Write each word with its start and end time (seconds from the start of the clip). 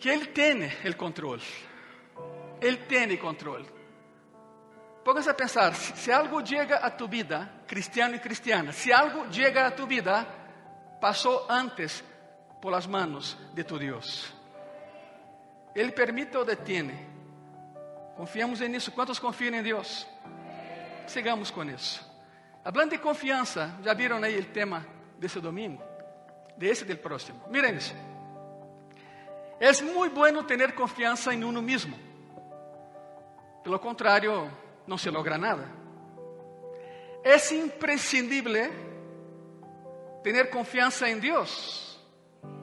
que 0.00 0.08
Ele 0.08 0.26
tem 0.26 0.66
o 0.66 0.96
controle. 0.96 1.42
Ele 2.60 2.78
tem 2.78 3.12
o 3.12 3.18
controle. 3.18 3.68
Póngase 5.04 5.30
a 5.30 5.34
pensar, 5.34 5.74
se, 5.74 5.96
se 5.96 6.10
algo 6.10 6.44
chega 6.44 6.76
a 6.76 6.90
tu 6.90 7.06
vida, 7.06 7.48
cristiano 7.66 8.14
e 8.14 8.18
cristiana, 8.18 8.72
se 8.72 8.92
algo 8.92 9.32
chega 9.32 9.66
a 9.66 9.70
tu 9.70 9.86
vida, 9.86 10.26
passou 11.00 11.46
antes 11.48 12.02
por 12.60 12.70
las 12.70 12.86
manos 12.86 13.36
de 13.54 13.62
tu 13.62 13.78
Deus. 13.78 14.32
Ele 15.74 15.92
permite 15.92 16.36
ou 16.36 16.44
detiene. 16.44 17.08
Confiamos 18.16 18.60
nisso. 18.60 18.92
Quantos 18.92 19.18
confiam 19.18 19.54
em 19.54 19.62
Deus? 19.62 20.06
Sigamos 21.06 21.50
com 21.50 21.64
isso. 21.64 22.04
Hablando 22.64 22.90
de 22.90 22.98
confiança, 22.98 23.74
já 23.82 23.94
viram 23.94 24.22
aí 24.22 24.38
o 24.38 24.44
tema 24.46 24.86
desse 25.18 25.40
domingo? 25.40 25.82
Desse 26.56 26.84
del 26.84 26.98
próximo. 26.98 27.40
Miren 27.48 27.76
isso. 27.76 27.94
É 29.60 29.82
muito 29.82 30.14
bueno 30.14 30.42
ter 30.42 30.72
confiança 30.72 31.34
em 31.34 31.44
uno 31.44 31.60
mesmo. 31.60 31.96
Pelo 33.62 33.78
contrário, 33.78 34.50
não 34.86 34.96
se 34.96 35.10
logra 35.10 35.36
nada. 35.36 35.68
É 37.22 37.36
imprescindível 37.54 38.72
ter 40.22 40.48
confiança 40.48 41.06
em 41.08 41.18
Deus. 41.18 42.00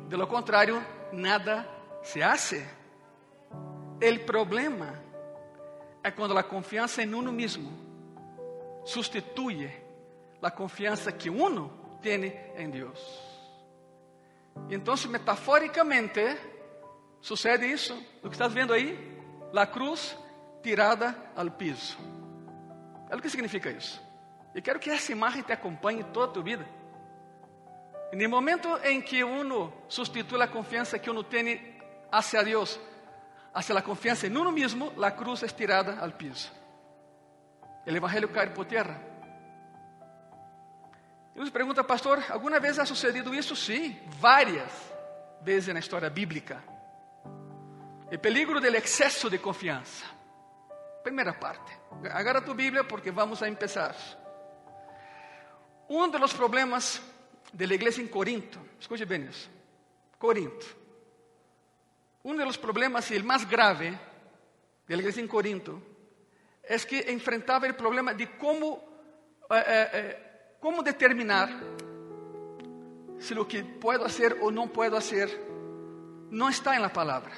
De 0.08 0.16
lo 0.16 0.26
contrário, 0.26 0.84
nada 1.14 1.70
se 2.02 2.23
hace. 2.23 2.66
O 4.02 4.26
problema 4.26 5.00
é 6.04 6.09
quando 6.09 6.36
a 6.36 6.42
confiança 6.42 7.04
em 7.04 7.14
uno 7.14 7.32
mesmo 7.32 7.72
substitui 8.84 9.72
a 10.42 10.50
confiança 10.50 11.12
que 11.12 11.30
uno 11.30 11.70
tem 12.02 12.34
em 12.56 12.70
Deus. 12.70 13.00
E 14.70 14.76
então, 14.76 14.95
metaforicamente, 15.09 16.38
sucede 17.22 17.66
isso, 17.66 17.94
o 18.24 18.30
que 18.30 18.36
estás 18.36 18.54
vendo 18.54 18.74
aí, 18.74 18.98
a 19.56 19.66
cruz 19.66 20.18
tirada 20.62 21.16
ao 21.36 21.50
piso. 21.52 21.98
É 23.09 23.16
o 23.16 23.22
que 23.22 23.30
significa 23.30 23.70
isso. 23.70 24.02
Eu 24.54 24.62
quero 24.62 24.80
que 24.80 24.90
essa 24.90 25.12
imagem 25.12 25.42
te 25.42 25.52
acompanhe 25.52 26.04
toda 26.04 26.26
a 26.26 26.34
tua 26.34 26.44
vida. 26.44 26.68
E 28.12 28.16
no 28.16 28.30
momento 28.30 28.68
em 28.84 29.02
que 29.02 29.24
uno 29.24 29.74
substitui 29.88 30.42
a 30.42 30.48
confiança 30.48 30.98
que 30.98 31.09
uno 31.09 31.24
tem 31.24 31.76
hacia 32.12 32.44
Deus, 32.44 32.80
hacia 33.54 33.78
a 33.78 33.81
confiança 33.81 34.28
em 34.28 34.36
uno 34.36 34.52
mesmo, 34.52 34.94
a 35.04 35.12
cruz 35.12 35.44
é 35.44 35.48
tirada 35.48 35.98
ao 36.00 36.12
piso. 36.12 36.52
O 37.86 37.90
evangelho 37.90 38.30
cai 38.30 38.50
por 38.50 38.66
terra. 38.66 39.02
E 41.36 41.40
nos 41.40 41.50
pergunta, 41.50 41.84
pastor, 41.84 42.24
alguma 42.30 42.59
vez 42.59 42.80
ha 42.80 42.86
sucedido 42.86 43.34
isso? 43.34 43.56
Sim, 43.56 43.98
várias 44.20 44.72
vezes 45.42 45.74
na 45.74 45.80
história 45.80 46.09
bíblica. 46.09 46.62
O 48.09 48.17
peligro 48.19 48.61
do 48.61 48.67
excesso 48.67 49.30
de 49.30 49.38
confiança. 49.38 50.05
Primeira 51.03 51.33
parte. 51.33 51.77
Agarra 52.09 52.41
tu 52.41 52.53
Bíblia 52.53 52.83
porque 52.83 53.11
vamos 53.11 53.44
a 53.44 53.50
empezar. 53.50 53.95
Um 55.89 56.09
dos 56.09 56.33
problemas 56.33 57.02
da 57.53 57.66
igreja 57.66 58.02
em 58.02 58.08
Corinto, 58.08 58.59
escute 58.80 59.05
bem 59.05 59.25
isso. 59.25 59.50
Corinto. 60.17 60.66
Um 62.23 62.35
dos 62.35 62.58
problemas 62.58 63.09
e 63.11 63.17
o 63.17 63.23
mais 63.25 63.44
grave 63.44 63.97
da 64.88 64.95
igreja 64.95 65.22
em 65.22 65.28
Corinto 65.28 65.81
é 66.63 66.78
que 66.80 67.11
enfrentava 67.11 67.67
o 67.67 67.73
problema 67.73 68.13
de 68.13 68.28
como, 68.28 68.81
eh, 69.50 69.55
eh, 69.58 69.89
eh, 69.94 70.19
como 70.59 70.83
determinar 70.83 71.50
se 73.19 73.33
o 73.33 73.45
que 73.45 73.63
puedo 73.63 74.03
fazer 74.03 74.38
ou 74.41 74.52
não 74.52 74.67
puedo 74.67 74.95
fazer 74.95 75.30
não 76.30 76.50
está 76.50 76.78
na 76.80 76.89
palavra. 76.89 77.31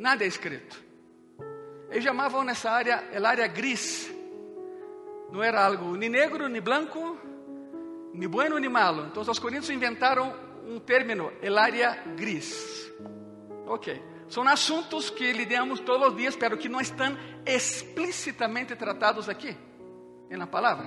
Nada 0.00 0.24
é 0.24 0.26
escrito. 0.26 0.82
Eles 1.90 2.02
chamavam 2.02 2.42
nessa 2.42 2.70
área 2.70 3.04
a 3.14 3.28
área 3.28 3.46
gris. 3.46 4.10
Não 5.30 5.42
era 5.42 5.62
algo 5.62 5.94
nem 5.94 6.08
negro, 6.08 6.48
nem 6.48 6.62
branco, 6.62 7.18
nem 8.14 8.26
bueno, 8.26 8.58
nem 8.58 8.70
malo. 8.70 9.08
Então 9.08 9.22
os 9.22 9.38
coríntios 9.38 9.68
inventaram 9.68 10.34
um 10.66 10.80
término, 10.80 11.30
el 11.42 11.58
área 11.58 12.02
gris. 12.16 12.90
Ok. 13.66 14.02
São 14.26 14.48
assuntos 14.48 15.10
que 15.10 15.34
lidamos 15.34 15.80
todos 15.80 16.08
os 16.08 16.16
dias, 16.16 16.34
pero 16.34 16.56
que 16.56 16.68
não 16.68 16.80
estão 16.80 17.14
explicitamente 17.44 18.74
tratados 18.76 19.28
aqui, 19.28 19.54
na 20.30 20.46
palavra. 20.46 20.86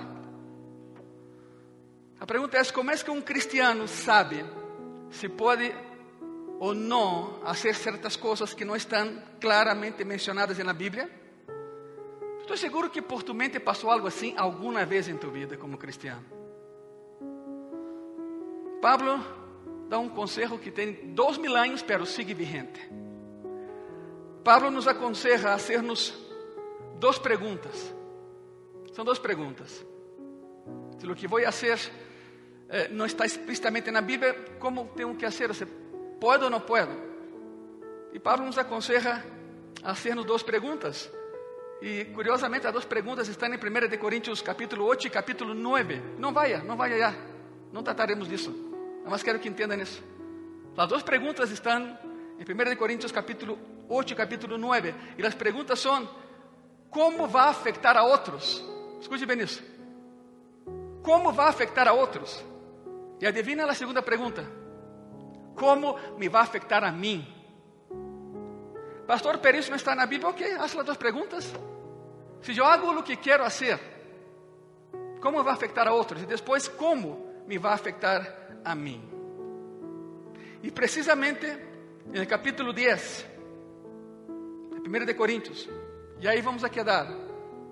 A 2.18 2.26
pergunta 2.26 2.58
é: 2.58 2.64
como 2.64 2.90
é 2.90 2.96
que 2.96 3.10
um 3.12 3.22
cristiano 3.22 3.86
sabe 3.86 4.44
se 5.08 5.28
pode 5.28 5.72
ou 6.58 6.74
não 6.74 7.40
fazer 7.42 7.74
certas 7.74 8.16
coisas 8.16 8.54
que 8.54 8.64
não 8.64 8.76
estão 8.76 9.22
claramente 9.40 10.04
mencionadas 10.04 10.58
na 10.58 10.72
Bíblia? 10.72 11.10
Estou 12.40 12.56
seguro 12.56 12.90
que 12.90 13.00
por 13.00 13.22
tu 13.22 13.32
mente 13.32 13.58
passou 13.58 13.90
algo 13.90 14.06
assim 14.06 14.34
alguma 14.36 14.84
vez 14.84 15.08
em 15.08 15.16
tu 15.16 15.30
vida 15.30 15.56
como 15.56 15.78
cristiano. 15.78 16.24
Pablo 18.82 19.18
dá 19.88 19.98
um 19.98 20.10
conselho 20.10 20.58
que 20.58 20.70
tem 20.70 21.14
dois 21.14 21.38
mil 21.38 21.56
anos, 21.56 21.82
pero 21.82 22.04
sigue 22.04 22.34
vigente. 22.34 22.80
Pablo 24.44 24.70
nos 24.70 24.86
aconselha 24.86 25.50
a 25.50 25.54
hacernos 25.54 26.12
duas 27.00 27.18
perguntas. 27.18 27.94
São 28.92 29.04
duas 29.04 29.18
perguntas. 29.18 29.84
Se 30.98 31.06
o 31.06 31.14
que 31.14 31.26
vou 31.26 31.42
fazer 31.42 31.78
eh, 32.68 32.88
não 32.88 33.06
está 33.06 33.24
explicitamente 33.24 33.90
na 33.90 34.02
Bíblia, 34.02 34.34
como 34.58 34.88
tenho 34.94 35.14
que 35.14 35.30
fazer? 35.30 35.50
¿Puedo 36.24 36.46
o 36.46 36.48
não 36.48 36.58
puedo? 36.58 36.90
E 38.10 38.18
Pablo 38.18 38.46
nos 38.46 38.56
hacernos 39.82 40.24
duas 40.24 40.42
perguntas. 40.42 41.12
E 41.82 42.06
curiosamente, 42.14 42.66
as 42.66 42.72
duas 42.72 42.86
perguntas 42.86 43.28
estão 43.28 43.46
em 43.52 43.58
1 43.58 43.88
de 43.90 43.98
Coríntios 43.98 44.40
capítulo 44.40 44.86
8 44.86 45.08
e 45.08 45.10
capítulo 45.10 45.52
9. 45.52 46.00
Não 46.18 46.32
vaya, 46.32 46.64
não 46.64 46.78
vaya 46.78 46.96
já. 46.96 47.14
Não 47.70 47.82
trataremos 47.82 48.26
disso. 48.26 48.54
Mas 49.04 49.22
quero 49.22 49.38
que 49.38 49.50
entendam 49.50 49.78
isso. 49.78 50.02
As 50.74 50.88
duas 50.88 51.02
perguntas 51.02 51.50
estão 51.50 51.98
em 52.38 52.42
1 52.42 52.70
de 52.70 52.76
Coríntios 52.76 53.12
capítulo 53.12 53.58
8 53.86 54.14
e 54.14 54.16
capítulo 54.16 54.56
9. 54.56 54.94
E 55.18 55.26
as 55.26 55.34
perguntas 55.34 55.78
são: 55.78 56.08
como 56.88 57.28
vai 57.28 57.48
afetar 57.50 57.98
a 57.98 58.02
outros? 58.02 58.64
Escute 58.98 59.26
bem 59.26 59.42
isso. 59.42 59.62
Como 61.02 61.34
vai 61.34 61.48
afetar 61.48 61.86
a 61.86 61.92
outros? 61.92 62.42
E 63.20 63.26
adivina 63.26 63.66
a 63.66 63.74
segunda 63.74 64.00
pergunta. 64.00 64.63
Como 65.54 65.98
me 66.18 66.28
vai 66.28 66.42
afetar 66.42 66.84
a 66.84 66.90
mim? 66.90 67.26
Pastor, 69.06 69.38
pero 69.38 69.58
isso 69.58 69.70
não 69.70 69.76
está 69.76 69.94
na 69.94 70.06
Bíblia. 70.06 70.30
Ok, 70.30 70.52
haz 70.54 70.76
as 70.76 70.84
duas 70.84 70.96
perguntas. 70.96 71.52
Se 72.40 72.56
eu 72.56 72.64
hago 72.64 72.90
o 72.90 73.02
que 73.02 73.16
quero 73.16 73.44
fazer, 73.44 73.78
como 75.20 75.42
vai 75.42 75.54
afetar 75.54 75.88
a 75.88 75.92
outros? 75.92 76.22
E 76.22 76.26
depois, 76.26 76.68
como 76.68 77.42
me 77.46 77.58
vai 77.58 77.72
afetar 77.72 78.60
a 78.64 78.74
mim? 78.74 79.02
E 80.62 80.70
precisamente 80.70 81.46
no 82.06 82.26
capítulo 82.26 82.72
10, 82.72 83.26
1 84.86 85.04
de 85.06 85.14
Coríntios, 85.14 85.68
e 86.20 86.28
aí 86.28 86.40
vamos 86.40 86.64
a 86.64 86.68
quedar. 86.68 87.06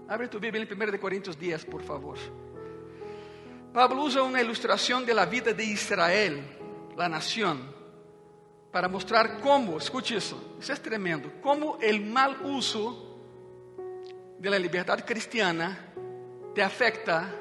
Abre 0.08 0.28
tu 0.28 0.38
Bíblia 0.38 0.62
em 0.62 0.66
1 0.66 0.90
de 0.90 0.98
Coríntios 0.98 1.36
10, 1.36 1.64
por 1.64 1.82
favor. 1.82 2.18
Pablo 3.72 4.02
usa 4.02 4.22
uma 4.22 4.40
ilustração 4.40 5.02
da 5.02 5.24
vida 5.24 5.54
de 5.54 5.62
Israel 5.62 6.42
la 6.96 7.08
nación, 7.08 7.74
para 8.70 8.88
mostrar 8.88 9.40
como, 9.40 9.76
escute 9.78 10.16
isso, 10.16 10.56
isso 10.58 10.72
é 10.72 10.76
tremendo, 10.76 11.30
como 11.40 11.76
o 11.76 12.00
mal 12.00 12.42
uso 12.44 13.12
da 14.38 14.58
liberdade 14.58 15.02
cristiana 15.02 15.78
te 16.54 16.62
afecta, 16.62 17.32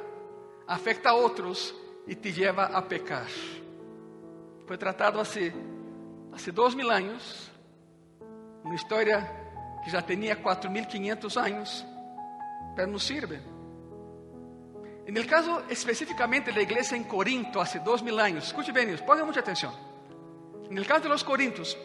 afecta 0.67 1.09
a 1.09 1.13
outros 1.13 1.73
e 2.07 2.15
te 2.15 2.31
leva 2.31 2.65
a 2.65 2.81
pecar. 2.81 3.27
Foi 4.67 4.77
tratado 4.77 5.19
há, 5.19 5.23
há 5.23 6.51
dois 6.51 6.75
mil 6.75 6.91
anos, 6.91 7.51
uma 8.63 8.75
história 8.75 9.21
que 9.83 9.89
já 9.89 10.01
tinha 10.01 10.35
4.500 10.35 11.37
anos, 11.45 11.85
mas 12.77 12.87
não 12.87 12.99
serve. 12.99 13.39
En 15.05 15.17
el 15.17 15.25
caso 15.25 15.63
específicamente 15.69 16.51
de 16.51 16.57
la 16.57 16.63
iglesia 16.63 16.95
en 16.95 17.05
Corinto 17.05 17.59
hace 17.59 17.79
dos 17.79 18.03
mil 18.03 18.19
años, 18.19 18.47
escuche 18.47 18.71
bien, 18.71 18.99
pongan 19.05 19.25
mucha 19.25 19.39
atención. 19.39 19.73
En 20.69 20.77
el 20.77 20.85
caso 20.85 21.01
de 21.01 21.09
los 21.09 21.23
Corintios, 21.23 21.77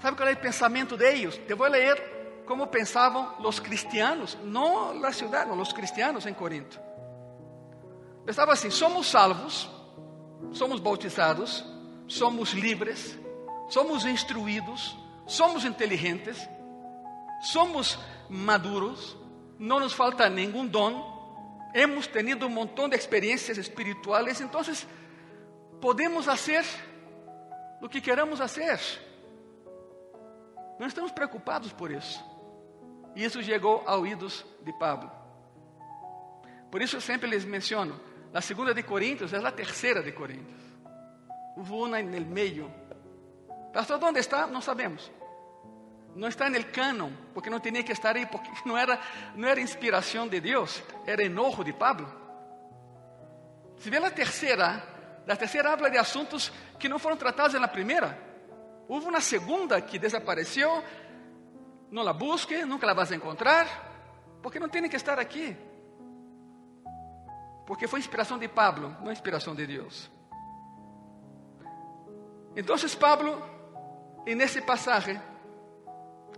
¿sabe 0.00 0.16
cuál 0.16 0.28
es 0.28 0.36
el 0.36 0.40
pensamiento 0.40 0.96
de 0.96 1.14
ellos? 1.14 1.40
Te 1.46 1.54
voy 1.54 1.68
a 1.68 1.72
leer 1.72 2.42
cómo 2.46 2.70
pensaban 2.70 3.34
los 3.40 3.60
cristianos, 3.60 4.38
no 4.44 4.94
la 4.94 5.12
ciudad, 5.12 5.46
no, 5.46 5.56
los 5.56 5.74
cristianos 5.74 6.24
en 6.26 6.34
Corinto. 6.34 6.78
Pensaba 8.24 8.52
assim: 8.52 8.70
somos 8.70 9.08
salvos, 9.08 9.68
somos 10.52 10.82
bautizados, 10.82 11.64
somos 12.06 12.54
livres, 12.54 13.18
somos 13.68 14.06
instruídos, 14.06 14.96
somos 15.26 15.64
inteligentes, 15.64 16.48
somos 17.42 17.98
maduros, 18.28 19.16
não 19.58 19.80
nos 19.80 19.92
falta 19.92 20.28
nenhum 20.28 20.66
dom, 20.66 21.11
hemos 21.74 22.08
tenido 22.08 22.46
un 22.46 22.54
montón 22.54 22.90
de 22.90 22.96
experiencias 22.96 23.58
espirituales, 23.58 24.40
entonces 24.40 24.86
podemos 25.80 26.28
hacer 26.28 26.64
lo 27.80 27.88
que 27.88 28.00
queramos 28.00 28.40
hacer. 28.40 28.78
Não 30.78 30.86
estamos 30.86 31.12
preocupados 31.12 31.72
por 31.72 31.90
isso. 31.90 32.22
E 33.14 33.24
isso 33.24 33.42
chegou 33.42 33.84
a 33.86 33.96
ouvidos 33.96 34.44
de 34.62 34.72
Pablo. 34.72 35.10
Por 36.70 36.80
isso 36.80 36.96
eu 36.96 37.00
sempre 37.00 37.28
les 37.28 37.44
menciono, 37.44 38.00
a 38.32 38.40
segunda 38.40 38.72
de 38.72 38.82
Coríntios 38.82 39.32
é 39.32 39.36
a 39.36 39.52
terceira 39.52 40.02
de 40.02 40.12
Coríntios. 40.12 40.62
Hubo 41.56 41.84
uma 41.84 42.02
no 42.02 42.20
meio. 42.26 42.72
Pastor, 43.72 44.02
onde 44.02 44.20
está? 44.20 44.46
Não 44.46 44.62
sabemos. 44.62 45.10
Não 46.14 46.28
está 46.28 46.50
no 46.50 46.62
canon, 46.64 47.10
porque 47.32 47.48
não 47.48 47.58
tinha 47.58 47.82
que 47.82 47.92
estar 47.92 48.16
aí, 48.16 48.26
porque 48.26 48.50
não 48.68 48.76
era, 48.76 48.98
não 49.34 49.48
era 49.48 49.60
inspiração 49.60 50.28
de 50.28 50.40
Deus, 50.40 50.82
era 51.06 51.24
enojo 51.24 51.64
de 51.64 51.72
Pablo. 51.72 52.06
Se 53.78 53.90
vê 53.90 53.96
a 53.96 54.10
terceira, 54.10 54.82
a 55.26 55.36
terceira 55.36 55.72
habla 55.72 55.90
de 55.90 55.98
assuntos 55.98 56.52
que 56.78 56.88
não 56.88 56.98
foram 56.98 57.16
tratados 57.16 57.58
na 57.60 57.68
primeira. 57.68 58.18
Houve 58.88 59.06
uma 59.06 59.20
segunda 59.20 59.80
que 59.80 59.98
desapareceu, 59.98 60.84
não 61.90 62.02
la 62.02 62.12
busque, 62.12 62.64
nunca 62.64 62.86
la 62.86 62.94
vas 62.94 63.10
a 63.10 63.16
encontrar, 63.16 63.66
porque 64.42 64.60
não 64.60 64.68
tem 64.68 64.88
que 64.88 64.96
estar 64.96 65.18
aqui. 65.18 65.56
Porque 67.66 67.88
foi 67.88 68.00
inspiração 68.00 68.38
de 68.38 68.48
Pablo, 68.48 68.96
não 69.02 69.12
inspiração 69.12 69.54
de 69.54 69.66
Deus. 69.66 70.10
Então, 72.54 72.76
Pablo, 73.00 73.42
nesse 74.26 74.60
passagem, 74.60 75.18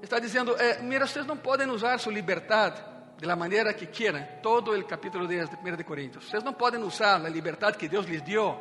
está 0.05 0.19
dizendo: 0.19 0.57
eh, 0.57 0.83
Mira, 0.83 1.07
vocês 1.07 1.27
não 1.27 1.37
podem 1.37 1.69
usar 1.69 1.99
sua 1.99 2.13
liberdade 2.13 2.83
de 3.19 3.27
la 3.27 3.37
maneira 3.37 3.73
que 3.73 3.87
queiram. 3.87 4.27
Todo 4.43 4.73
o 4.73 4.85
capítulo 4.85 5.27
10 5.27 5.51
de 5.51 5.57
1 5.57 5.77
de 5.77 5.85
Coríntios. 5.85 6.29
Vocês 6.29 6.43
não 6.45 6.53
podem 6.53 6.83
usar 6.83 7.17
a 7.17 7.29
liberdade 7.29 7.79
que 7.79 7.89
Deus 7.89 8.07
lhes 8.07 8.23
deu 8.23 8.59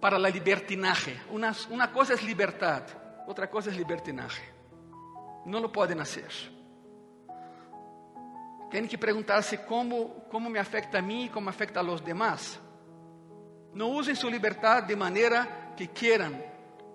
para 0.00 0.16
a 0.16 0.18
libertinaje. 0.18 1.20
Uma, 1.30 1.52
uma 1.70 1.88
coisa 1.88 2.14
é 2.14 2.16
liberdade, 2.16 2.96
outra 3.26 3.46
coisa 3.46 3.70
é 3.70 3.72
libertinaje. 3.72 4.42
Não 5.44 5.60
lo 5.60 5.68
podem 5.68 5.96
fazer. 5.96 6.52
Tem 8.70 8.86
que 8.86 8.96
perguntar-se 8.96 9.58
como, 9.58 10.08
como 10.30 10.48
me 10.48 10.58
afeta 10.58 10.98
a 10.98 11.02
mim 11.02 11.26
e 11.26 11.28
como 11.28 11.50
afeta 11.50 11.80
a 11.80 11.82
los 11.82 12.00
demás. 12.00 12.58
Não 13.74 13.90
usem 13.90 14.14
sua 14.14 14.30
liberdade 14.30 14.88
de 14.88 14.96
maneira 14.96 15.46
que 15.76 15.86
queiram, 15.86 16.42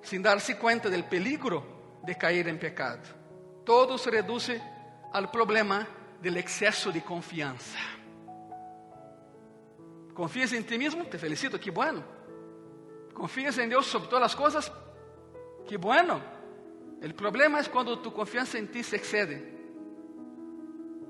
sem 0.01 0.19
dar-se 0.19 0.55
conta 0.55 0.89
do 0.89 1.03
peligro 1.03 1.76
de 2.07 2.15
cair 2.15 2.47
em 2.47 2.57
pecado. 2.57 3.05
Todo 3.65 3.97
se 3.97 4.09
reduz 4.09 4.49
ao 5.11 5.27
problema 5.27 5.85
do 6.21 6.37
excesso 6.37 6.89
de 6.89 7.01
confiança. 7.01 7.77
Confias 10.13 10.53
em 10.53 10.63
ti 10.63 10.77
mesmo? 10.77 11.03
Te 11.05 11.17
felicito, 11.17 11.59
que 11.59 11.69
bueno. 11.69 12.01
Confias 13.13 13.57
em 13.57 13.67
Deus 13.67 13.85
sobre 13.87 14.07
todas 14.07 14.27
as 14.27 14.35
coisas? 14.35 14.71
Que 15.67 15.77
bueno. 15.77 16.23
O 17.03 17.13
problema 17.13 17.59
é 17.59 17.63
quando 17.65 17.97
tu 17.97 18.09
confiança 18.09 18.57
em 18.57 18.65
ti 18.65 18.83
se 18.83 18.95
excede 18.95 19.55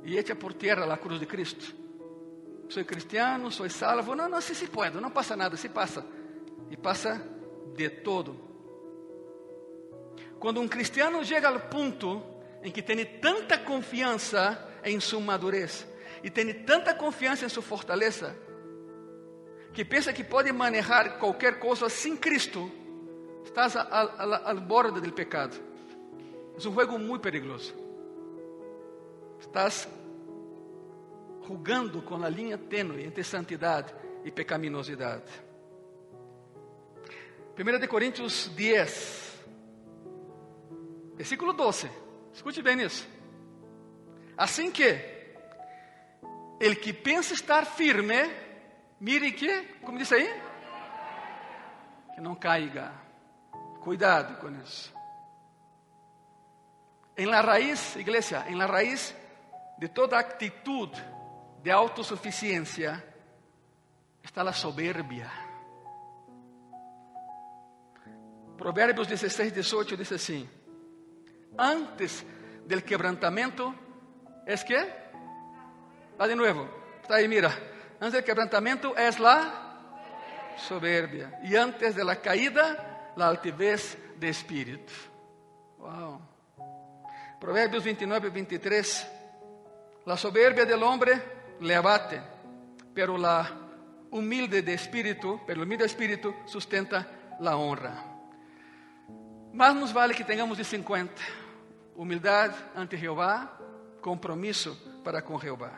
y 0.03 0.17
echa 0.17 0.35
por 0.35 0.55
tierra 0.55 0.85
la 0.85 0.97
cruz 0.97 1.19
de 1.19 1.27
Cristo. 1.27 1.65
Soy 2.69 2.85
cristiano, 2.85 3.51
soy 3.51 3.69
salvo. 3.69 4.15
No, 4.15 4.27
no, 4.27 4.41
sí, 4.41 4.55
sí 4.55 4.67
puedo, 4.67 4.99
no 4.99 5.13
pasa 5.13 5.35
nada, 5.35 5.55
sí 5.55 5.69
pasa. 5.69 6.03
Y 6.71 6.75
pasa 6.75 7.21
de 7.75 7.89
todo. 7.89 8.46
Quando 10.39 10.61
um 10.61 10.67
cristiano 10.67 11.23
chega 11.25 11.49
ao 11.49 11.59
ponto 11.59 12.23
em 12.63 12.71
que 12.71 12.81
tem 12.81 13.03
tanta 13.05 13.57
confiança 13.57 14.67
em 14.83 14.99
sua 14.99 15.19
madurez 15.19 15.87
e 16.23 16.29
tem 16.29 16.53
tanta 16.53 16.93
confiança 16.93 17.45
em 17.45 17.49
sua 17.49 17.63
fortaleza, 17.63 18.35
que 19.73 19.85
pensa 19.85 20.11
que 20.11 20.23
pode 20.23 20.51
manejar 20.51 21.19
qualquer 21.19 21.59
coisa 21.59 21.89
sem 21.89 22.15
Cristo, 22.15 22.71
estás 23.43 23.75
ao 23.75 24.55
borde 24.61 24.99
do 24.99 25.11
pecado. 25.13 25.55
É 26.53 26.57
um 26.57 26.59
jogo 26.59 26.97
muito 26.97 27.21
perigoso. 27.21 27.75
Estás 29.39 29.87
jugando 31.47 32.01
com 32.01 32.23
a 32.23 32.29
linha 32.29 32.57
tênue 32.57 33.03
entre 33.03 33.23
santidade 33.23 33.93
e 34.25 34.31
pecaminosidade. 34.31 35.31
1 37.57 37.79
de 37.79 37.87
Coríntios 37.87 38.49
10, 38.55 39.26
versículo 41.17 41.51
12. 41.51 41.89
Escute 42.33 42.61
bem 42.61 42.81
isso. 42.81 43.07
Assim 44.37 44.71
que 44.71 45.17
ele 46.59 46.75
que 46.75 46.93
pensa 46.93 47.33
estar 47.33 47.65
firme, 47.65 48.15
mire 48.99 49.31
que, 49.31 49.63
como 49.83 49.97
disse 49.97 50.15
aí, 50.15 50.41
que 52.15 52.21
não 52.21 52.35
caiga. 52.35 52.93
Cuidado 53.81 54.39
com 54.39 54.49
isso. 54.61 54.93
Em 57.17 57.25
la 57.25 57.41
raiz, 57.41 57.95
igreja, 57.95 58.45
em 58.47 58.55
la 58.55 58.67
raiz 58.67 59.15
de 59.79 59.87
toda 59.87 60.19
actitud 60.19 60.91
de 61.63 61.71
autosuficiencia 61.71 63.03
está 64.23 64.43
la 64.43 64.53
soberbia. 64.53 65.31
Proverbios 68.57 69.07
16, 69.07 69.53
18 69.53 69.97
dice 69.97 70.15
así, 70.15 70.49
antes 71.57 72.25
del 72.65 72.83
quebrantamiento, 72.83 73.73
¿es 74.45 74.63
qué? 74.63 74.77
Va 76.19 76.27
de 76.27 76.35
nuevo, 76.35 76.67
está 77.01 77.15
ahí, 77.15 77.27
mira, 77.27 77.49
antes 77.99 78.13
del 78.13 78.23
quebrantamiento 78.23 78.95
es 78.95 79.19
la 79.19 79.67
soberbia 80.57 81.39
y 81.43 81.55
antes 81.55 81.95
de 81.95 82.03
la 82.03 82.17
caída, 82.17 83.13
la 83.15 83.27
altivez 83.27 83.97
de 84.19 84.29
espíritu. 84.29 84.93
Wow. 85.77 86.21
Proverbios 87.39 87.83
29, 87.83 88.29
23 88.29 89.07
La 90.05 90.17
soberbia 90.17 90.65
del 90.65 90.81
hombre 90.81 91.21
le 91.61 91.75
abate, 91.75 92.21
pero 92.93 93.17
la 93.17 93.49
humilde 94.11 94.61
de 94.61 94.73
espíritu, 94.73 95.41
pero 95.45 95.59
el 95.61 95.67
humilde 95.67 95.83
de 95.83 95.87
espíritu 95.87 96.33
sustenta 96.45 97.35
la 97.39 97.57
honra. 97.57 98.03
Más 99.53 99.75
nos 99.75 99.93
vale 99.93 100.15
que 100.15 100.23
tengamos 100.23 100.57
de 100.57 100.63
50. 100.63 101.13
Humildade 101.97 102.55
ante 102.75 102.95
Jeová, 102.95 103.57
compromisso 104.01 104.77
para 105.03 105.21
com 105.21 105.39
Jeová. 105.39 105.73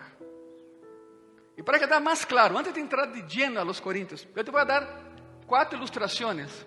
E 1.58 1.64
para 1.64 1.80
quedar 1.80 2.00
mais 2.00 2.26
claro, 2.26 2.58
antes 2.58 2.74
de 2.74 2.80
entrar 2.80 3.08
de 3.08 3.22
lleno 3.24 3.60
a 3.60 3.64
los 3.64 3.80
Coríntios, 3.80 4.28
eu 4.36 4.44
te 4.44 4.52
vou 4.52 4.66
dar 4.66 4.86
quatro 5.48 5.78
ilustrações 5.78 6.66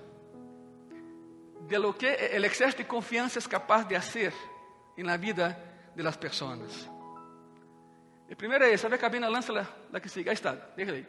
de 1.69 1.78
lo 1.78 1.94
que 1.94 2.06
o 2.06 2.44
excesso 2.44 2.76
de 2.78 2.84
confiança 2.84 3.38
é 3.38 3.43
capaz 3.43 3.86
de 3.86 3.94
fazer 3.94 4.32
na 4.96 5.17
vida 5.17 5.56
de 5.94 6.03
las 6.03 6.17
pessoas. 6.17 6.88
El 8.29 8.36
primero 8.36 8.65
es, 8.65 8.82
a 8.84 8.98
cabina, 8.98 9.29
lança 9.29 9.53
la, 9.53 9.69
la 9.91 10.00
que 10.00 10.08
sigue. 10.08 10.31
Ahí 10.31 10.34
está, 10.34 10.55
déjala 10.74 10.96
ahí. 10.96 11.06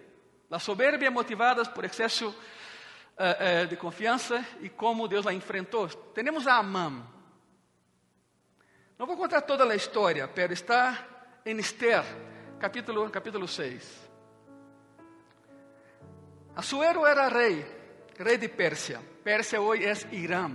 La 0.49 0.59
soberbia 0.59 1.09
motivada 1.09 1.63
por 1.63 1.85
exceso 1.85 2.27
uh, 2.27 3.63
uh, 3.63 3.67
de 3.67 3.77
confiança 3.77 4.45
e 4.61 4.69
como 4.69 5.07
Deus 5.07 5.23
la 5.23 5.33
enfrentou. 5.33 5.87
Temos 6.13 6.47
a 6.47 6.57
Amam. 6.57 7.12
Não 9.03 9.07
vou 9.07 9.17
contar 9.17 9.41
toda 9.41 9.65
a 9.65 9.75
história, 9.75 10.25
pero 10.29 10.53
está 10.53 11.05
em 11.45 11.59
Esther, 11.59 12.05
capítulo, 12.57 13.09
capítulo 13.09 13.49
6. 13.49 14.09
Assuero 16.55 17.05
era 17.05 17.27
rei, 17.27 17.65
rei 18.17 18.37
de 18.37 18.47
Pérsia. 18.47 19.01
Pérsia 19.21 19.59
hoje 19.59 19.83
é 19.83 20.15
Irã. 20.15 20.49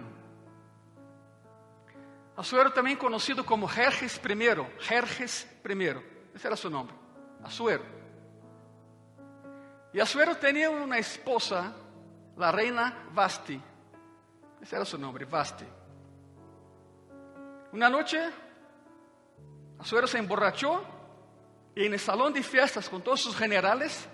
Assuero 2.35 2.71
também 2.71 2.97
conhecido 2.97 3.45
como 3.45 3.67
Jerjes 3.67 4.17
I, 4.17 4.83
Jerjes 4.83 5.47
I. 5.67 6.05
Ese 6.35 6.47
era 6.47 6.57
su 6.57 6.71
nombre, 6.71 6.97
Asuero. 7.45 7.85
Y 9.93 10.01
Asuero 10.01 10.39
tenía 10.39 10.71
una 10.71 10.97
esposa, 10.97 11.75
la 12.35 12.51
reina 12.51 13.11
Vasti. 13.13 13.61
Ese 14.63 14.75
era 14.75 14.87
su 14.87 14.97
nombre, 14.97 15.27
Vasti. 15.27 15.67
Una 17.73 17.91
noche, 17.91 18.19
Asuero 19.79 20.07
se 20.07 20.19
emborrachó 20.19 20.83
y 21.75 21.85
en 21.85 21.93
el 21.93 22.01
salón 22.01 22.33
de 22.33 22.43
fiestas 22.43 22.89
con 22.89 23.03
todos 23.03 23.21
sus 23.21 23.37
generales, 23.37 24.09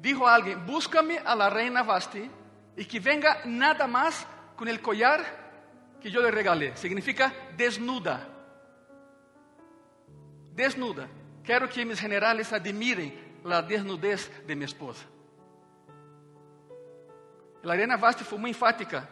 dijo 0.00 0.26
a 0.26 0.34
alguien, 0.34 0.64
búscame 0.64 1.18
a 1.18 1.34
la 1.34 1.50
reina 1.50 1.82
Vasti 1.82 2.30
y 2.76 2.84
que 2.84 3.00
venga 3.00 3.42
nada 3.44 3.86
más 3.86 4.26
con 4.56 4.68
el 4.68 4.80
collar 4.80 5.24
que 6.00 6.10
yo 6.10 6.22
le 6.22 6.30
regalé. 6.30 6.76
Significa 6.76 7.32
desnuda. 7.56 8.26
Desnuda. 10.54 11.08
Quero 11.42 11.68
que 11.68 11.84
mis 11.84 12.00
generales 12.00 12.52
admirem 12.52 13.12
a 13.44 13.62
desnudez 13.62 14.30
de 14.46 14.54
minha 14.54 14.66
esposa. 14.66 15.04
A 17.62 17.72
Arena 17.72 17.96
Vasti 17.96 18.24
foi 18.24 18.38
muito 18.38 18.56
enfática. 18.56 19.08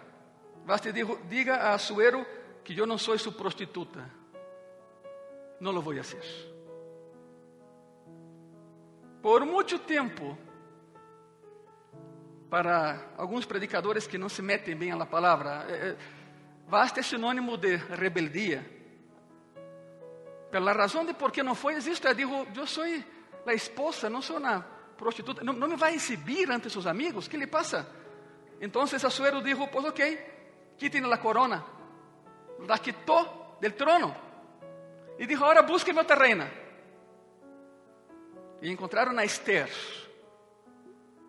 Vasti 0.65 0.93
dijo, 0.93 1.19
diga 1.29 1.73
a 1.73 1.79
Suero 1.79 2.25
que 2.75 2.79
eu 2.79 2.87
não 2.87 2.99
sou 2.99 3.17
sua 3.17 3.33
prostituta. 3.33 4.05
Não 5.59 5.73
lo 5.73 5.81
vou 5.81 5.95
fazer. 5.97 6.21
Por 9.23 9.47
muito 9.47 9.79
tempo, 9.79 10.37
para 12.51 13.15
alguns 13.17 13.47
predicadores 13.47 14.07
que 14.07 14.19
não 14.19 14.29
se 14.29 14.43
metem 14.43 14.77
bem 14.77 14.95
na 14.95 15.07
palavra, 15.07 15.65
eh, 15.69 15.97
Basta 16.69 17.01
é 17.01 17.03
sinônimo 17.03 17.57
de 17.57 17.77
rebeldia. 17.77 18.63
Pela 20.51 20.73
razão 20.73 21.07
de 21.07 21.15
por 21.15 21.33
que 21.33 21.43
não 21.43 21.55
foi, 21.55 21.75
existe. 21.75 22.07
Eu 22.07 22.15
digo, 22.15 22.47
eu 22.55 22.67
sou 22.67 22.85
a 23.47 23.55
esposa, 23.55 24.11
não 24.11 24.21
sou 24.21 24.37
uma 24.37 24.61
prostituta. 24.99 25.43
Não, 25.43 25.55
me 25.55 25.77
vai 25.77 25.95
exibir 25.95 26.51
ante 26.51 26.69
seus 26.69 26.87
amigos. 26.87 27.27
Que 27.27 27.39
lhe 27.39 27.47
passa? 27.47 27.89
Então, 28.61 28.83
a 28.83 29.11
suero 29.11 29.41
dijo, 29.41 29.67
pues 29.69 29.87
ok, 29.87 30.77
quiten 30.77 31.11
a 31.11 31.17
corona. 31.17 31.78
La 32.67 32.79
quitó 32.79 33.57
del 33.61 33.75
trono. 33.75 34.15
E 35.19 35.27
dijo, 35.27 35.45
agora 35.45 35.63
búsqueme 35.63 35.99
outra 35.99 36.17
reina. 36.17 36.51
E 38.61 38.71
encontraram 38.71 39.17
a 39.17 39.25
Esther, 39.25 39.69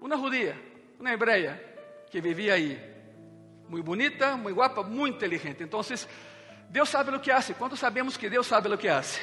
uma 0.01 0.17
judia, 0.17 0.59
uma 0.99 1.11
hebreia, 1.11 1.61
que 2.09 2.19
vivia 2.19 2.55
aí. 2.55 2.79
Muito 3.67 3.85
bonita, 3.85 4.35
muito 4.35 4.57
guapa, 4.57 4.81
muito 4.83 5.17
inteligente. 5.17 5.61
Então, 5.61 5.81
Deus 6.69 6.89
sabe 6.89 7.15
o 7.15 7.19
que 7.19 7.31
hace. 7.31 7.53
Quantos 7.53 7.79
sabemos 7.79 8.17
que 8.17 8.29
Deus 8.29 8.47
sabe 8.47 8.67
o 8.67 8.77
que 8.77 8.87
hace? 8.87 9.19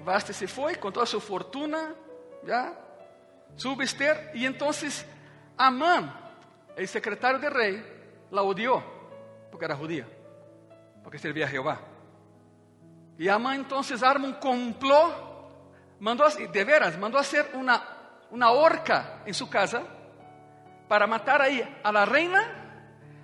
Vaste 0.00 0.34
se 0.34 0.46
foi 0.46 0.74
com 0.74 0.92
toda 0.92 1.04
a 1.04 1.06
sua 1.06 1.20
fortuna, 1.20 1.96
sube 3.56 3.84
Esther, 3.84 4.32
e 4.34 4.44
então 4.44 4.68
Amã, 5.56 6.12
o 6.76 6.86
secretário 6.86 7.40
do 7.40 7.48
rei, 7.48 7.82
la 8.30 8.42
odiou, 8.42 8.82
porque 9.50 9.64
era 9.64 9.74
judia, 9.74 10.06
porque 11.04 11.18
servia 11.18 11.44
a 11.44 11.48
Jeová. 11.48 11.78
E 13.18 13.28
Amã 13.28 13.54
então 13.54 13.80
arma 14.02 14.26
um 14.26 14.32
complô, 14.32 15.12
mandou, 16.00 16.28
de 16.28 16.64
veras, 16.64 16.96
mandou 16.96 17.22
fazer 17.22 17.50
uma, 17.54 17.80
uma 18.30 18.50
horca 18.50 19.20
em 19.24 19.32
sua 19.32 19.46
casa, 19.46 19.86
para 20.88 21.06
matar 21.06 21.40
aí 21.40 21.62
a 21.84 21.90
la 21.90 22.04
reina 22.04 22.42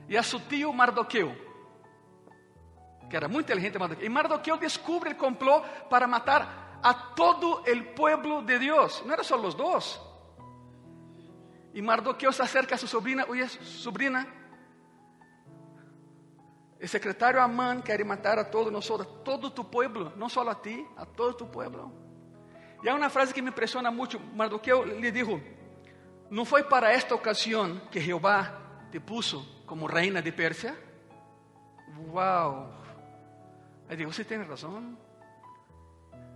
e 0.08 0.16
a 0.16 0.22
seu 0.22 0.38
tio 0.40 0.72
Mardoqueu, 0.72 1.34
que 3.08 3.16
era 3.16 3.28
muito 3.28 3.46
inteligente 3.46 3.78
Mardoqueu. 3.78 4.06
E 4.06 4.08
Mardoqueu 4.08 4.56
descobre 4.56 5.10
o 5.10 5.16
complô 5.16 5.60
para 5.88 6.06
matar 6.06 6.78
a 6.82 6.94
todo 6.94 7.62
o 7.62 7.84
povo 7.94 8.42
de 8.42 8.58
Deus. 8.58 9.02
Não 9.04 9.12
era 9.12 9.24
só 9.24 9.36
os 9.36 9.54
dois. 9.54 10.00
E 11.74 11.82
Mardoqueu 11.82 12.32
se 12.32 12.42
acerca 12.42 12.74
a 12.74 12.78
sua 12.78 12.88
sobrinha, 12.88 13.26
oye, 13.28 13.48
sobrinha, 13.48 14.26
o 16.82 16.88
secretário 16.88 17.40
Amán 17.40 17.82
quer 17.82 18.02
matar 18.04 18.38
a 18.38 18.44
todos 18.44 18.72
nós, 18.72 18.90
a 18.90 19.04
todo 19.04 19.50
tu 19.50 19.62
pueblo, 19.64 20.12
não 20.16 20.28
só 20.28 20.48
a 20.48 20.54
ti, 20.54 20.86
a 20.96 21.04
todo 21.04 21.34
tu 21.34 21.46
pueblo. 21.46 21.92
E 22.82 22.88
há 22.88 22.94
uma 22.94 23.10
frase 23.10 23.34
que 23.34 23.42
me 23.42 23.50
impressiona 23.50 23.90
muito. 23.90 24.18
Mardoqueu 24.18 24.84
lhe 24.84 25.10
disse: 25.10 25.42
Não 26.30 26.46
foi 26.46 26.64
para 26.64 26.90
esta 26.90 27.14
ocasião 27.14 27.78
que 27.90 28.00
Jeová 28.00 28.88
te 28.90 28.98
puso 28.98 29.46
como 29.66 29.86
reina 29.86 30.22
de 30.22 30.32
Pérsia? 30.32 30.74
Uau! 32.08 32.72
Aí 33.86 33.96
digo: 33.96 34.10
Você 34.10 34.24
tem 34.24 34.42
razão. 34.42 34.96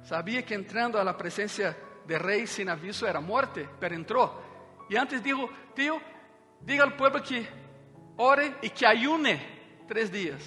Sabia 0.02 0.42
que 0.42 0.54
entrando 0.54 0.98
a 0.98 1.02
la 1.02 1.14
presença 1.14 1.74
de 2.04 2.18
rei 2.18 2.46
sem 2.46 2.68
aviso 2.68 3.06
era 3.06 3.18
morte, 3.18 3.66
mas 3.80 3.92
entrou. 3.92 4.42
E 4.90 4.96
antes 4.98 5.22
digo: 5.22 5.48
Tio, 5.74 5.98
diga 6.60 6.84
ao 6.84 6.90
povo 6.90 7.18
que 7.22 7.48
ore 8.18 8.54
e 8.60 8.68
que 8.68 8.84
ayune 8.84 9.54
três 9.86 10.10
dias. 10.10 10.42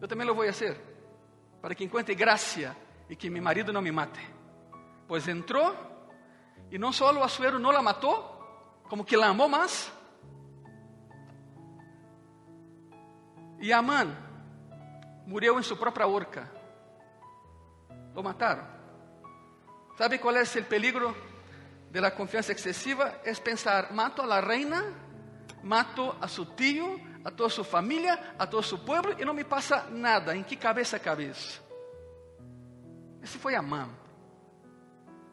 Eu 0.00 0.08
também 0.08 0.26
lo 0.26 0.34
vou 0.34 0.46
fazer, 0.46 0.76
para 1.60 1.74
que 1.74 1.84
encontre 1.84 2.14
graça 2.14 2.76
e 3.08 3.16
que 3.16 3.30
meu 3.30 3.42
marido 3.42 3.72
não 3.72 3.82
me 3.82 3.90
mate. 3.90 4.20
Entrou 5.28 5.74
e 6.70 6.78
não 6.78 6.92
só 6.92 7.12
o 7.12 7.22
Asuero 7.22 7.58
não 7.58 7.70
la 7.70 7.82
matou, 7.82 8.38
como 8.88 9.04
que 9.04 9.16
la 9.16 9.28
amou 9.28 9.48
mais. 9.48 9.92
E 13.60 13.72
Amã 13.72 14.14
morreu 15.26 15.58
em 15.58 15.62
sua 15.62 15.76
própria 15.76 16.06
horca. 16.06 16.48
Lo 18.14 18.22
mataram. 18.22 18.66
¿Sabe 19.96 20.18
qual 20.18 20.36
é 20.36 20.42
o 20.42 20.64
peligro 20.64 21.16
de 21.90 22.00
la 22.00 22.12
confiança 22.12 22.52
excesiva? 22.52 23.20
É 23.24 23.34
pensar, 23.34 23.92
mato 23.92 24.22
a 24.22 24.26
la 24.26 24.40
reina, 24.40 24.84
mato 25.62 26.16
a 26.20 26.28
su 26.28 26.46
tío, 26.54 27.00
a 27.24 27.30
toda 27.30 27.50
su 27.50 27.64
familia, 27.64 28.34
a 28.38 28.46
todo 28.46 28.62
su 28.62 28.78
pueblo 28.84 29.14
e 29.18 29.24
não 29.24 29.34
me 29.34 29.44
passa 29.44 29.86
nada. 29.90 30.36
Em 30.36 30.42
que 30.42 30.56
cabeça 30.56 30.98
cabe 30.98 31.26
isso? 31.26 31.62
Esse 33.22 33.38
foi 33.38 33.54
Amã. 33.54 33.88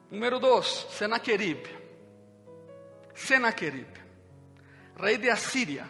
Número 0.09 0.39
dois, 0.39 0.87
Senaquerib. 0.91 1.65
Senaquerib, 3.13 3.87
rei 4.99 5.17
de 5.17 5.29
Assíria. 5.29 5.87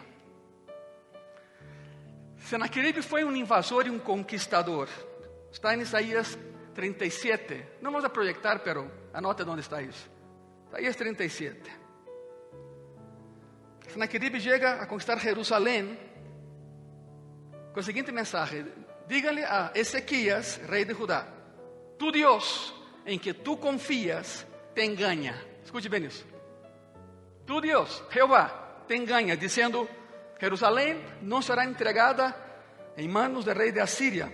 Senaquerib 2.38 3.02
foi 3.02 3.24
um 3.24 3.34
invasor 3.34 3.86
e 3.86 3.90
um 3.90 3.98
conquistador. 3.98 4.88
Está 5.50 5.74
em 5.74 5.80
Isaías 5.80 6.38
37. 6.74 7.66
Não 7.80 7.90
vamos 7.90 8.04
a 8.04 8.08
projetar, 8.08 8.60
pero 8.60 8.88
anota 9.12 9.42
onde 9.50 9.62
está 9.62 9.82
isso. 9.82 10.08
Isaías 10.68 10.94
37. 10.94 11.85
Senaquerib 13.88 14.40
chega 14.40 14.82
a 14.82 14.86
conquistar 14.86 15.18
Jerusalém 15.18 15.98
com 17.72 17.80
a 17.80 17.82
seguinte 17.82 18.10
mensagem: 18.12 18.66
Diga-lhe 19.06 19.44
a 19.44 19.72
Ezequias, 19.74 20.60
rei 20.68 20.84
de 20.84 20.94
Judá, 20.94 21.26
tu 21.98 22.10
Deus 22.10 22.74
em 23.04 23.18
que 23.18 23.32
tu 23.32 23.56
confias 23.56 24.46
te 24.74 24.84
engana. 24.84 25.34
Escute 25.64 25.88
bem 25.88 26.04
isso. 26.04 26.26
Tu 27.46 27.60
Deus, 27.60 28.02
Jeová, 28.10 28.82
te 28.86 28.96
engana, 28.96 29.36
dizendo: 29.36 29.88
Jerusalém 30.40 31.02
não 31.22 31.40
será 31.40 31.64
entregada 31.64 32.34
em 32.96 33.08
manos 33.08 33.44
do 33.44 33.52
rei 33.52 33.72
de 33.72 33.80
Assíria. 33.80 34.32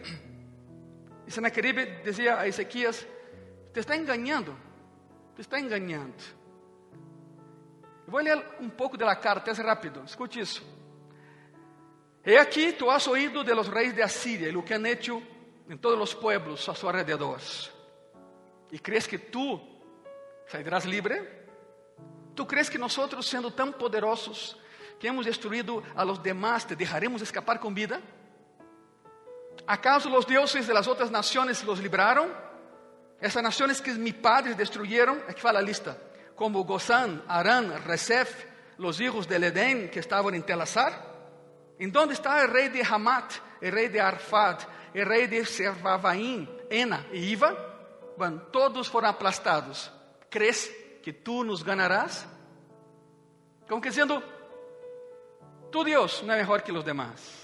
E 1.26 1.30
Senaquerib 1.30 2.02
dizia 2.02 2.38
a 2.38 2.48
Ezequias: 2.48 3.06
Te 3.72 3.80
está 3.80 3.96
enganando, 3.96 4.56
te 5.36 5.42
está 5.42 5.60
enganando. 5.60 6.41
Vou 8.12 8.20
ler 8.20 8.44
um 8.60 8.68
pouco 8.68 8.98
da 8.98 9.16
carta, 9.16 9.50
é 9.50 9.54
rápido, 9.54 10.04
escute 10.04 10.38
isso. 10.38 10.62
He 12.22 12.36
aqui, 12.36 12.70
tu 12.74 12.90
has 12.90 13.06
oído 13.06 13.42
de 13.42 13.54
los 13.54 13.68
reis 13.68 13.94
de 13.94 14.02
Asiria 14.02 14.48
e 14.48 14.52
lo 14.52 14.62
que 14.62 14.74
han 14.74 14.84
hecho 14.84 15.22
en 15.66 15.78
todos 15.78 15.98
los 15.98 16.14
pueblos 16.14 16.68
a 16.68 16.74
su 16.74 16.86
alrededor. 16.86 17.40
¿Y 18.70 18.78
crees 18.80 19.08
que 19.08 19.18
tú 19.18 19.58
saldrás 20.46 20.84
libre? 20.84 21.46
¿Tú 22.34 22.46
crees 22.46 22.68
que 22.68 22.76
nosotros, 22.76 23.26
siendo 23.26 23.50
tan 23.54 23.72
poderosos, 23.72 24.58
que 25.00 25.08
hemos 25.08 25.24
destruído 25.24 25.82
a 25.96 26.04
los 26.04 26.22
demás, 26.22 26.66
te 26.66 26.76
dejaremos 26.76 27.22
escapar 27.22 27.58
con 27.58 27.72
vida? 27.72 27.98
¿Acaso 29.66 30.10
los 30.10 30.26
dioses 30.26 30.66
de 30.66 30.74
las 30.74 30.86
otras 30.86 31.10
naciones 31.10 31.64
los 31.64 31.80
libraron? 31.80 32.30
Esas 33.18 33.42
naciones 33.42 33.80
que 33.80 33.94
mis 33.94 34.12
padres 34.12 34.54
destruyeron, 34.54 35.22
aquí 35.26 35.40
va 35.40 35.50
la 35.54 35.62
lista, 35.62 35.96
como 36.34 36.64
Gozán, 36.64 37.22
Arán, 37.28 37.84
Resef, 37.84 38.44
los 38.78 39.00
hijos 39.00 39.28
del 39.28 39.44
Edén 39.44 39.90
que 39.90 40.00
estaban 40.00 40.34
en 40.34 40.42
Telazar. 40.42 41.12
¿En 41.78 41.90
dónde 41.90 42.14
está 42.14 42.42
el 42.42 42.48
rey 42.48 42.68
de 42.68 42.82
Hamat, 42.82 43.32
el 43.60 43.72
rey 43.72 43.88
de 43.88 44.00
Arfad, 44.00 44.60
el 44.94 45.06
rey 45.06 45.26
de 45.26 45.44
Servavaim, 45.44 46.46
Ena 46.70 47.06
e 47.10 47.18
Iva? 47.18 47.54
Bueno, 48.16 48.42
todos 48.52 48.88
foram 48.88 49.10
aplastados. 49.10 49.90
¿Crees 50.28 50.70
que 51.02 51.12
tú 51.12 51.44
nos 51.44 51.64
ganarás? 51.64 52.26
Como 53.68 53.80
que 53.80 53.88
dizendo, 53.88 54.22
tu 55.70 55.82
Deus 55.82 56.22
não 56.22 56.34
é 56.34 56.42
melhor 56.42 56.62
que 56.62 56.70
os 56.70 56.84
demais. 56.84 57.42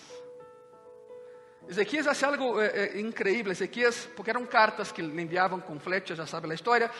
Ezequias 1.69 2.07
hace 2.07 2.25
algo 2.25 2.61
eh, 2.63 2.95
eh, 2.95 3.01
increíble. 3.01 3.53
Ezequias, 3.53 4.09
porque 4.17 4.31
eram 4.31 4.47
cartas 4.47 4.91
que 4.91 5.03
le 5.03 5.21
enviavam 5.21 5.61
com 5.61 5.79
flechas, 5.79 6.17
já 6.17 6.27
sabe 6.27 6.51
a 6.51 6.55
história. 6.55 6.91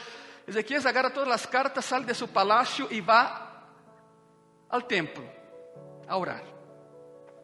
Ezequias 0.49 0.87
agarra 0.87 1.11
todas 1.11 1.31
as 1.35 1.45
cartas, 1.45 1.85
sai 1.85 2.03
de 2.05 2.15
seu 2.15 2.27
palácio 2.27 2.89
e 2.91 3.03
vai 3.03 3.31
ao 4.71 4.81
templo 4.81 5.23
a 6.07 6.17
orar. 6.17 6.43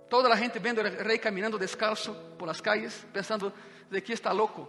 Toda 0.09 0.33
a 0.33 0.37
gente 0.37 0.59
vendo 0.59 0.81
o 0.81 1.03
rei 1.03 1.19
caminhando 1.19 1.59
descalço 1.59 2.15
por 2.39 2.47
las 2.47 2.63
calles, 2.63 3.07
pensando, 3.13 3.53
Ezequias 3.91 4.19
está 4.19 4.33
louco. 4.33 4.67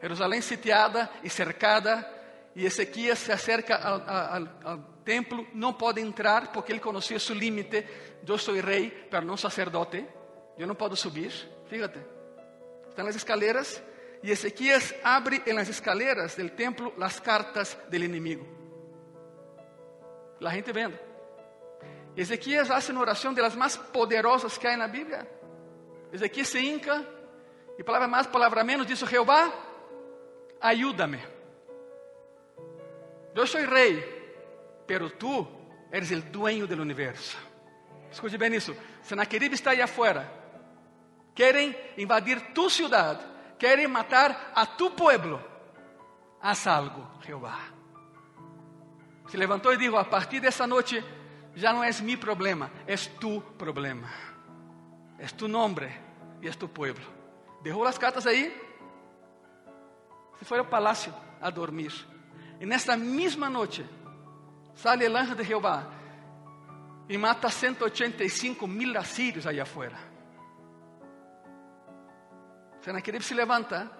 Jerusalém 0.00 0.42
sitiada 0.42 1.08
e 1.24 1.30
cercada, 1.30 2.06
e 2.54 2.66
Ezequias 2.66 3.20
se 3.20 3.32
acerca 3.32 3.76
ao, 3.76 4.02
ao, 4.02 4.72
ao 4.72 4.78
templo, 5.02 5.46
não 5.54 5.72
pode 5.72 6.02
entrar 6.02 6.52
porque 6.52 6.70
ele 6.70 6.80
conhecia 6.80 7.18
seu 7.18 7.34
limite. 7.34 7.86
Eu 8.28 8.36
sou 8.36 8.54
rei, 8.60 9.08
mas 9.10 9.24
não 9.24 9.38
sacerdote, 9.38 10.06
eu 10.58 10.66
não 10.66 10.74
posso 10.74 10.96
subir. 10.96 11.32
Fíjate, 11.66 11.98
estão 12.90 13.06
nas 13.06 13.16
escaleras 13.16 13.82
e 14.22 14.30
Ezequias 14.30 14.94
abre 15.02 15.42
em 15.46 15.52
las 15.52 15.68
escaleras 15.68 16.36
del 16.36 16.52
templo 16.52 16.92
as 17.00 17.20
cartas 17.20 17.76
del 17.88 18.04
inimigo. 18.04 18.46
A 20.44 20.50
gente 20.50 20.72
vendo. 20.72 20.98
Ezequias 22.16 22.70
hace 22.70 22.92
uma 22.92 23.00
oração 23.00 23.32
de 23.32 23.40
las 23.40 23.56
más 23.56 23.76
poderosas 23.76 24.58
que 24.58 24.66
há 24.66 24.76
na 24.76 24.86
Bíblia. 24.86 25.26
Ezequias 26.12 26.48
se 26.48 26.60
hinca 26.60 27.06
e 27.78 27.82
palavra 27.82 28.06
mais, 28.06 28.26
palavra 28.26 28.62
menos, 28.62 28.86
diz: 28.86 29.00
Jeová, 29.00 29.52
ayúdame. 30.60 31.20
Eu 33.34 33.46
sou 33.46 33.64
rei, 33.64 34.04
pero 34.86 35.10
tu 35.10 35.46
eres 35.90 36.10
o 36.10 36.20
dueño 36.20 36.66
do 36.66 36.80
universo. 36.80 37.36
Escute 38.10 38.36
bem 38.36 38.54
isso. 38.54 38.76
Senaquerib 39.02 39.54
está 39.54 39.70
aí 39.70 39.80
afuera. 39.80 40.42
quieren 41.34 41.76
invadir 41.96 42.52
tu 42.52 42.68
ciudad, 42.68 43.18
quieren 43.62 43.92
matar 43.92 44.50
a 44.56 44.66
tu 44.66 44.90
pueblo, 44.90 45.40
haz 46.40 46.66
algo, 46.66 47.06
Jehová. 47.24 47.56
Se 49.28 49.36
levantou 49.36 49.72
e 49.72 49.76
dijo, 49.76 49.96
a 49.96 50.02
partir 50.10 50.40
dessa 50.40 50.66
noite 50.66 51.00
já 51.54 51.72
não 51.72 51.84
é 51.84 51.92
mi 52.02 52.16
problema, 52.16 52.72
é 52.88 52.96
tu 52.96 53.40
problema. 53.56 54.10
É 55.16 55.26
tu 55.28 55.46
nome 55.46 55.88
e 56.40 56.48
é 56.48 56.50
tu 56.50 56.66
pueblo. 56.66 57.04
Derrou 57.62 57.84
as 57.84 57.96
cartas 57.96 58.26
aí, 58.26 58.50
se 60.40 60.44
foi 60.44 60.58
ao 60.58 60.64
palácio 60.64 61.14
a 61.40 61.48
dormir. 61.48 61.92
E 62.58 62.66
nesta 62.66 62.96
mesma 62.96 63.48
noite, 63.48 63.86
sale 64.74 65.06
o 65.06 65.16
anjo 65.16 65.36
de 65.36 65.44
Jeová 65.44 65.86
e 67.08 67.16
mata 67.16 67.48
185 67.48 68.66
mil 68.66 68.98
assírios 68.98 69.46
aí 69.46 69.60
afuera. 69.60 70.11
Senaquerib 72.82 73.22
se 73.22 73.32
levanta 73.32 73.90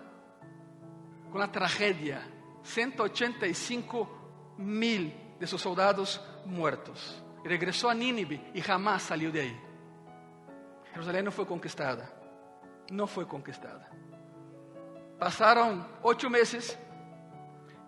com 1.30 1.38
a 1.38 1.46
tragédia: 1.46 2.20
185 2.62 4.54
mil 4.58 5.12
de 5.38 5.46
seus 5.46 5.62
soldados 5.62 6.20
mortos. 6.44 7.22
E 7.44 7.48
regressou 7.48 7.90
a 7.90 7.94
Nínive 7.94 8.40
e 8.54 8.60
jamás 8.60 9.02
saiu 9.02 9.30
de 9.32 9.40
aí. 9.40 9.60
Jerusalém 10.90 11.22
não 11.22 11.32
foi 11.32 11.46
conquistada. 11.46 12.08
Não 12.90 13.06
foi 13.06 13.24
conquistada. 13.24 13.88
Passaram 15.18 15.86
oito 16.02 16.28
meses 16.28 16.76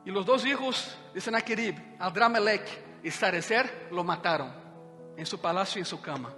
e 0.05 0.11
os 0.11 0.25
dois 0.25 0.43
filhos 0.43 0.97
de 1.13 1.21
Senaquerib, 1.21 1.79
Adramelech 1.99 2.79
e 3.03 3.11
Sarecer, 3.11 3.89
lo 3.91 4.05
mataram 4.05 4.53
em 5.17 5.25
seu 5.25 5.39
palácio 5.39 5.79
e 5.79 5.81
em 5.83 5.85
sua 5.85 5.99
cama. 5.99 6.35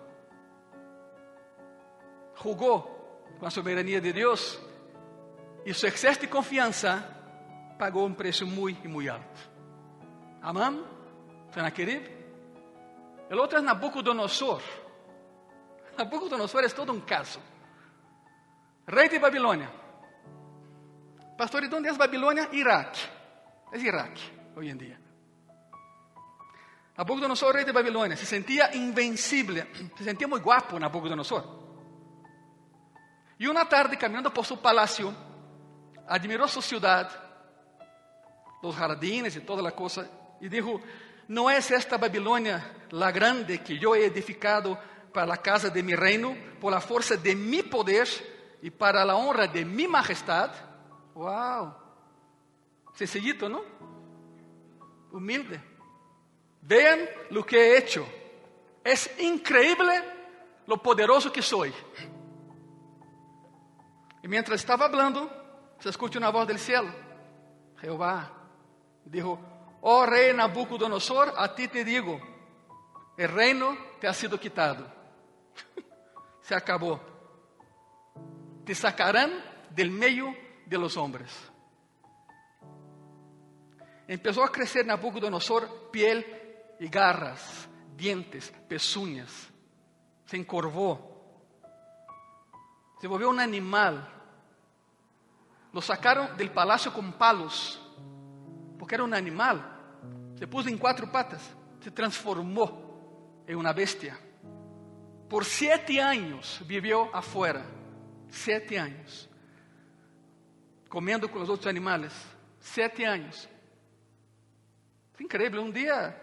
Jugou 2.43 2.96
com 3.39 3.47
a 3.47 3.51
soberania 3.51 4.01
de 4.01 4.13
Deus 4.13 4.59
e 5.65 5.75
seu 5.75 5.89
excesso 5.89 6.21
de 6.21 6.27
confiança 6.27 7.05
pagou 7.79 8.07
um 8.07 8.15
preço 8.15 8.47
muito, 8.47 8.89
muito 8.89 9.11
alto. 9.11 9.51
Amam, 10.43 10.87
Senaquerib. 11.53 12.09
O 13.31 13.37
outro 13.37 13.59
é 13.59 13.61
Nabucodonosor. 13.61 14.63
Nabucodonosor 15.99 16.63
é 16.63 16.69
todo 16.69 16.93
um 16.93 17.01
caso. 17.01 17.41
Rei 18.87 19.09
de 19.09 19.19
Babilônia. 19.19 19.69
Pastor, 21.37 21.65
onde 21.65 21.89
é 21.89 21.93
Babilônia? 21.93 22.49
Iraque. 22.53 23.09
É 23.73 23.79
Iraque, 23.79 24.33
hoje 24.55 24.71
em 24.71 24.77
dia. 24.77 25.01
Nabucodonosor, 26.97 27.55
rei 27.55 27.65
de 27.65 27.73
Babilônia, 27.73 28.17
se 28.17 28.25
sentia 28.25 28.75
invencível, 28.75 29.67
se 29.99 30.05
sentia 30.05 30.29
muito 30.29 30.45
guapo 30.45 30.79
Nabucodonosor. 30.79 31.66
E 33.39 33.49
uma 33.49 33.65
tarde, 33.65 33.97
caminhando 33.97 34.31
por 34.31 34.47
seu 34.47 34.57
palácio, 34.57 35.15
admirou 36.07 36.49
sua 36.49 36.63
cidade, 36.63 37.15
os 38.63 38.75
jardines 38.75 39.37
e 39.37 39.41
toda 39.41 39.67
a 39.69 39.73
coisa, 39.73 40.11
e 40.41 40.49
disse: 40.49 40.81
Não 41.29 41.49
é 41.49 41.57
esta 41.57 41.99
Babilônia 41.99 42.65
la 42.91 43.11
grande 43.11 43.59
que 43.59 43.83
eu 43.83 43.95
he 43.95 44.05
edificado 44.05 44.77
para 45.13 45.35
a 45.35 45.37
casa 45.37 45.71
de 45.71 45.83
mi 45.83 45.95
reino, 45.95 46.37
por 46.61 46.71
la 46.71 46.81
força 46.81 47.17
de 47.17 47.35
mi 47.35 47.63
poder 47.63 48.09
e 48.63 48.71
para 48.71 49.03
a 49.03 49.17
honra 49.17 49.47
de 49.47 49.65
mi 49.65 49.87
majestade? 49.87 50.55
Uau! 51.15 51.83
Sencillito, 52.95 53.49
não? 53.49 53.65
Humilde. 55.13 55.61
Vean 56.63 57.07
lo 57.31 57.45
que 57.45 57.57
he 57.57 57.79
hecho. 57.79 58.07
Es 58.83 59.11
increíble 59.19 60.03
lo 60.67 60.79
poderoso 60.79 61.31
que 61.31 61.43
soy. 61.43 61.73
E 64.27 64.29
mientras 64.29 64.59
estava 64.59 64.87
hablando, 64.87 65.31
se 65.79 65.89
escuta 65.89 66.19
uma 66.19 66.31
voz 66.31 66.49
del 66.49 66.59
cielo. 66.59 66.93
Jehová 67.81 68.29
dijo, 69.05 69.39
oh 69.83 70.05
rei 70.05 70.33
Nabucodonosor, 70.33 71.33
a 71.37 71.55
ti 71.55 71.69
te 71.69 71.85
digo, 71.85 72.21
el 73.17 73.29
reino 73.29 73.79
te 74.01 74.09
ha 74.09 74.13
sido 74.13 74.41
quitado. 74.41 74.85
se 76.43 76.57
acabou. 76.57 76.99
Te 78.65 78.75
sacarán 78.75 79.31
del 79.71 79.93
meio 79.93 80.35
de 80.67 80.77
los 80.77 80.97
hombres. 80.97 81.31
Empezó 84.09 84.43
a 84.43 84.51
crecer 84.51 84.85
Nabucodonosor 84.87 85.89
piel 85.93 86.27
y 86.81 86.89
garras, 86.89 87.69
dientes, 87.97 88.53
pezuñas. 88.67 89.31
Se 90.25 90.37
encorvó. 90.37 91.15
Se 93.01 93.07
volvió 93.07 93.31
un 93.31 93.39
animal. 93.39 94.15
Lo 95.77 95.83
sacaron 95.83 96.35
del 96.39 96.51
palacio 96.51 96.91
con 96.91 97.13
palos, 97.13 97.79
porque 98.79 98.95
era 98.95 99.05
un 99.05 99.13
animal. 99.13 99.63
Se 100.39 100.47
puso 100.47 100.71
en 100.71 100.79
cuatro 100.79 101.13
patas, 101.13 101.43
se 101.81 101.91
transformó 101.91 103.43
en 103.47 103.59
una 103.59 103.75
bestia. 103.75 104.19
Por 105.29 105.45
siete 105.45 106.01
años 106.01 106.63
vivió 106.67 107.15
afuera, 107.15 107.63
siete 108.31 108.79
años, 108.79 109.29
comiendo 110.89 111.31
con 111.31 111.41
los 111.41 111.51
otros 111.51 111.67
animales, 111.67 112.15
siete 112.59 113.07
años. 113.07 113.47
Foi 115.13 115.27
incrível. 115.27 115.61
Um 115.61 115.71
dia, 115.71 116.17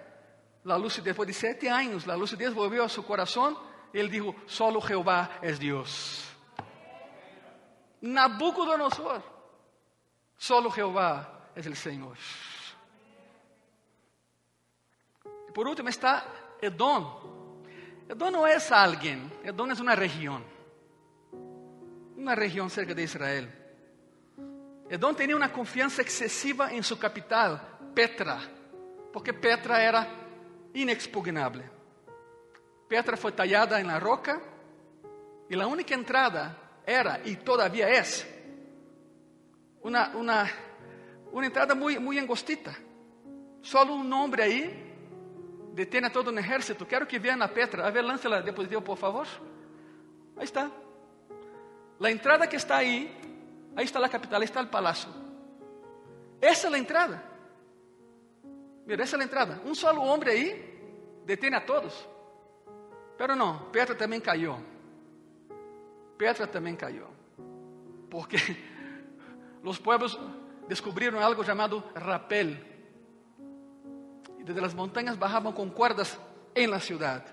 a 0.66 0.76
lucidez, 0.78 1.14
depois 1.14 1.28
de 1.28 1.34
sete 1.36 1.68
anos, 1.68 2.10
a 2.10 2.16
lucidez 2.16 2.52
volviu 2.52 2.84
a 2.84 2.90
seu 2.90 3.04
coração. 3.04 3.56
Ele 3.94 4.10
disse: 4.10 4.34
Solo 4.48 4.80
Jeová 4.82 5.30
é 5.44 5.52
Deus. 5.52 6.26
Nabucodonosor, 8.02 9.33
solo 10.44 10.70
Jeová 10.70 11.26
é 11.56 11.60
o 11.62 11.76
Senhor. 11.76 12.18
E 15.48 15.52
por 15.54 15.66
último 15.66 15.88
está 15.88 16.26
Edom. 16.62 17.64
Edom 18.10 18.30
não 18.30 18.46
é 18.46 18.58
alguém, 18.72 19.32
Edom 19.46 19.72
é 19.72 19.74
uma 19.74 19.96
região. 19.96 20.44
Uma 22.18 22.34
região 22.34 22.68
cerca 22.68 22.94
de 22.94 23.04
Israel. 23.04 23.48
Edom 24.90 25.14
tinha 25.14 25.38
uma 25.38 25.48
confiança 25.48 26.02
excessiva 26.02 26.74
em 26.74 26.82
sua 26.82 26.98
capital, 26.98 27.58
Petra 27.96 28.42
porque 29.14 29.32
Petra 29.32 29.78
era 29.78 30.08
inexpugnável. 30.74 31.64
Petra 32.90 33.16
foi 33.16 33.32
tallada 33.32 33.82
na 33.84 33.98
roca 33.98 34.42
e 35.50 35.56
a 35.56 35.68
única 35.68 35.94
entrada 35.94 36.58
era, 36.84 37.22
e 37.24 37.36
todavia 37.36 37.88
é, 37.88 38.02
uma, 39.84 40.08
uma, 40.10 40.50
uma 41.32 41.46
entrada 41.46 41.76
muito, 41.76 42.00
muito 42.00 42.22
angostita. 42.22 42.76
Só 43.62 43.84
um 43.84 44.14
homem 44.14 44.42
aí 44.42 44.94
detém 45.74 46.04
a 46.04 46.10
todo 46.10 46.32
um 46.32 46.40
exército. 46.40 46.86
Quero 46.86 47.06
que 47.06 47.20
vejam 47.20 47.42
a 47.42 47.48
Petra. 47.48 47.86
A 47.86 47.90
ver, 47.90 48.02
lance 48.02 48.28
a 48.28 48.42
diapositiva, 48.42 48.82
por 48.82 48.98
favor. 48.98 49.28
Aí 50.38 50.44
está. 50.44 50.72
A 52.02 52.12
entrada 52.12 52.48
que 52.48 52.56
está 52.56 52.78
aí, 52.78 53.16
aí 53.76 53.86
está 53.86 54.04
a 54.04 54.10
capital, 54.10 54.40
aí 54.40 54.46
está 54.46 54.62
o 54.62 54.68
palácio. 54.68 55.10
Essa 56.42 56.68
é 56.68 56.74
a 56.74 56.78
entrada. 56.78 57.24
Mira, 58.86 59.04
essa 59.04 59.16
é 59.16 59.22
a 59.22 59.24
entrada. 59.24 59.62
Um 59.66 59.74
solo 59.74 60.02
homem 60.02 60.30
aí 60.30 60.74
detém 61.26 61.54
a 61.54 61.62
todos. 61.62 62.08
Pero 63.18 63.36
não, 63.36 63.60
Petra 63.72 63.96
também 63.96 64.20
caiu. 64.20 64.58
Petra 66.18 66.46
também 66.46 66.76
caiu. 66.76 67.08
Porque 68.10 68.38
os 69.70 69.80
pueblos 69.80 70.20
descobriram 70.68 71.20
algo 71.20 71.44
chamado 71.44 71.84
rapel. 71.96 72.58
E 74.40 74.44
desde 74.44 74.64
as 74.66 74.74
montanhas 74.74 75.16
bajavam 75.16 75.54
com 75.54 75.70
cordas 75.70 76.18
em 76.56 76.68
la 76.68 76.80
ciudad. 76.80 77.24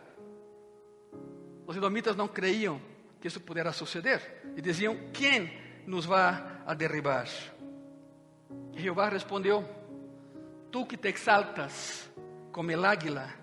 Os 1.67 1.77
edomitas 1.77 2.17
não 2.17 2.29
creiam 2.29 2.81
que 3.21 3.29
isso 3.29 3.41
pudesse 3.41 3.79
suceder. 3.79 4.43
E 4.57 4.61
diziam: 4.61 4.97
Quem 5.13 5.53
nos 5.87 6.07
vai 6.07 6.63
a 6.67 6.75
derribar? 6.75 7.29
E 8.73 8.81
Jeová 8.81 9.09
respondeu: 9.09 9.65
Tú 10.71 10.87
que 10.87 10.97
te 10.97 11.09
exaltas 11.09 12.11
como 12.53 12.71
el 12.71 12.85
águila, 12.85 13.35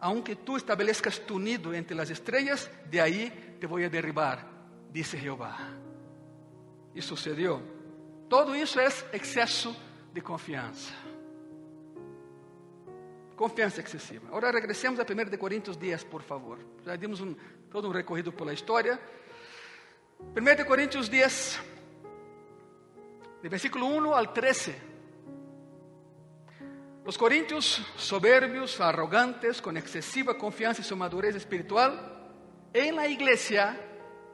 aunque 0.00 0.36
tú 0.36 0.56
establezcas 0.56 1.20
tu 1.20 1.38
nido 1.38 1.74
entre 1.74 1.96
las 1.96 2.10
estrellas, 2.10 2.70
de 2.90 3.00
ahí 3.00 3.56
te 3.60 3.66
voy 3.66 3.84
a 3.84 3.88
derribar, 3.88 4.46
dice 4.92 5.18
Jehová. 5.18 5.56
E 6.94 7.02
sucedeu. 7.02 7.77
Todo 8.28 8.54
isso 8.54 8.78
é 8.78 8.86
excesso 9.12 9.74
de 10.12 10.20
confiança. 10.20 10.92
Confiança 13.36 13.80
excessiva. 13.80 14.26
Agora 14.28 14.50
regressemos 14.50 14.98
a 15.00 15.04
1 15.04 15.30
de 15.30 15.38
Coríntios 15.38 15.76
10, 15.76 16.04
por 16.04 16.22
favor. 16.22 16.58
Já 16.84 16.96
dimos 16.96 17.20
um, 17.20 17.34
todo 17.70 17.88
um 17.88 17.92
recorrido 17.92 18.32
pela 18.32 18.52
história. 18.52 19.00
1 20.20 20.56
de 20.56 20.64
Coríntios 20.64 21.08
10, 21.08 21.60
de 23.42 23.48
versículo 23.48 23.86
1 23.86 24.14
al 24.14 24.32
13. 24.32 24.88
Los 27.04 27.16
corintios 27.16 27.80
soberbios, 27.96 28.80
arrogantes, 28.82 29.62
con 29.62 29.78
excesiva 29.78 30.36
confianza 30.36 30.82
y 30.82 30.84
su 30.84 30.94
madurez 30.94 31.34
espiritual, 31.36 32.28
en 32.74 32.96
la 32.96 33.06
iglesia, 33.06 33.80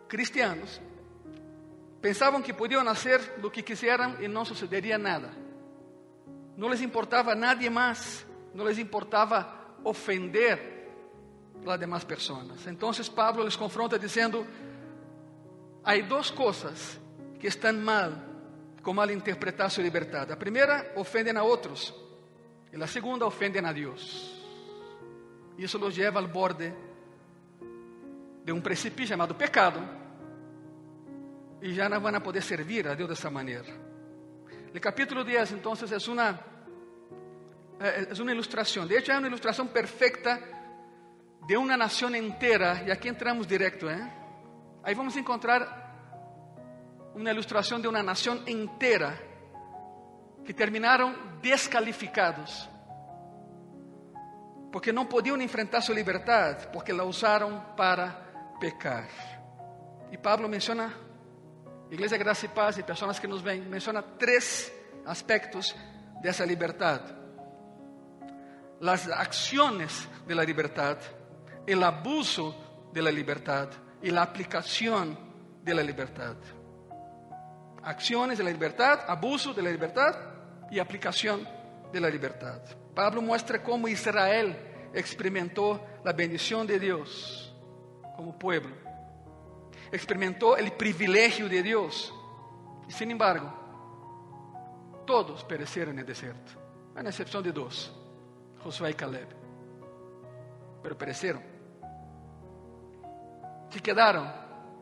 cristianos, 0.09 0.80
Pensavam 2.04 2.42
que 2.42 2.52
podiam 2.52 2.86
hacer 2.86 3.40
lo 3.40 3.50
que 3.50 3.64
quisieran 3.64 4.22
y 4.22 4.28
no 4.28 4.44
sucedería 4.44 4.98
nada. 4.98 5.32
No 6.54 6.68
les 6.68 6.82
importava 6.82 7.34
nadie 7.34 7.70
más, 7.70 8.26
no 8.52 8.62
les 8.62 8.78
importava 8.78 9.78
ofender 9.82 10.60
las 11.64 11.80
demás 11.80 12.04
personas. 12.04 12.66
Entonces 12.66 13.08
Pablo 13.08 13.42
les 13.42 13.56
confronta 13.56 13.96
diciendo, 13.96 14.44
hay 15.82 16.02
dos 16.02 16.30
cosas 16.30 17.00
que 17.40 17.48
están 17.48 17.82
mal 17.82 18.12
com 18.82 18.92
mal 18.92 19.10
interpretar 19.10 19.70
sua 19.70 19.82
liberdade. 19.82 20.30
A 20.30 20.36
primeira, 20.36 20.92
ofendem 20.96 21.34
a 21.38 21.42
outros. 21.42 21.94
E 22.70 22.76
a 22.76 22.86
segunda, 22.86 23.24
ofendem 23.24 23.64
a 23.64 23.72
Deus. 23.72 24.44
Isso 25.56 25.78
los 25.78 25.96
leva 25.96 26.20
ao 26.20 26.28
borde 26.28 26.70
de 28.44 28.52
um 28.52 28.60
precipício 28.60 29.16
chamado 29.16 29.34
pecado. 29.34 30.03
E 31.64 31.72
já 31.72 31.88
não 31.88 31.98
vão 31.98 32.20
poder 32.20 32.42
servir 32.42 32.87
a 32.87 32.94
Deus 32.94 33.09
dessa 33.09 33.31
maneira. 33.31 33.64
O 34.74 34.79
capítulo 34.79 35.24
10, 35.24 35.53
então, 35.53 35.72
é 35.72 36.11
uma, 36.11 36.40
é 37.81 38.22
uma 38.22 38.33
ilustração. 38.33 38.87
De 38.87 38.94
hecho, 38.94 39.11
é 39.11 39.18
uma 39.18 39.27
ilustração 39.27 39.66
perfeita 39.66 40.38
de 41.46 41.57
uma 41.57 41.74
nação 41.74 42.14
inteira. 42.14 42.83
E 42.87 42.90
aqui 42.90 43.09
entramos 43.09 43.46
direto, 43.46 43.88
¿eh? 43.88 44.12
Aí 44.83 44.94
vamos 44.94 45.16
encontrar 45.16 45.83
uma 47.14 47.31
ilustração 47.31 47.81
de 47.81 47.88
uma 47.88 48.03
nação 48.03 48.42
inteira 48.46 49.18
que 50.44 50.53
terminaram 50.53 51.14
descalificados 51.40 52.68
porque 54.70 54.90
não 54.90 55.07
podiam 55.07 55.40
enfrentar 55.40 55.81
sua 55.83 55.94
liberdade, 55.94 56.66
porque 56.72 56.92
la 56.92 57.05
usaram 57.05 57.61
para 57.77 58.09
pecar. 58.59 59.09
E 60.11 60.18
Pablo 60.18 60.48
menciona, 60.48 60.92
Igreja 61.90 62.16
Graça 62.16 62.47
e 62.47 62.49
Paz 62.49 62.79
e 62.79 62.83
pessoas 62.83 63.18
que 63.18 63.27
nos 63.27 63.42
veem, 63.42 63.62
menciona 63.62 64.03
três 64.03 64.73
aspectos 65.05 65.75
dessa 66.23 66.44
liberdade: 66.44 67.14
as 68.81 69.09
ações 69.09 70.09
de 70.27 70.35
la 70.35 70.44
liberdade, 70.44 71.05
o 71.68 71.85
abuso 71.85 72.55
de 72.92 73.01
la 73.01 73.11
liberdade 73.11 73.77
e 74.03 74.11
a 74.11 74.23
aplicação 74.23 75.16
de 75.62 75.73
la 75.75 75.83
liberdade 75.83 76.64
acciones 77.85 78.38
de 78.38 78.44
la 78.44 78.51
libertad, 78.51 79.01
abuso 79.07 79.53
de 79.53 79.62
la 79.62 79.70
libertad 79.70 80.16
y 80.70 80.79
aplicación 80.79 81.47
de 81.92 82.01
la 82.01 82.09
libertad. 82.09 82.61
Pablo 82.94 83.20
muestra 83.20 83.62
cómo 83.62 83.88
Israel 83.88 84.57
experimentó 84.94 85.85
la 86.05 86.12
bendición 86.12 86.66
de 86.66 86.79
Dios 86.79 87.55
como 88.16 88.38
pueblo, 88.38 88.75
experimentó 89.96 90.57
el 90.57 90.72
privilegio 90.72 91.48
de 91.48 91.62
Dios 91.62 92.12
y 92.88 92.92
sin 92.92 93.11
embargo 93.11 93.52
todos 95.07 95.44
perecieron 95.44 95.94
en 95.94 96.00
el 96.00 96.07
desierto, 96.07 96.52
a 96.94 97.00
excepción 97.02 97.42
de 97.42 97.52
dos, 97.52 97.92
Josué 98.62 98.90
y 98.90 98.94
Caleb, 98.94 99.28
pero 100.83 100.96
perecieron. 100.96 101.42
Se 103.70 103.80
quedaron 103.80 104.30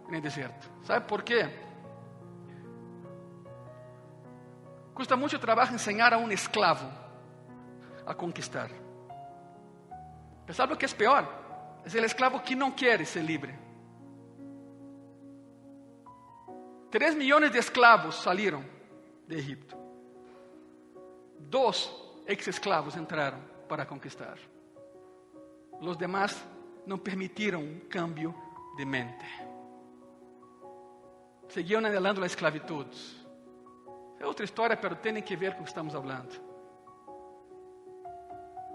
en 0.09 0.15
el 0.15 0.23
desierto. 0.23 0.67
¿Sabe 0.83 1.01
por 1.03 1.25
qué? 1.25 1.49
Custa 4.95 5.17
muito 5.17 5.41
trabalho 5.41 5.73
ensinar 5.73 6.13
a 6.13 6.19
um 6.19 6.31
escravo 6.31 6.87
a 8.07 8.15
conquistar. 8.15 8.71
Sabe 10.53 10.75
o 10.75 10.77
que 10.77 10.85
é 10.85 10.89
pior? 10.89 11.27
É 11.85 12.01
o 12.01 12.05
escravo 12.05 12.41
que 12.41 12.55
não 12.55 12.71
quer 12.71 13.05
ser 13.07 13.23
livre. 13.23 13.62
Três 16.93 17.15
milhões 17.15 17.51
de 17.51 17.57
escravos 17.57 18.17
saíram 18.17 18.63
de 19.27 19.35
Egipto. 19.35 19.75
Dois 21.39 21.91
ex-escravos 22.27 22.97
entraram 22.97 23.41
para 23.67 23.87
conquistar. 23.87 24.39
Os 25.81 25.97
demais 25.97 26.45
não 26.87 26.99
permitiram 26.99 27.63
um 27.63 27.81
cambio 27.89 28.35
de 28.77 28.85
mente. 28.85 29.25
Seguiam 31.49 31.79
anelando 31.79 32.23
a 32.23 32.27
esclavitud. 32.27 32.87
É 34.21 34.27
outra 34.27 34.45
história, 34.45 34.77
pero 34.77 34.95
tem 34.95 35.21
que 35.23 35.35
ver 35.35 35.55
com 35.55 35.61
o 35.61 35.65
que 35.65 35.71
estamos 35.71 35.95
falando. 35.95 36.39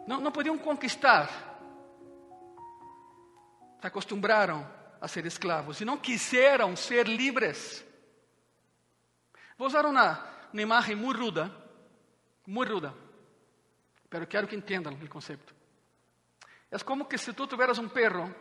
Não, 0.07 0.19
não 0.19 0.31
podiam 0.31 0.57
conquistar. 0.57 1.29
Se 3.79 3.85
acostumbraram 3.85 4.67
a 4.99 5.07
ser 5.07 5.23
escravos 5.27 5.79
e 5.81 5.85
não 5.85 5.99
quiseram 5.99 6.75
ser 6.75 7.07
livres. 7.07 7.85
Vou 9.57 9.67
usar 9.67 9.85
uma, 9.85 10.23
uma 10.53 10.61
imagem 10.61 10.95
muito 10.95 11.19
ruda, 11.19 11.51
muito 12.45 12.73
ruda, 12.73 12.93
pero 14.09 14.27
quero 14.27 14.47
que 14.47 14.55
entendam 14.55 14.93
o 14.93 15.09
conceito. 15.09 15.55
É 16.69 16.77
como 16.79 17.05
que 17.05 17.17
se 17.17 17.33
tu 17.33 17.47
tuvieras 17.47 17.79
um 17.79 17.89
perro 17.89 18.33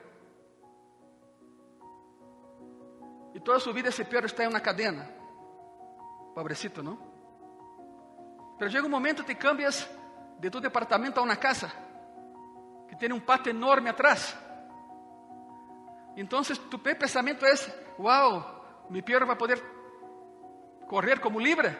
e 3.35 3.40
toda 3.40 3.61
sua 3.61 3.72
vida 3.72 3.88
esse 3.88 4.05
perro 4.05 4.26
está 4.26 4.44
em 4.44 4.48
uma 4.48 4.61
cadena. 4.61 5.09
Pobrecito, 6.35 6.83
¿no? 6.83 6.98
Pero 8.59 8.70
llega 8.70 8.85
un 8.85 8.90
momento 8.90 9.24
te 9.24 9.37
cambias 9.37 9.88
de 10.38 10.50
tu 10.50 10.61
departamento 10.61 11.20
a 11.20 11.22
una 11.22 11.37
casa 11.37 11.72
que 12.88 12.96
tiene 12.96 13.14
un 13.14 13.22
patio 13.22 13.50
enorme 13.50 13.90
atrás. 13.90 14.37
Entonces 16.16 16.59
tu 16.68 16.79
pensamiento 16.79 17.46
es, 17.46 17.72
wow, 17.96 18.44
mi 18.90 19.02
perro 19.02 19.26
va 19.26 19.35
a 19.35 19.38
poder 19.38 19.75
correr 20.87 21.20
como 21.20 21.40
libre. 21.40 21.77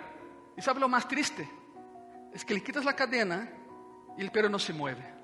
¿Y 0.57 0.63
sabe 0.63 0.81
lo 0.81 0.89
más 0.89 1.07
triste? 1.07 1.49
Es 2.33 2.45
que 2.45 2.55
le 2.55 2.63
quitas 2.63 2.85
la 2.85 2.95
cadena 2.95 3.49
y 4.17 4.23
el 4.23 4.31
perro 4.31 4.49
no 4.49 4.59
se 4.59 4.73
mueve. 4.73 5.15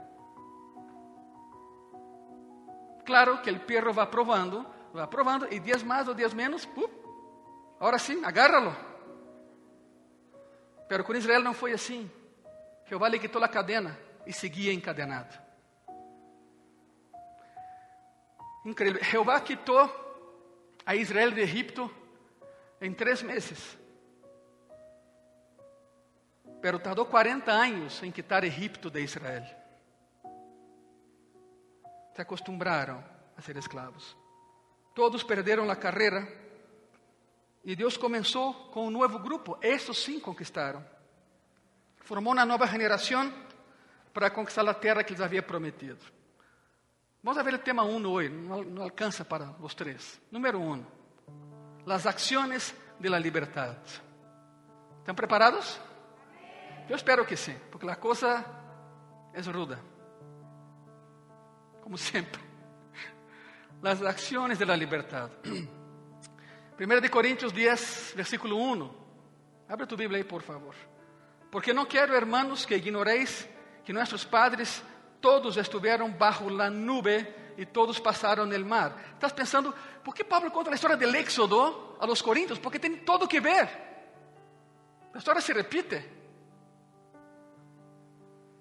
Claro 3.05 3.43
que 3.43 3.51
el 3.51 3.61
perro 3.61 3.93
va 3.93 4.11
probando, 4.11 4.65
va 4.97 5.11
probando 5.11 5.47
y 5.51 5.59
días 5.59 5.85
más 5.85 6.07
o 6.09 6.15
días 6.15 6.35
menos, 6.35 6.67
¡pum! 6.67 6.87
ahora 7.81 7.99
sí, 7.99 8.21
agárralo. 8.25 8.75
Pero 10.89 11.05
com 11.05 11.15
Israel 11.15 11.43
não 11.43 11.55
foi 11.55 11.73
assim. 11.73 12.11
Jeová 12.87 13.09
lhe 13.09 13.19
quitou 13.19 13.43
a 13.43 13.49
cadena 13.49 13.99
e 14.27 14.33
seguia 14.33 14.73
encadenado. 14.73 15.37
Incrível. 18.65 19.03
Jeová 19.03 19.41
quitou 19.41 19.91
a 20.87 20.95
Israel 20.95 21.33
de 21.33 21.41
Egipto 21.41 21.91
em 22.83 22.93
três 22.93 23.23
meses. 23.23 23.79
Pero 26.61 26.79
tardou 26.79 27.07
40 27.07 27.51
anos 27.51 28.03
em 28.03 28.11
quitar 28.11 28.45
Egipto 28.45 28.91
de 28.91 29.01
Israel. 29.01 29.45
Se 32.15 32.21
acostumbraram 32.21 33.03
a 33.37 33.41
ser 33.41 33.57
escravos. 33.57 34.17
Todos 34.95 35.23
perderam 35.23 35.71
a 35.71 35.77
carreira 35.77 36.29
e 37.65 37.75
Deus 37.75 37.97
começou 37.97 38.53
com 38.71 38.89
um 38.89 38.91
novo 38.91 39.19
grupo. 39.21 39.57
Esses 39.63 39.97
sim 39.99 40.21
conquistaram. 40.21 40.85
Formou 41.99 42.33
uma 42.33 42.45
nova 42.45 42.67
geração 42.67 43.33
para 44.13 44.29
conquistar 44.29 44.69
a 44.69 44.75
terra 44.75 45.05
que 45.05 45.13
lhes 45.13 45.23
havia 45.23 45.43
prometido. 45.43 46.05
Vamos 47.23 47.43
ver 47.45 47.55
o 47.55 47.59
tema 47.59 47.85
1 47.85 48.07
hoje, 48.07 48.29
não 48.29 48.83
alcança 48.83 49.25
para 49.25 49.55
os 49.61 49.75
três. 49.75 50.21
Número 50.31 50.61
1. 50.61 51.02
As 51.87 52.07
ações 52.07 52.75
de 52.99 53.09
la 53.09 53.19
libertad. 53.19 53.77
¿Estão 55.01 55.15
preparados? 55.15 55.81
Eu 56.89 56.97
espero 56.97 57.27
que 57.27 57.37
sim, 57.37 57.57
porque 57.71 57.89
a 57.89 57.97
coisa 57.97 58.45
é 59.33 59.41
ruda. 59.41 59.79
Como 61.83 61.99
sempre. 61.99 62.41
As 63.83 64.03
ações 64.03 64.59
de 64.59 64.65
la 64.65 64.77
libertad. 64.77 65.31
1 66.79 67.01
de 67.01 67.09
Coríntios 67.09 67.53
10, 67.53 68.15
versículo 68.17 68.57
1. 68.57 68.91
Abre 69.69 69.87
tu 69.87 69.97
Bíblia 69.97 70.19
aí, 70.19 70.25
por 70.25 70.43
favor. 70.43 70.75
Porque 71.51 71.73
não 71.73 71.85
quero, 71.85 72.15
hermanos, 72.15 72.65
que 72.65 72.75
ignoreis 72.75 73.49
que 73.85 73.93
nossos 73.93 74.25
padres 74.25 74.83
todos 75.21 75.57
estiveram 75.57 76.11
bajo 76.11 76.49
la 76.49 76.71
nube 76.71 77.27
e 77.57 77.67
todos 77.67 77.99
passaram 78.01 78.47
no 78.47 78.67
mar. 78.67 78.97
Estás 79.15 79.33
pensando, 79.33 79.75
por 80.05 80.15
que 80.15 80.25
Pablo 80.25 80.51
conta 80.51 80.71
a 80.71 80.75
história 80.75 80.97
del 80.97 81.15
Éxodo 81.15 81.97
a 82.01 82.07
los 82.07 82.23
Coríntios? 82.23 82.59
Porque 82.59 82.79
tem 82.79 82.97
todo 83.05 83.29
que 83.29 83.41
ver. 83.41 83.69
A 85.15 85.19
história 85.19 85.41
se 85.41 85.53
repite. 85.53 86.23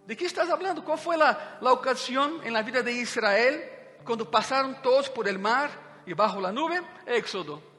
¿De 0.05 0.15
que 0.15 0.25
estás 0.25 0.49
falando? 0.49 0.83
Qual 0.83 0.97
foi 0.97 1.21
a, 1.21 1.59
a 1.61 1.71
ocasião 1.71 2.43
em 2.43 2.51
la 2.51 2.61
vida 2.61 2.83
de 2.83 2.91
Israel 2.91 3.61
quando 4.03 4.25
passaram 4.25 4.73
todos 4.75 5.07
por 5.09 5.27
el 5.27 5.37
mar 5.37 5.69
e 6.05 6.13
bajo 6.13 6.39
la 6.39 6.51
nube? 6.51 6.81
Éxodo 7.05 7.71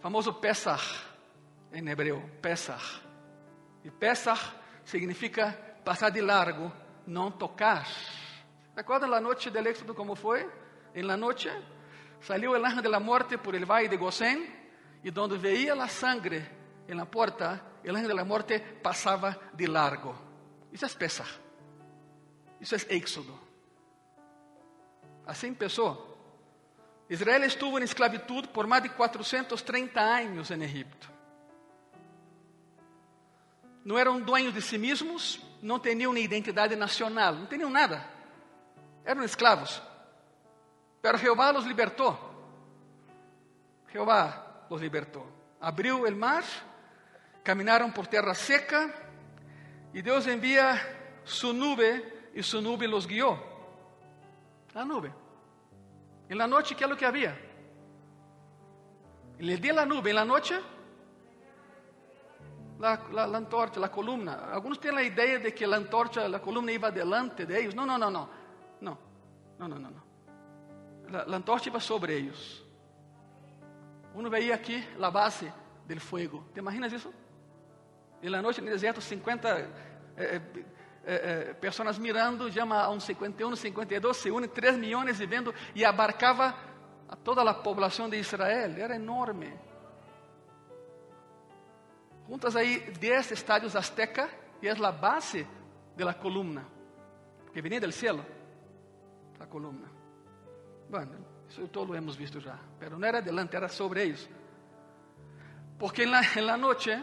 famoso 0.00 0.32
Pesach 0.34 1.04
em 1.72 1.88
hebreu, 1.88 2.22
Pesach. 2.42 3.00
E 3.84 3.90
Pesach 3.90 4.52
significa 4.84 5.52
passar 5.84 6.10
de 6.10 6.20
largo, 6.20 6.72
não 7.06 7.30
tocar. 7.30 7.86
Recorda 8.80 9.14
a 9.14 9.20
noite 9.20 9.50
del 9.50 9.66
éxodo 9.66 9.94
como 9.94 10.14
foi? 10.14 10.40
Em 10.94 11.02
la 11.02 11.14
noite 11.14 11.52
saiu 12.22 12.52
o 12.52 12.56
ángel 12.56 12.80
de 12.80 12.88
la 12.88 12.98
muerte 12.98 13.36
por 13.36 13.54
el 13.54 13.66
valle 13.66 13.90
de 13.90 13.98
Gosén 13.98 14.40
Y 15.04 15.10
donde 15.10 15.36
veía 15.36 15.74
la 15.74 15.86
sangre 15.86 16.48
en 16.88 16.96
la 16.96 17.04
puerta, 17.04 17.62
el 17.84 17.94
ángel 17.94 18.08
de 18.08 18.14
la 18.14 18.24
muerte 18.24 18.58
pasaba 18.58 19.38
de 19.52 19.68
largo. 19.68 20.14
Isso 20.72 20.86
é 20.86 20.88
Pesach. 20.88 21.28
Isso 22.58 22.74
é 22.74 22.96
Éxodo. 22.96 23.38
Assim 25.26 25.48
empezó. 25.48 26.16
Israel 27.10 27.44
estuvo 27.44 27.76
en 27.76 27.84
esclavitud 27.84 28.46
por 28.48 28.66
más 28.66 28.82
de 28.82 28.88
430 28.88 30.00
años 30.00 30.50
en 30.50 30.62
Egipto. 30.62 31.06
Não 33.84 33.98
eram 33.98 34.20
dueños 34.20 34.54
de 34.54 34.62
si 34.62 34.78
mesmos, 34.78 35.38
não 35.60 35.78
tinham 35.78 36.12
uma 36.12 36.20
identidade 36.20 36.74
nacional, 36.76 37.34
não 37.34 37.46
tinham 37.46 37.68
nada. 37.68 38.19
Eram 39.04 39.22
escravos. 39.22 39.82
Pero 41.00 41.18
Jehová 41.18 41.52
los 41.52 41.66
libertou. 41.66 42.16
Jehová 43.88 44.66
los 44.68 44.80
libertou. 44.80 45.26
Abriu 45.60 46.06
o 46.06 46.16
mar, 46.16 46.44
caminaram 47.42 47.90
por 47.90 48.06
terra 48.06 48.34
seca 48.34 48.92
e 49.92 50.02
Deus 50.02 50.26
envia 50.26 50.80
su 51.24 51.52
nube 51.52 52.30
e 52.34 52.42
su 52.42 52.60
nube 52.60 52.86
los 52.86 53.06
guiou. 53.06 53.38
A 54.74 54.84
nube. 54.84 55.12
En 56.28 56.38
la 56.38 56.46
noche, 56.46 56.76
¿qué 56.76 56.84
es 56.84 56.90
lo 56.90 56.96
que 56.96 57.04
había? 57.04 57.36
En 59.38 59.48
el 59.48 59.74
la 59.74 59.84
nube, 59.84 60.10
en 60.10 60.16
la 60.16 60.24
noche 60.24 60.60
la, 62.78 63.02
la, 63.12 63.26
la, 63.26 63.38
antorcha, 63.38 63.80
la 63.80 63.90
columna. 63.90 64.50
Algunos 64.52 64.78
tienen 64.78 64.96
la 64.96 65.02
idea 65.02 65.38
de 65.38 65.54
que 65.54 65.66
la 65.66 65.76
antorcha, 65.76 66.28
la 66.28 66.40
columna 66.40 66.72
iba 66.72 66.90
delante 66.90 67.46
de 67.46 67.60
ellos. 67.60 67.74
No, 67.74 67.84
no, 67.84 67.98
no, 67.98 68.10
no. 68.10 68.39
No, 68.80 68.98
no, 69.58 69.68
no, 69.68 69.78
no. 69.78 69.90
no. 69.90 70.02
La, 71.10 71.24
la 71.24 71.36
antorcha 71.36 71.68
iba 71.68 71.80
sobre 71.80 72.16
ellos. 72.16 72.64
Uno 74.14 74.28
veía 74.30 74.54
aquí 74.54 74.84
la 74.98 75.10
base 75.10 75.52
del 75.86 76.00
fuego. 76.00 76.46
¿Te 76.52 76.60
imaginas 76.60 76.92
eso? 76.92 77.12
En 78.22 78.32
la 78.32 78.42
noche 78.42 78.60
en 78.60 78.68
el 78.68 78.74
desierto, 78.74 79.00
50 79.00 79.58
eh, 79.58 79.66
eh, 80.16 80.40
eh, 81.04 81.54
pessoas 81.58 81.98
mirando, 81.98 82.48
llama 82.48 82.82
a 82.82 82.90
uns 82.90 83.04
51, 83.04 83.56
52, 83.56 84.16
se 84.16 84.30
une 84.30 84.48
3 84.48 84.76
milhões 84.76 85.18
e 85.20 85.26
vendo, 85.26 85.54
e 85.74 85.84
abarcava 85.84 86.54
a 87.08 87.16
toda 87.16 87.42
a 87.42 87.54
população 87.54 88.08
de 88.08 88.18
Israel, 88.18 88.76
era 88.76 88.94
enorme. 88.94 89.52
Juntas 92.28 92.54
aí 92.54 92.92
10 92.92 93.32
estádios 93.32 93.74
azteca 93.74 94.28
e 94.62 94.68
é 94.68 94.70
a 94.70 94.92
base 94.92 95.46
da 95.96 96.14
coluna, 96.14 96.66
que 97.52 97.60
vinha 97.60 97.80
do 97.80 97.90
céu, 97.90 98.20
a 99.40 99.46
coluna. 99.46 99.88
Bueno, 100.88 101.12
isso 101.48 101.66
todo 101.68 101.94
hemos 101.94 102.14
visto 102.14 102.40
já, 102.40 102.58
mas 102.80 102.90
não 102.90 103.02
era 103.02 103.20
delante, 103.20 103.56
era 103.56 103.68
sobre 103.68 104.02
eles. 104.04 104.28
Porque 105.78 106.02
en 106.04 106.10
la, 106.10 106.20
en 106.36 106.46
la 106.46 106.56
noche 106.56 107.02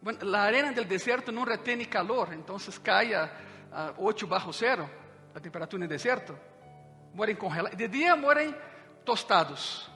Bueno, 0.00 0.20
la 0.22 0.44
arena 0.44 0.72
del 0.72 0.86
desierto 0.86 1.32
no 1.32 1.44
retiene 1.44 1.88
calor, 1.88 2.32
entonces 2.32 2.78
cae 2.78 3.16
a, 3.16 3.30
a 3.72 3.94
8 3.98 4.28
bajo 4.28 4.52
cero 4.52 4.88
la 5.34 5.40
temperatura 5.40 5.78
en 5.78 5.82
el 5.84 5.88
desierto. 5.88 6.38
Mueren 7.14 7.36
congelados. 7.36 7.76
De 7.76 7.88
día 7.88 8.14
mueren 8.14 8.56
tostados. 9.04 9.90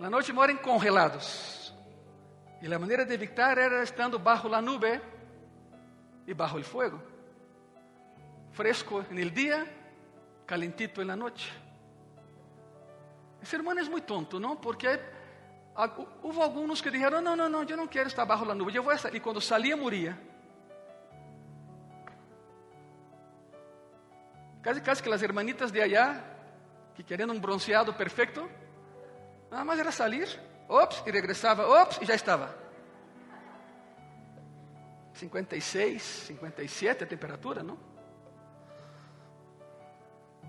La 0.00 0.10
noche 0.10 0.32
mueren 0.32 0.56
congelados. 0.56 1.74
Y 2.60 2.66
la 2.66 2.78
manera 2.78 3.04
de 3.04 3.14
evitar 3.14 3.58
era 3.58 3.82
estando 3.82 4.18
bajo 4.18 4.48
la 4.48 4.60
nube 4.60 5.00
y 6.26 6.32
bajo 6.32 6.58
el 6.58 6.64
fuego. 6.64 7.00
Fresco 8.52 9.04
en 9.10 9.18
el 9.18 9.32
día, 9.32 9.66
calentito 10.46 11.00
en 11.00 11.08
la 11.08 11.16
noche. 11.16 11.50
Esse 13.42 13.56
irmão 13.56 13.76
é 13.78 13.82
muito 13.84 14.04
tonto, 14.04 14.38
não? 14.38 14.56
Porque 14.56 15.00
Houve 16.22 16.42
alguns 16.42 16.80
que 16.80 16.90
disseram: 16.90 17.20
Não, 17.22 17.36
não, 17.36 17.48
não, 17.48 17.62
eu 17.62 17.76
não 17.76 17.86
quero 17.86 18.08
estar 18.08 18.24
baixo 18.24 18.44
da 18.44 18.54
nuvem, 18.54 18.74
eu 18.74 18.82
vou 18.82 18.92
estar. 18.92 19.14
E 19.14 19.20
quando 19.20 19.40
salia, 19.40 19.76
moria. 19.76 20.18
Casi, 24.62 24.80
casi 24.82 25.02
que 25.02 25.10
as 25.10 25.22
hermanitas 25.22 25.72
de 25.72 25.80
allá, 25.80 26.22
que 26.94 27.02
queriam 27.02 27.30
um 27.30 27.40
bronceado 27.40 27.94
perfeito, 27.94 28.50
nada 29.50 29.64
mais 29.64 29.80
era 29.80 29.90
salir, 29.90 30.28
ops, 30.68 31.02
e 31.06 31.10
regressava, 31.10 31.66
ops, 31.66 31.98
e 32.02 32.04
já 32.04 32.14
estava. 32.14 32.54
56, 35.14 36.02
57 36.02 37.04
a 37.04 37.06
temperatura, 37.06 37.62
não? 37.62 37.78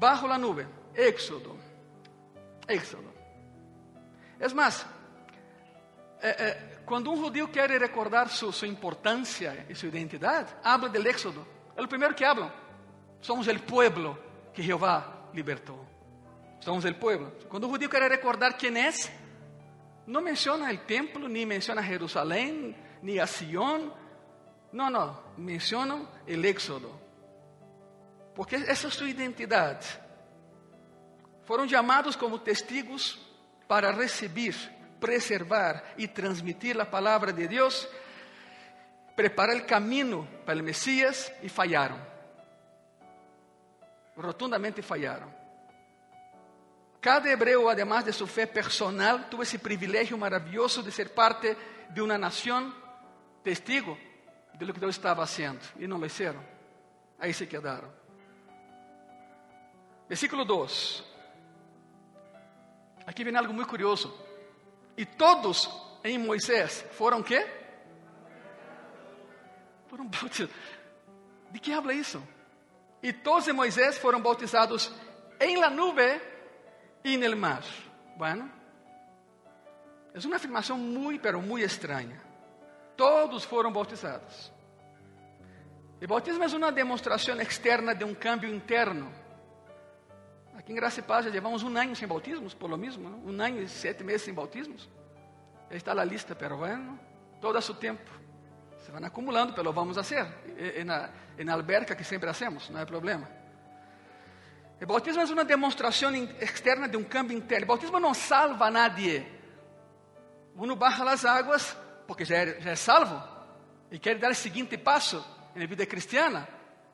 Bajo 0.02 0.28
la 0.28 0.36
nube, 0.36 0.66
Éxodo. 0.96 1.56
Éxodo. 2.68 3.14
Es 4.40 4.52
más, 4.52 4.84
eh, 6.24 6.36
eh, 6.40 6.80
quando 6.88 7.12
um 7.12 7.18
judeu 7.18 7.48
quer 7.50 7.70
recordar 7.70 8.28
sua, 8.30 8.52
sua 8.52 8.68
importância 8.68 9.64
e 9.70 9.76
sua 9.76 9.90
identidade, 9.90 10.56
habla 10.64 10.90
del 10.90 11.06
Éxodo. 11.06 11.46
É 11.76 11.84
o 11.84 11.88
primeiro 11.88 12.16
que 12.16 12.26
hablam. 12.26 12.52
Somos 13.22 13.46
o 13.46 13.60
pueblo 13.60 14.18
que 14.56 14.64
Jeová 14.64 15.30
libertou. 15.36 15.86
Somos 16.62 16.84
o 16.84 16.96
pueblo. 16.96 17.32
Quando 17.48 17.68
o 17.68 17.70
judeu 17.70 17.88
quer 17.88 18.10
recordar 18.10 18.58
quem 18.58 18.76
é, 18.76 18.90
não 20.08 20.24
menciona 20.24 20.74
o 20.74 20.78
templo, 20.80 21.28
nem 21.28 21.46
menciona 21.46 21.84
Jerusalém, 21.84 22.76
nem 23.04 23.20
a 23.20 23.28
Sion. 23.28 23.92
Não, 24.74 24.90
não. 24.90 25.16
Mencionam 25.38 26.08
o 26.28 26.46
Éxodo. 26.48 26.92
Porque 28.36 28.56
essa 28.56 28.88
é 28.88 28.91
sua 28.91 29.10
identidade. 29.10 29.88
Foram 31.46 31.67
chamados 31.67 32.15
como 32.15 32.39
testigos 32.39 33.20
para 33.67 33.91
receber 33.91 34.56
preservar 35.02 35.84
y 35.98 36.08
transmitir 36.08 36.76
la 36.76 36.89
palabra 36.89 37.34
de 37.34 37.48
Dios, 37.48 37.89
preparar 39.17 39.56
el 39.56 39.65
camino 39.65 40.26
para 40.46 40.58
el 40.58 40.63
Mesías 40.63 41.34
y 41.41 41.50
fallaron. 41.50 42.00
Rotundamente 44.15 44.84
fallaron. 44.84 45.34
Cada 47.02 47.32
hebreo, 47.32 47.67
además 47.67 48.06
de 48.06 48.13
su 48.13 48.28
fe 48.28 48.46
personal, 48.46 49.28
tuvo 49.28 49.41
ese 49.41 49.58
privilegio 49.58 50.17
maravilloso 50.17 50.84
de 50.84 50.91
ser 50.91 51.12
parte 51.15 51.58
de 51.89 52.02
una 52.02 52.17
nación 52.17 52.74
testigo 53.44 53.98
de 54.54 54.65
lo 54.65 54.72
que 54.72 54.80
Dios 54.80 54.96
estaba 54.96 55.24
haciendo. 55.24 55.62
Y 55.80 55.88
no 55.88 55.98
lo 55.98 56.06
hicieron. 56.06 56.46
Ahí 57.17 57.34
se 57.34 57.50
quedaron. 57.50 58.01
Versículo 60.12 60.43
2. 60.43 61.06
Aqui 63.08 63.24
vem 63.24 63.34
algo 63.34 63.54
muito 63.54 63.69
curioso. 63.69 64.13
E 64.97 65.06
todos 65.06 65.69
em 66.04 66.17
Moisés 66.17 66.86
foram 66.91 67.24
quê? 67.24 67.47
Foram 69.88 70.06
bautizados. 70.10 70.54
De 71.50 71.60
que 71.62 71.71
habla 71.71 71.93
isso? 71.93 72.21
E 73.02 73.13
todos 73.13 73.47
em 73.47 73.54
Moisés 73.54 73.97
foram 74.00 74.21
bautizados 74.21 74.91
em 75.39 75.56
la 75.56 75.69
nube 75.69 76.21
e 77.06 77.15
no 77.15 77.38
mar. 77.38 77.63
Bueno, 78.17 78.52
é 80.13 80.19
uma 80.28 80.36
afirmação 80.36 80.78
muito, 80.78 81.21
pero 81.21 81.41
muito 81.41 81.65
estranha. 81.65 82.21
Todos 82.97 83.45
foram 83.45 83.71
bautizados. 83.71 84.52
O 86.04 86.06
bautismo 86.06 86.43
é 86.43 86.47
uma 86.47 86.69
demonstração 86.69 87.39
externa 87.39 87.95
de 87.95 88.04
um 88.04 88.13
cambio 88.13 88.54
interno. 88.54 89.20
Aqui 90.62 90.74
em 90.74 90.76
Graça 90.76 91.00
e 91.00 91.04
Paz 91.04 91.26
já 91.26 91.32
levamos 91.32 91.63
um 91.63 91.76
ano 91.76 91.95
sem 91.95 92.08
bautismos, 92.08 92.54
por 92.54 92.69
lo 92.69 92.78
mesmo, 92.78 93.10
um 93.26 93.41
ano 93.41 93.62
e 93.62 93.67
sete 93.67 94.04
meses 94.04 94.21
sem 94.21 94.32
bautismos. 94.32 94.88
Já 95.71 95.76
está 95.76 95.95
na 95.95 96.04
lista, 96.04 96.36
pero 96.36 96.56
bueno, 96.56 97.00
todo 97.41 97.58
a 97.58 97.62
seu 97.62 97.74
tempo. 97.74 98.12
Se 98.86 98.91
vão 98.91 99.04
acumulando, 99.04 99.54
pelo 99.54 99.74
vamos 99.74 99.97
a 99.97 100.02
hacer. 100.02 100.24
E, 100.56 100.84
na, 100.84 101.10
na 101.43 101.54
alberca 101.54 101.95
que 101.95 102.04
sempre 102.04 102.30
hacemos, 102.30 102.69
não 102.69 102.80
é 102.80 102.86
problema. 102.86 103.28
O 104.80 104.86
bautismo 104.86 105.24
é 105.24 105.26
uma 105.26 105.43
demonstração 105.43 106.13
externa 106.39 106.88
de 106.88 106.95
um 106.95 107.04
cambio 107.04 107.36
interno. 107.36 107.63
O 107.63 107.67
bautismo 107.69 108.00
não 108.00 108.13
salva 108.13 108.67
a 108.67 108.71
nadie. 108.71 109.26
Uno 110.56 110.76
baja 110.76 111.04
as 111.10 111.26
águas 111.26 111.76
porque 112.06 112.24
já 112.24 112.38
é, 112.38 112.62
já 112.62 112.69
é 112.69 112.76
salvo 112.76 113.19
e 113.89 113.97
quer 113.97 114.19
dar 114.19 114.30
o 114.30 114.36
seguinte 114.36 114.78
passo 114.78 115.26
na 115.56 115.65
vida 115.65 115.88
cristiana. 115.88 116.47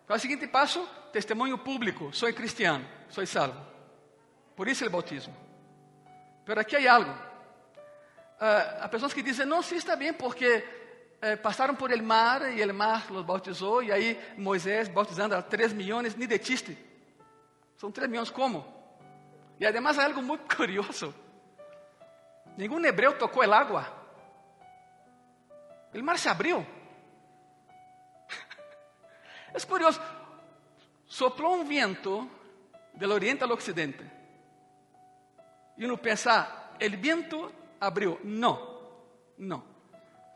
Qual 0.05 0.15
é 0.15 0.17
o 0.17 0.21
seguinte 0.21 0.47
passo? 0.47 0.87
Testemunho 1.11 1.57
público. 1.57 2.13
Sou 2.13 2.31
cristiano, 2.33 2.85
sou 3.09 3.25
salvo. 3.25 3.59
Por 4.55 4.67
isso 4.67 4.85
o 4.85 4.89
bautismo. 4.89 5.35
Pero 6.45 6.61
aqui 6.61 6.75
há 6.75 6.93
algo. 6.93 7.11
Uh, 7.11 8.81
há 8.81 8.87
pessoas 8.87 9.13
que 9.13 9.21
dizem, 9.21 9.45
não, 9.45 9.61
sim, 9.61 9.75
está 9.75 9.95
bem, 9.95 10.13
porque 10.13 10.63
uh, 11.21 11.37
passaram 11.41 11.75
por 11.75 11.91
el 11.91 12.01
mar 12.01 12.51
e 12.51 12.61
el 12.61 12.73
mar 12.73 13.11
los 13.11 13.25
bautizou, 13.25 13.83
e 13.83 13.91
aí 13.91 14.19
Moisés 14.37 14.87
bautizando 14.87 15.35
a 15.35 15.41
3 15.41 15.73
milhões, 15.73 16.15
nem 16.15 16.27
de 16.27 16.37
chiste. 16.43 16.77
São 17.77 17.91
3 17.91 18.09
milhões 18.09 18.29
como? 18.29 18.65
E 19.59 19.65
además 19.65 19.97
há 19.97 20.05
algo 20.05 20.21
muito 20.21 20.43
curioso. 20.55 21.13
Nenhum 22.57 22.83
hebreu 22.85 23.17
tocou 23.17 23.43
el 23.43 23.53
agua. 23.53 23.85
O 25.93 26.03
mar 26.03 26.17
se 26.17 26.29
abriu. 26.29 26.65
É 29.53 29.59
curioso. 29.65 29.99
Soplou 31.07 31.55
um 31.55 31.65
vento 31.65 32.29
do 32.97 33.13
oriente 33.13 33.43
ao 33.43 33.51
ocidente. 33.51 34.03
E 35.77 35.85
uno 35.85 35.97
pensa, 35.97 36.71
el 36.79 36.97
viento 36.97 37.51
abrió. 37.79 38.19
No, 38.23 39.35
no. 39.37 39.63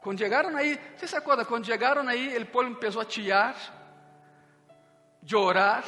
Cuando 0.01 0.23
llegaron 0.23 0.55
ahí, 0.55 0.79
¿se 0.97 1.07
se 1.07 1.17
acuerda? 1.17 1.45
Cuando 1.45 1.67
llegaron 1.67 2.07
ahí, 2.07 2.33
el 2.33 2.47
pueblo 2.47 2.71
empezó 2.71 3.01
a 3.01 3.07
chillar, 3.07 3.55
llorar, 5.21 5.83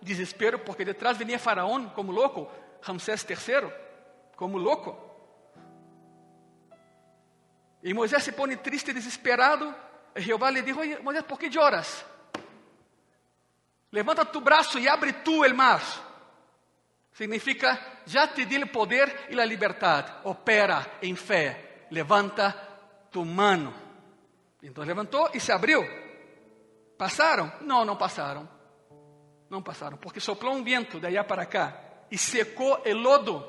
desespero, 0.00 0.64
porque 0.64 0.84
detrás 0.84 1.18
venía 1.18 1.38
Faraón 1.38 1.90
como 1.90 2.12
loco, 2.12 2.50
Ramsés 2.82 3.26
III, 3.28 3.68
como 4.36 4.58
loco. 4.58 5.06
E 7.82 7.94
Moisés 7.94 8.24
se 8.24 8.32
põe 8.32 8.56
triste 8.56 8.90
e 8.90 8.94
desesperado. 8.94 9.72
E 10.14 10.20
Jeová 10.20 10.50
lhe 10.50 10.62
dijo: 10.62 10.80
Moisés, 11.02 11.22
por 11.22 11.38
que 11.38 11.48
lloras? 11.48 12.04
Levanta 13.92 14.24
tu 14.24 14.40
braço 14.40 14.78
e 14.78 14.88
abre 14.88 15.12
tu 15.12 15.44
el 15.44 15.54
mar. 15.54 15.80
Significa, 17.16 18.02
já 18.04 18.28
te 18.28 18.44
di 18.44 18.58
o 18.62 18.66
poder 18.66 19.28
e 19.30 19.40
a 19.40 19.44
liberdade. 19.46 20.12
Opera 20.24 20.98
em 21.00 21.16
fé. 21.16 21.86
Levanta 21.90 22.52
tu 23.10 23.24
mano. 23.24 23.72
Então 24.62 24.84
levantou 24.84 25.30
e 25.32 25.40
se 25.40 25.50
abriu. 25.50 25.80
Passaram? 26.98 27.50
Não, 27.62 27.86
não 27.86 27.96
passaram. 27.96 28.46
Não 29.48 29.62
passaram, 29.62 29.96
porque 29.96 30.20
soplou 30.20 30.52
um 30.54 30.62
vento 30.62 31.00
de 31.00 31.06
allá 31.06 31.24
para 31.24 31.46
cá 31.46 31.80
e 32.10 32.18
secou 32.18 32.82
o 32.84 32.92
lodo. 32.92 33.42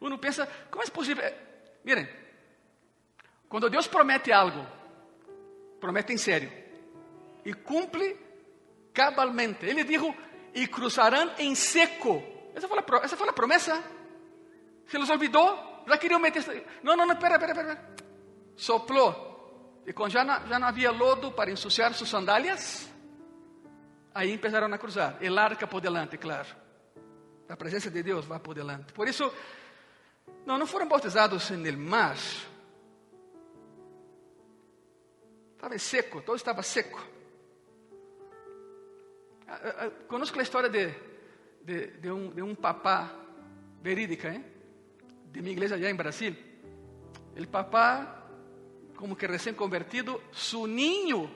Uno 0.00 0.18
pensa, 0.18 0.48
como 0.72 0.82
é 0.82 0.86
possível? 0.90 1.22
Miren, 1.84 2.08
quando 3.48 3.70
Deus 3.70 3.86
promete 3.86 4.32
algo, 4.32 4.66
promete 5.78 6.12
em 6.12 6.18
sério 6.18 6.50
e 7.44 7.54
cumpre 7.54 8.16
cabalmente. 8.92 9.64
Ele 9.64 9.84
dijo: 9.84 10.12
e 10.58 10.66
cruzarão 10.66 11.32
em 11.38 11.54
seco. 11.54 12.22
Essa 12.54 12.66
foi 12.66 12.78
a, 12.78 13.04
essa 13.04 13.16
foi 13.16 13.28
a 13.28 13.32
promessa. 13.32 13.80
Se 14.86 14.98
los 14.98 15.08
olvidou? 15.08 15.84
Já 15.86 15.96
queriam 15.96 16.18
meter. 16.18 16.42
Não, 16.82 16.96
não, 16.96 17.06
não, 17.06 17.14
espera, 17.14 17.36
espera, 17.36 17.52
espera. 17.52 17.94
Soplou. 18.56 19.82
E 19.86 19.92
quando 19.92 20.10
já 20.10 20.24
não, 20.24 20.46
já 20.48 20.58
não 20.58 20.66
havia 20.66 20.90
lodo 20.90 21.30
para 21.30 21.50
ensuciar 21.50 21.94
suas 21.94 22.10
sandálias, 22.10 22.90
aí 24.12 24.36
começaram 24.36 24.72
a 24.72 24.78
cruzar. 24.78 25.16
El 25.20 25.38
arca 25.38 25.66
por 25.66 25.80
delante, 25.80 26.18
claro. 26.18 26.48
A 27.48 27.56
presença 27.56 27.88
de 27.88 28.02
Deus 28.02 28.26
vai 28.26 28.40
por 28.40 28.54
delante. 28.54 28.92
Por 28.92 29.06
isso, 29.06 29.32
não, 30.44 30.58
não 30.58 30.66
foram 30.66 30.88
bautizados 30.88 31.50
no 31.50 31.78
mar 31.78 32.16
Estava 35.54 35.76
seco, 35.78 36.22
todo 36.22 36.36
estava 36.36 36.62
seco. 36.62 37.17
Ah, 39.48 39.60
ah, 39.64 39.74
ah, 39.86 39.90
Conozco 40.06 40.38
a 40.38 40.42
história 40.42 40.68
de, 40.68 40.94
de, 41.64 41.86
de, 41.98 42.10
um, 42.10 42.30
de 42.30 42.42
um 42.42 42.54
papá 42.54 43.10
verídica, 43.80 44.28
hein? 44.28 44.44
de 45.32 45.40
minha 45.40 45.52
igreja 45.52 45.78
já 45.78 45.90
em 45.90 45.94
Brasil. 45.94 46.36
O 47.38 47.46
papá, 47.46 48.26
como 48.96 49.16
que 49.16 49.26
recém 49.26 49.54
convertido, 49.54 50.20
su 50.32 50.66
niño 50.66 51.30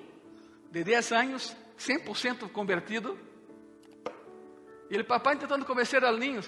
de 0.71 0.85
10 0.85 1.13
anos, 1.13 1.57
100% 1.79 2.51
convertido. 2.51 3.17
E 4.91 4.99
o 4.99 5.05
papá 5.05 5.35
tentando 5.37 5.65
convencer 5.65 6.05
ao 6.05 6.17
niño 6.17 6.41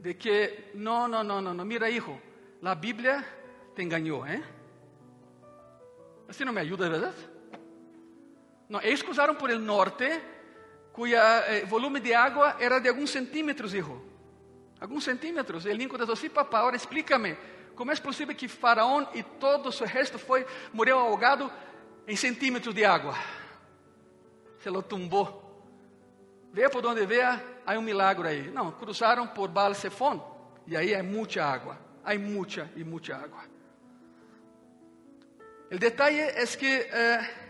de 0.00 0.14
que, 0.14 0.70
não, 0.74 1.08
não, 1.08 1.22
não, 1.22 1.40
não, 1.42 1.64
mira 1.64 1.90
hijo, 1.90 2.18
a 2.62 2.74
Bíblia 2.74 3.24
te 3.74 3.82
enganou, 3.82 4.24
¿eh? 4.24 4.42
Assim 6.28 6.44
não 6.44 6.52
me 6.52 6.60
ajuda, 6.60 6.88
verdade? 6.88 7.16
Não, 8.68 8.80
eles 8.80 9.02
cruzaram 9.02 9.34
por 9.34 9.50
el 9.50 9.58
norte, 9.58 10.04
cuyo 10.98 11.16
eh, 11.16 11.64
volume 11.64 12.00
de 12.00 12.12
água 12.12 12.56
era 12.58 12.80
de 12.80 12.88
alguns 12.88 13.12
centímetros, 13.12 13.72
hijo. 13.72 14.02
Alguns 14.80 15.04
centímetros. 15.04 15.64
E 15.64 15.70
el 15.70 15.78
niño 15.78 15.96
dijo, 15.96 16.16
sí, 16.16 16.28
papá, 16.28 16.58
agora 16.58 16.76
explícame, 16.76 17.38
como 17.76 17.92
é 17.92 17.96
possível 18.00 18.34
que 18.34 18.48
Faraón 18.48 19.06
e 19.14 19.22
todo 19.22 19.70
seu 19.70 19.86
resto 19.86 20.18
foi, 20.18 20.44
morreu 20.72 20.98
ahogado 20.98 21.52
em 22.04 22.16
centímetros 22.16 22.74
de 22.74 22.84
água? 22.84 23.14
Se 24.58 24.68
lo 24.70 24.82
tumbou. 24.82 25.62
Veja 26.52 26.68
por 26.68 26.84
onde 26.84 27.06
veja, 27.06 27.40
há 27.64 27.78
um 27.78 27.82
milagre 27.82 28.26
aí. 28.26 28.50
Não, 28.50 28.72
cruzaram 28.72 29.28
por 29.28 29.48
Baal 29.48 29.74
Zephon, 29.74 30.18
e 30.66 30.76
aí 30.76 30.94
é 30.94 31.02
muita 31.02 31.44
água. 31.44 31.78
Há 32.02 32.18
muita 32.18 32.68
e 32.74 32.82
muita 32.82 33.14
água. 33.14 33.44
El 35.70 35.78
detalle 35.78 36.42
es 36.42 36.56
que 36.56 36.88
eh, 36.90 37.47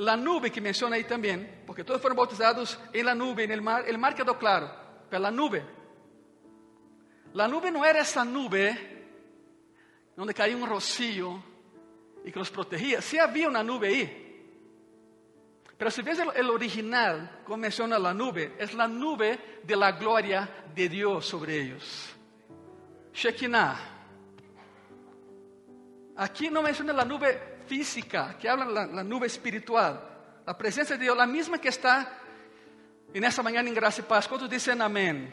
la 0.00 0.16
nube 0.16 0.50
que 0.50 0.60
menciona 0.60 0.96
ahí 0.96 1.04
también, 1.04 1.62
porque 1.66 1.84
todos 1.84 2.00
fueron 2.00 2.16
bautizados 2.16 2.78
en 2.92 3.04
la 3.04 3.14
nube, 3.14 3.44
en 3.44 3.50
el 3.50 3.60
mar, 3.60 3.84
el 3.86 3.98
mar 3.98 4.14
quedó 4.14 4.38
claro, 4.38 4.70
pero 5.10 5.22
la 5.22 5.30
nube, 5.30 5.62
la 7.34 7.46
nube 7.46 7.70
no 7.70 7.84
era 7.84 8.00
esa 8.00 8.24
nube 8.24 9.06
donde 10.16 10.32
caía 10.32 10.56
un 10.56 10.66
rocío 10.66 11.42
y 12.24 12.32
que 12.32 12.38
los 12.38 12.50
protegía, 12.50 13.02
sí 13.02 13.18
había 13.18 13.48
una 13.48 13.62
nube 13.62 13.88
ahí. 13.88 14.26
Pero 15.76 15.90
si 15.90 16.02
ves 16.02 16.18
el, 16.18 16.28
el 16.34 16.50
original, 16.50 17.40
como 17.44 17.58
menciona 17.58 17.98
la 17.98 18.12
nube, 18.12 18.54
es 18.58 18.74
la 18.74 18.88
nube 18.88 19.60
de 19.62 19.76
la 19.76 19.92
gloria 19.92 20.66
de 20.74 20.88
Dios 20.88 21.26
sobre 21.26 21.56
ellos. 21.58 22.14
Shekinah. 23.14 23.90
Aqui 26.16 26.50
não 26.50 26.62
menciona 26.62 26.92
a 27.00 27.04
nuvem 27.04 27.34
física, 27.70 28.34
que 28.34 28.48
habla 28.48 28.64
la, 28.64 28.86
la 28.86 29.04
nube 29.04 29.26
espiritual. 29.26 29.94
A 30.44 30.54
presença 30.58 30.98
de 30.98 31.04
Deus, 31.04 31.18
a 31.20 31.26
mesma 31.26 31.58
que 31.62 31.68
está 31.68 32.18
nessa 33.14 33.44
manhã 33.44 33.62
em 33.62 33.72
graça 33.72 34.00
e 34.00 34.02
paz. 34.02 34.26
Quantos 34.26 34.50
dizem 34.50 34.80
amém? 34.80 35.32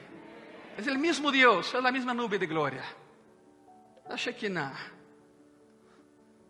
É 0.77 0.91
o 0.91 0.99
mesmo 0.99 1.31
Deus, 1.31 1.73
é 1.73 1.79
a 1.79 1.91
mesma 1.91 2.13
nube 2.13 2.37
de 2.37 2.45
glória. 2.45 2.83
A 4.07 4.15
Shekinah. 4.15 4.77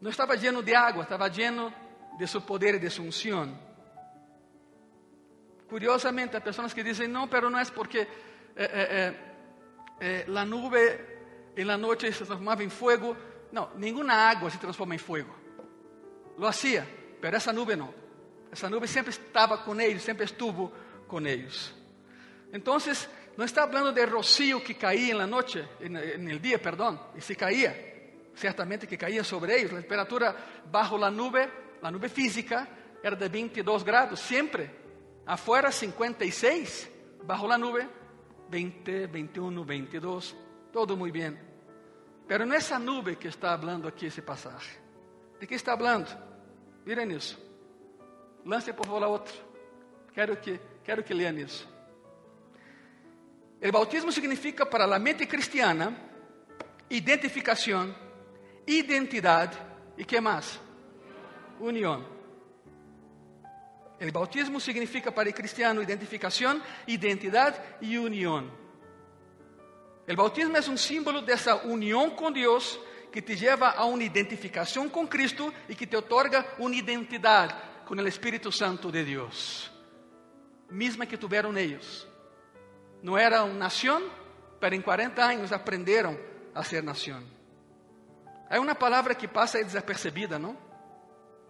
Não 0.02 0.12
estava 0.12 0.36
lleno 0.36 0.62
de 0.62 0.76
água, 0.76 1.04
estava 1.04 1.30
lleno 1.30 1.74
de 2.20 2.28
seu 2.28 2.42
poder 2.42 2.76
e 2.76 2.80
de 2.80 2.90
sua 2.90 3.06
unção. 3.06 3.58
Curiosamente, 5.70 6.36
há 6.36 6.42
pessoas 6.42 6.74
que 6.74 6.84
dizem, 6.84 7.08
não, 7.08 7.30
pero 7.30 7.50
não 7.50 7.60
é 7.60 7.66
porque 7.66 8.00
eh, 8.00 8.08
eh, 8.58 9.14
eh, 10.02 10.26
a 10.36 10.46
nube 10.46 10.78
em 11.56 11.64
la 11.64 11.78
noite 11.78 12.12
se 12.12 12.26
transformava 12.26 12.62
em 12.62 12.70
fogo. 12.70 13.16
Não, 13.54 13.70
nenhuma 13.76 14.14
água 14.14 14.50
se 14.50 14.58
transforma 14.58 14.94
em 14.94 15.00
fogo. 15.00 15.37
Lo 16.38 16.48
hacía, 16.48 16.88
pero 17.20 17.38
esa 17.38 17.52
nube 17.52 17.76
no. 17.76 17.94
Esa 18.52 18.70
nube 18.70 18.88
siempre 18.88 19.12
estaba 19.12 19.64
con 19.64 19.82
ellos, 19.82 20.04
siempre 20.04 20.26
estuvo 20.26 20.72
con 21.08 21.26
ellos. 21.28 21.74
Entonces, 22.52 23.10
no 23.36 23.44
está 23.44 23.64
hablando 23.64 23.92
de 23.92 24.06
rocío 24.06 24.64
que 24.64 24.76
caía 24.76 25.12
en 25.12 25.18
la 25.18 25.28
noche, 25.28 25.68
en, 25.80 25.96
el 25.96 26.42
día, 26.42 26.62
perdón, 26.62 27.00
y 27.16 27.22
si 27.22 27.36
caía, 27.36 27.76
ciertamente 28.36 28.88
que 28.88 28.98
caía 28.98 29.24
sobre 29.24 29.60
ellos. 29.60 29.74
La 29.74 29.80
temperatura 29.80 30.36
bajo 30.72 30.98
la 30.98 31.12
nube, 31.12 31.50
la 31.82 31.92
nube 31.92 32.10
física, 32.10 32.68
era 33.04 33.16
de 33.16 33.30
22 33.30 33.84
grados, 33.84 34.20
siempre. 34.20 34.88
Afuera 35.26 35.72
56, 35.72 36.90
bajo 37.24 37.48
la 37.48 37.58
nube 37.58 37.88
20, 38.50 39.08
21, 39.08 39.66
22, 39.66 40.36
todo 40.72 40.96
muy 40.96 41.12
bien. 41.12 41.40
Pero 42.28 42.46
no 42.46 42.56
es 42.56 42.66
esa 42.66 42.80
nube 42.80 43.18
que 43.18 43.28
está 43.28 43.54
hablando 43.54 43.88
aquí 43.88 44.06
ese 44.06 44.22
pasaje. 44.22 44.87
¿De 45.40 45.48
qué 45.48 45.56
está 45.56 45.74
hablando? 45.74 46.10
Miren 46.86 47.12
isso. 47.12 47.38
Lance 48.46 48.74
por 48.74 48.86
favor 48.86 49.04
outro. 49.04 49.34
Quero 50.14 50.40
que, 50.40 50.60
quero 50.84 51.04
que 51.04 51.14
leiam 51.14 51.38
isso. 51.38 51.68
O 53.62 53.72
bautismo 53.72 54.12
significa 54.12 54.66
para 54.66 54.86
a 54.86 55.00
mente 55.00 55.26
cristiana 55.26 56.08
identificação, 56.90 57.94
identidade 58.66 59.58
e 59.98 60.06
que 60.06 60.22
mais? 60.22 60.60
União. 61.60 62.06
O 64.00 64.12
bautismo 64.12 64.60
significa 64.60 65.12
para 65.12 65.30
o 65.30 65.34
cristiano 65.34 65.82
identificação, 65.82 66.62
identidade 66.88 67.60
e 67.82 67.98
união. 67.98 68.52
O 70.08 70.16
bautismo 70.16 70.56
é 70.56 70.62
um 70.62 70.78
símbolo 70.78 71.22
dessa 71.22 71.56
união 71.66 72.12
com 72.12 72.32
Deus 72.32 72.80
que 73.12 73.22
te 73.22 73.36
lleva 73.36 73.72
a 73.72 73.86
uma 73.86 74.04
identificação 74.04 74.90
com 74.90 75.08
Cristo 75.08 75.54
e 75.68 75.76
que 75.76 75.88
te 75.88 75.96
otorga 75.96 76.46
uma 76.60 76.76
identidade 76.76 77.56
com 77.86 77.96
o 77.96 78.08
Espírito 78.08 78.52
Santo 78.52 78.92
de 78.92 79.04
Deus, 79.04 79.72
mesma 80.70 81.06
que 81.06 81.18
tiveram 81.18 81.58
eles. 81.58 82.08
Não 83.02 83.18
eram 83.18 83.54
nação, 83.54 84.12
mas 84.60 84.74
em 84.74 84.82
40 84.82 85.24
anos 85.24 85.52
aprenderam 85.52 86.18
a 86.54 86.64
ser 86.64 86.84
nação. 86.84 87.24
Há 88.50 88.60
uma 88.60 88.76
palavra 88.76 89.14
que 89.14 89.28
passa 89.28 89.64
desapercebida, 89.64 90.40
não? 90.40 90.58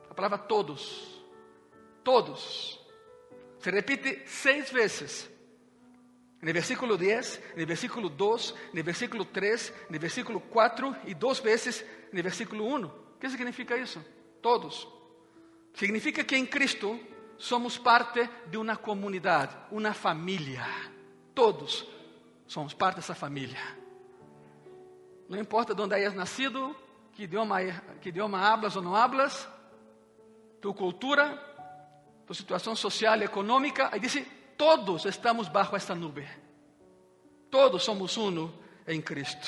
A 0.10 0.14
palavra 0.14 0.38
todos. 0.38 1.24
Todos. 2.04 2.80
Se 3.60 3.72
repite 3.72 4.24
seis 4.28 4.70
vezes 4.72 5.30
El 6.42 6.54
versículo 6.54 6.98
10, 6.98 7.44
en 7.56 7.60
el 7.62 7.66
versículo 7.66 8.10
2, 8.10 8.56
en 8.72 8.78
el 8.78 8.84
versículo 8.84 9.28
3, 9.28 9.74
en 9.90 9.96
el 9.96 10.00
versículo 10.00 10.40
4 10.42 10.98
y 11.08 11.14
dos 11.16 11.42
veces 11.42 11.86
en 12.12 12.18
el 12.18 12.24
versículo 12.24 12.64
1. 12.66 12.94
¿Qué 13.20 13.30
significa 13.30 13.76
eso? 13.76 14.04
Todos. 14.42 14.88
Significa 15.74 16.24
que 16.24 16.38
en 16.38 16.46
Cristo 16.46 17.00
somos 17.38 17.80
parte 17.80 18.30
de 18.50 18.58
una 18.58 18.78
comunidad, 18.78 19.68
una 19.72 19.94
familia. 19.94 20.68
Todos 21.34 21.88
somos 22.46 22.76
parte 22.76 22.98
de 22.98 23.02
esa 23.02 23.16
familia. 23.16 23.60
Não 25.30 25.38
importa 25.38 25.74
onde 25.74 25.94
hayas 25.94 26.16
nascido, 26.16 26.74
que 27.14 27.24
idioma, 27.24 27.60
que 28.02 28.10
idioma 28.10 28.40
hablas 28.40 28.76
ou 28.76 28.82
não 28.82 28.96
hablas, 28.96 29.48
tu 30.62 30.74
cultura, 30.74 31.38
tu 32.26 32.34
situação 32.34 32.76
social 32.76 33.20
e 33.20 33.26
econômica. 33.26 33.90
Aí 33.92 34.00
diz: 34.00 34.26
todos 34.58 35.06
estamos 35.06 35.52
bajo 35.52 35.78
esta 35.78 35.96
nube. 35.96 36.28
Todos 37.50 37.84
somos 37.84 38.18
uno 38.18 38.54
em 38.86 39.02
Cristo. 39.02 39.48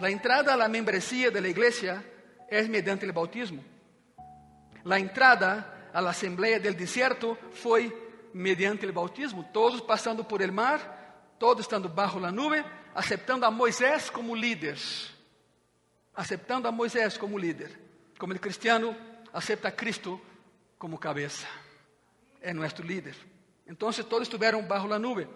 La 0.00 0.10
entrada 0.10 0.54
a 0.54 0.56
la 0.56 0.68
membresía 0.68 1.30
de 1.30 1.40
la 1.40 1.48
iglesia 1.48 2.04
es 2.48 2.68
mediante 2.68 3.06
el 3.06 3.12
bautismo. 3.12 3.62
La 4.84 4.98
entrada 4.98 5.90
a 5.94 6.00
la 6.00 6.10
asamblea 6.10 6.58
del 6.58 6.76
desierto 6.76 7.38
foi 7.52 7.92
mediante 8.34 8.84
el 8.84 8.92
bautismo. 8.92 9.48
Todos 9.52 9.80
passando 9.80 10.26
por 10.26 10.42
el 10.42 10.50
mar, 10.50 10.80
todos 11.38 11.60
estando 11.60 11.88
bajo 11.88 12.18
la 12.18 12.32
nube, 12.32 12.64
aceptando 12.94 13.46
a 13.46 13.50
Moisés 13.50 14.10
como 14.10 14.34
líder. 14.34 14.78
Aceptando 16.14 16.68
a 16.68 16.72
Moisés 16.72 17.16
como 17.16 17.38
líder. 17.38 17.78
Como 18.18 18.32
el 18.32 18.40
cristiano 18.40 18.96
acepta 19.32 19.68
a 19.68 19.72
Cristo 19.72 20.20
como 20.78 20.98
cabeça. 20.98 21.46
É 22.40 22.52
nosso 22.52 22.82
líder. 22.82 23.14
Então 23.66 23.90
todos 23.92 24.28
estiveram 24.28 24.62
bajo 24.62 24.86
la 24.86 24.98
nube. 24.98 25.28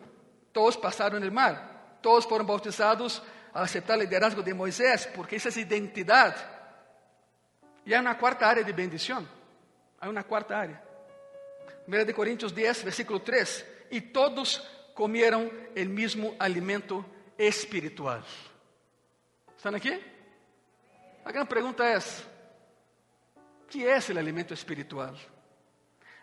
Todos 0.53 0.77
passaram 0.77 1.19
el 1.19 1.31
mar. 1.31 1.99
Todos 2.03 2.25
foram 2.25 2.45
bautizados 2.45 3.23
a 3.53 3.63
aceitar 3.63 3.97
o 3.97 4.01
liderazgo 4.01 4.43
de 4.43 4.53
Moisés, 4.53 5.07
porque 5.07 5.37
essa 5.37 5.49
é 5.49 5.63
identidade. 5.63 6.43
E 7.85 7.95
há 7.95 8.01
uma 8.01 8.15
quarta 8.15 8.47
área 8.47 8.65
de 8.65 8.73
bendição. 8.73 9.27
Há 10.01 10.09
uma 10.09 10.23
quarta 10.23 10.57
área. 10.57 10.83
1 11.89 12.05
de 12.05 12.13
Coríntios 12.13 12.53
10, 12.53 12.83
versículo 12.83 13.21
3. 13.21 13.65
E 13.91 14.01
todos 14.01 14.59
comeram 14.95 15.47
o 15.47 15.85
mesmo 15.87 16.35
alimento 16.39 17.05
espiritual. 17.39 18.23
Estão 19.57 19.75
aqui? 19.75 20.03
A 21.25 21.33
grande 21.33 21.49
pergunta 21.49 21.85
é: 21.85 21.99
o 21.99 23.67
que 23.69 23.87
é 23.87 23.99
o 23.99 24.19
alimento 24.19 24.53
espiritual? 24.53 25.15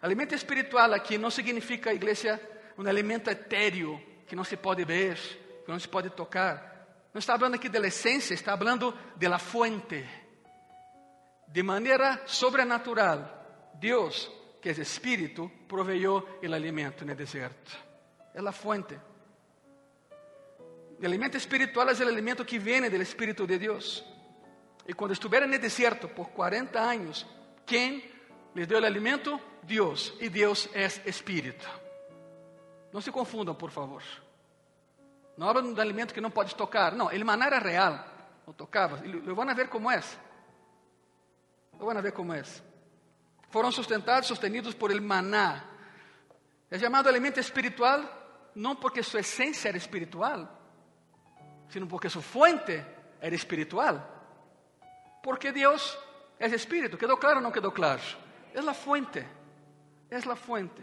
Alimento 0.04 0.36
espiritual 0.36 0.94
aqui 0.94 1.18
não 1.18 1.32
significa, 1.32 1.94
igreja, 1.94 2.38
um 2.78 2.86
alimento 2.86 3.30
etéreo 3.30 4.02
que 4.28 4.36
não 4.36 4.44
se 4.44 4.58
pode 4.58 4.84
ver, 4.84 5.18
que 5.64 5.72
não 5.72 5.80
se 5.80 5.88
pode 5.88 6.10
tocar. 6.10 7.08
Não 7.14 7.20
está 7.20 7.38
falando 7.40 7.56
aqui 7.56 7.70
da 7.70 7.80
essência, 7.88 8.34
está 8.34 8.58
falando 8.58 8.94
da 9.16 9.40
fuente. 9.40 10.06
De 11.48 11.64
maneira 11.64 12.22
sobrenatural, 12.26 13.72
Deus, 13.76 14.30
que 14.62 14.68
é 14.68 14.74
Espírito, 14.74 15.50
proveyó 15.70 16.22
o 16.42 16.54
alimento 16.54 17.06
no 17.06 17.16
deserto. 17.16 17.72
É 18.36 18.42
a 18.42 18.52
fuente. 18.52 19.00
O 21.02 21.06
alimento 21.06 21.38
espiritual 21.38 21.90
é 21.90 21.94
o 21.94 22.08
alimento 22.10 22.44
que 22.44 22.60
vem 22.60 22.90
do 22.90 23.02
Espírito 23.02 23.48
de 23.48 23.58
Deus. 23.58 24.04
E 24.86 24.94
quando 24.94 25.14
estiveram 25.14 25.48
no 25.48 25.58
deserto 25.58 26.10
por 26.10 26.32
40 26.32 26.78
anos, 26.78 27.26
quem 27.66 28.13
lhes 28.56 28.68
deu 28.68 28.80
o 28.80 28.86
alimento? 28.86 29.40
Deus. 29.64 30.14
E 30.20 30.30
Deus 30.30 30.70
é 30.74 30.86
Espírito. 31.10 31.68
Não 32.92 33.02
se 33.02 33.12
confundam, 33.12 33.56
por 33.56 33.72
favor. 33.72 34.04
Não 35.36 35.50
hablam 35.50 35.74
de 35.74 35.82
alimento 35.82 36.14
que 36.14 36.22
não 36.22 36.30
pode 36.30 36.56
tocar. 36.56 36.94
Não, 36.94 37.12
ele 37.12 37.24
maná 37.24 37.48
era 37.48 37.60
real. 37.60 38.06
Não 38.46 38.54
tocava. 38.54 39.02
Lo 39.06 39.36
van 39.36 39.54
ver 39.56 39.68
como 39.68 39.90
é. 39.90 40.02
Lo 41.80 41.86
van 41.86 42.02
ver 42.02 42.12
como 42.12 42.34
é. 42.34 42.44
Foram 43.50 43.72
sustentados, 43.72 44.28
sostenidos 44.28 44.76
por 44.76 44.92
el 44.92 45.02
maná. 45.02 45.64
É 46.70 46.78
chamado 46.78 47.08
alimento 47.08 47.40
espiritual 47.40 48.02
não 48.56 48.76
porque 48.76 49.02
sua 49.02 49.22
essência 49.22 49.70
era 49.70 49.78
espiritual, 49.78 50.48
sino 51.70 51.88
porque 51.88 52.10
sua 52.10 52.22
fuente 52.22 52.84
era 53.20 53.34
espiritual. 53.34 54.02
Porque 55.24 55.52
Deus 55.52 55.98
é 56.40 56.48
espírito. 56.48 56.98
¿Quedou 56.98 57.18
claro 57.18 57.38
ou 57.38 57.44
não 57.44 57.52
quedou 57.52 57.72
claro? 57.72 58.02
É 58.54 58.60
a 58.60 58.74
fuente. 58.74 59.26
É 60.10 60.18
a 60.18 60.36
fuente. 60.36 60.82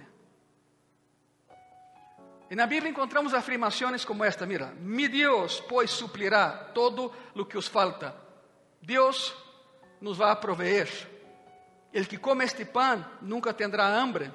E 2.51 2.57
na 2.57 2.67
Bíblia 2.67 2.91
encontramos 2.91 3.33
afirmações 3.33 4.05
como 4.05 4.25
esta: 4.25 4.45
mira, 4.45 4.75
mi 4.81 5.07
Deus, 5.07 5.61
pois, 5.61 5.91
suplirá 5.91 6.51
todo 6.75 7.13
o 7.35 7.45
que 7.45 7.57
os 7.57 7.69
falta. 7.69 8.15
Deus 8.83 9.33
nos 10.01 10.17
vai 10.17 10.35
proveer. 10.37 10.89
El 11.93 12.07
que 12.07 12.19
come 12.19 12.45
este 12.45 12.65
pão 12.65 13.05
nunca 13.23 13.53
terá 13.55 13.87
hambre. 13.87 14.33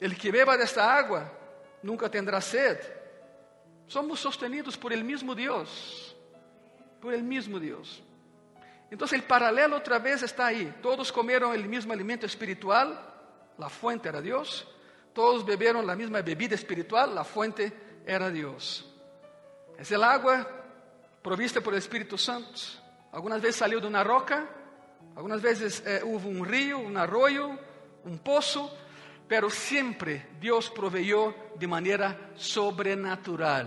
El 0.00 0.16
que 0.16 0.30
beba 0.30 0.56
desta 0.56 0.84
água 0.84 1.30
nunca 1.82 2.08
terá 2.08 2.40
sede. 2.40 2.94
Somos 3.88 4.20
sostenidos 4.20 4.76
por 4.76 4.92
el 4.92 5.02
mismo 5.02 5.34
Deus. 5.34 6.14
Por 7.00 7.12
el 7.14 7.22
mismo 7.22 7.58
Deus. 7.58 8.02
Então, 8.90 9.06
o 9.06 9.22
paralelo 9.22 9.74
outra 9.74 9.98
vez 9.98 10.22
está 10.22 10.46
aí. 10.46 10.72
Todos 10.80 11.10
comeram 11.10 11.52
o 11.52 11.58
mesmo 11.58 11.92
alimento 11.92 12.24
espiritual, 12.24 12.86
a 13.58 13.68
fuente 13.68 14.06
era 14.06 14.22
Deus. 14.22 14.66
Todos 15.12 15.42
beberam 15.42 15.88
a 15.88 15.96
mesma 15.96 16.22
bebida 16.22 16.54
espiritual, 16.54 17.18
a 17.18 17.24
fuente 17.24 17.72
era 18.04 18.30
Deus. 18.30 18.84
É 19.78 19.94
a 19.94 20.06
água 20.06 20.46
provista 21.22 21.60
por 21.60 21.74
Espírito 21.74 22.16
Santo. 22.16 22.80
Algumas 23.10 23.40
vezes 23.40 23.56
saiu 23.56 23.80
de 23.80 23.86
uma 23.86 24.02
roca, 24.02 24.46
algumas 25.14 25.40
vezes 25.40 25.82
eh, 25.84 26.02
houve 26.04 26.28
um 26.28 26.42
rio, 26.42 26.78
um 26.78 26.96
arroio, 26.96 27.58
um 28.04 28.16
poço, 28.16 28.70
pero 29.26 29.50
sempre 29.50 30.24
Deus 30.38 30.68
proveyó 30.68 31.32
de 31.56 31.66
maneira 31.66 32.18
sobrenatural. 32.36 33.66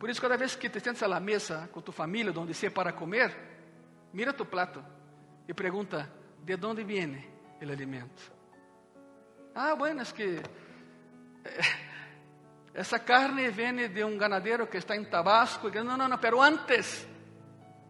Por 0.00 0.08
isso, 0.08 0.22
cada 0.22 0.38
vez 0.38 0.56
que 0.56 0.70
te 0.70 0.80
sentas 0.80 1.02
à 1.02 1.20
mesa 1.20 1.68
com 1.70 1.82
tu 1.82 1.92
família, 1.92 2.32
onde 2.34 2.54
seja 2.54 2.72
para 2.72 2.94
comer, 2.94 3.36
mira 4.14 4.32
tu 4.32 4.46
plato 4.46 4.82
e 5.46 5.52
pergunta: 5.52 6.10
de 6.42 6.54
onde 6.64 6.82
viene 6.84 7.28
o 7.60 7.70
alimento? 7.70 8.32
Ah, 9.54 9.74
bueno, 9.74 10.00
es 10.00 10.10
que 10.10 10.40
essa 12.72 12.98
carne 13.00 13.50
vem 13.50 13.90
de 13.90 14.02
um 14.02 14.16
ganadeiro 14.16 14.68
que 14.68 14.78
está 14.78 14.96
em 14.96 15.04
Tabasco. 15.04 15.68
Não, 15.68 15.98
não, 15.98 16.08
não, 16.08 16.18
pero 16.18 16.40
antes 16.40 17.06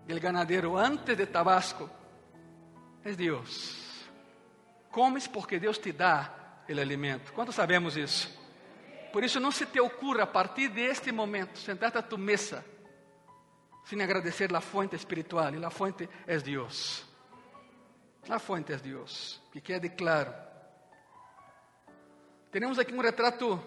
del 0.05 0.19
ganadeiro, 0.19 0.77
antes 0.77 1.17
de 1.17 1.27
Tabasco, 1.27 1.89
é 3.05 3.13
Deus. 3.13 4.09
Comes 4.91 5.29
porque 5.29 5.61
Deus 5.61 5.79
te 5.79 5.93
dá 5.93 6.65
o 6.69 6.73
alimento. 6.73 7.33
Quantos 7.33 7.55
sabemos 7.55 7.97
isso? 7.97 8.40
Por 9.13 9.25
isso, 9.25 9.41
não 9.41 9.51
se 9.51 9.67
te 9.67 9.81
ocorra 9.81 10.23
a 10.23 10.27
partir 10.27 10.69
deste 10.69 11.11
momento 11.13 11.59
sentar-te 11.59 11.99
a 11.99 12.03
tu 12.03 12.17
mesa 12.17 12.65
sem 13.85 14.01
agradecer 14.03 14.55
a 14.55 14.61
fonte 14.61 14.95
espiritual. 14.95 15.53
E 15.53 15.65
a 15.65 15.71
fonte 15.71 16.09
é 16.27 16.39
Deus. 16.39 17.05
A 18.29 18.39
fonte 18.39 18.73
é 18.73 18.77
Deus. 18.77 19.41
Que 19.51 19.61
quede 19.61 19.89
claro. 19.91 20.33
Temos 22.53 22.79
aqui 22.79 22.95
um 22.95 23.01
retrato 23.01 23.61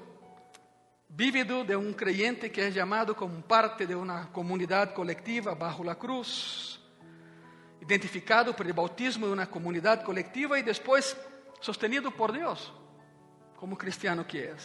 vívido 1.10 1.64
de 1.64 1.76
um 1.76 1.94
creyente 1.94 2.50
que 2.50 2.62
é 2.62 2.72
chamado 2.72 3.16
como 3.16 3.42
parte 3.42 3.86
de 3.86 3.96
uma 3.96 4.28
comunidade 4.28 4.94
coletiva 4.94 5.54
bajo 5.56 5.84
la 5.84 5.96
cruz, 5.96 6.80
identificado 7.82 8.54
por 8.54 8.66
el 8.66 8.74
bautismo 8.74 9.28
de 9.28 9.34
uma 9.34 9.46
comunidade 9.46 10.04
coletiva 10.04 10.58
e 10.58 10.64
depois 10.64 11.16
sostenido 11.62 12.12
por 12.12 12.32
Deus, 12.32 12.74
como 13.58 13.78
cristiano 13.78 14.26
que 14.26 14.40
é. 14.40 14.56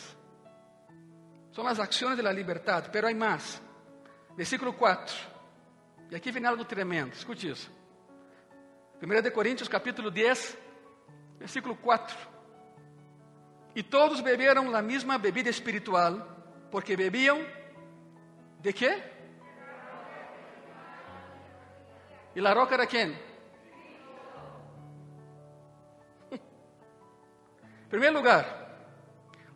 São 1.59 1.66
as 1.66 1.80
ações 1.80 2.16
da 2.22 2.30
liberdade, 2.30 2.88
pero 2.92 3.09
há 3.09 3.12
mais. 3.12 3.61
Versículo 4.36 4.72
4. 4.72 5.12
E 6.09 6.14
aqui 6.14 6.30
vem 6.30 6.46
algo 6.46 6.64
tremendo, 6.64 7.14
escute 7.14 7.48
isso. 7.48 7.68
1 9.02 9.22
de 9.22 9.30
Coríntios, 9.32 9.68
capítulo 9.68 10.09
10, 10.09 10.56
versículo 11.36 11.74
4. 11.74 12.16
E 13.74 13.82
todos 13.82 14.20
beberam 14.20 14.72
a 14.72 14.80
mesma 14.80 15.18
bebida 15.18 15.50
espiritual, 15.50 16.24
porque 16.70 16.96
bebiam 16.96 17.44
de 18.61 18.72
quê? 18.72 19.02
E 22.36 22.46
a 22.46 22.52
roca 22.52 22.74
era 22.74 22.86
quem? 22.86 23.18
Em 26.30 26.38
primeiro 27.90 28.14
lugar, 28.14 28.46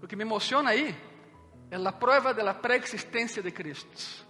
o 0.02 0.08
que 0.08 0.16
me 0.16 0.24
emociona 0.24 0.70
aí 0.70 1.11
é 1.72 1.76
a 1.76 1.90
prova 1.90 2.34
da 2.34 2.52
pré-existência 2.52 3.42
de 3.42 3.50
Cristo. 3.50 4.26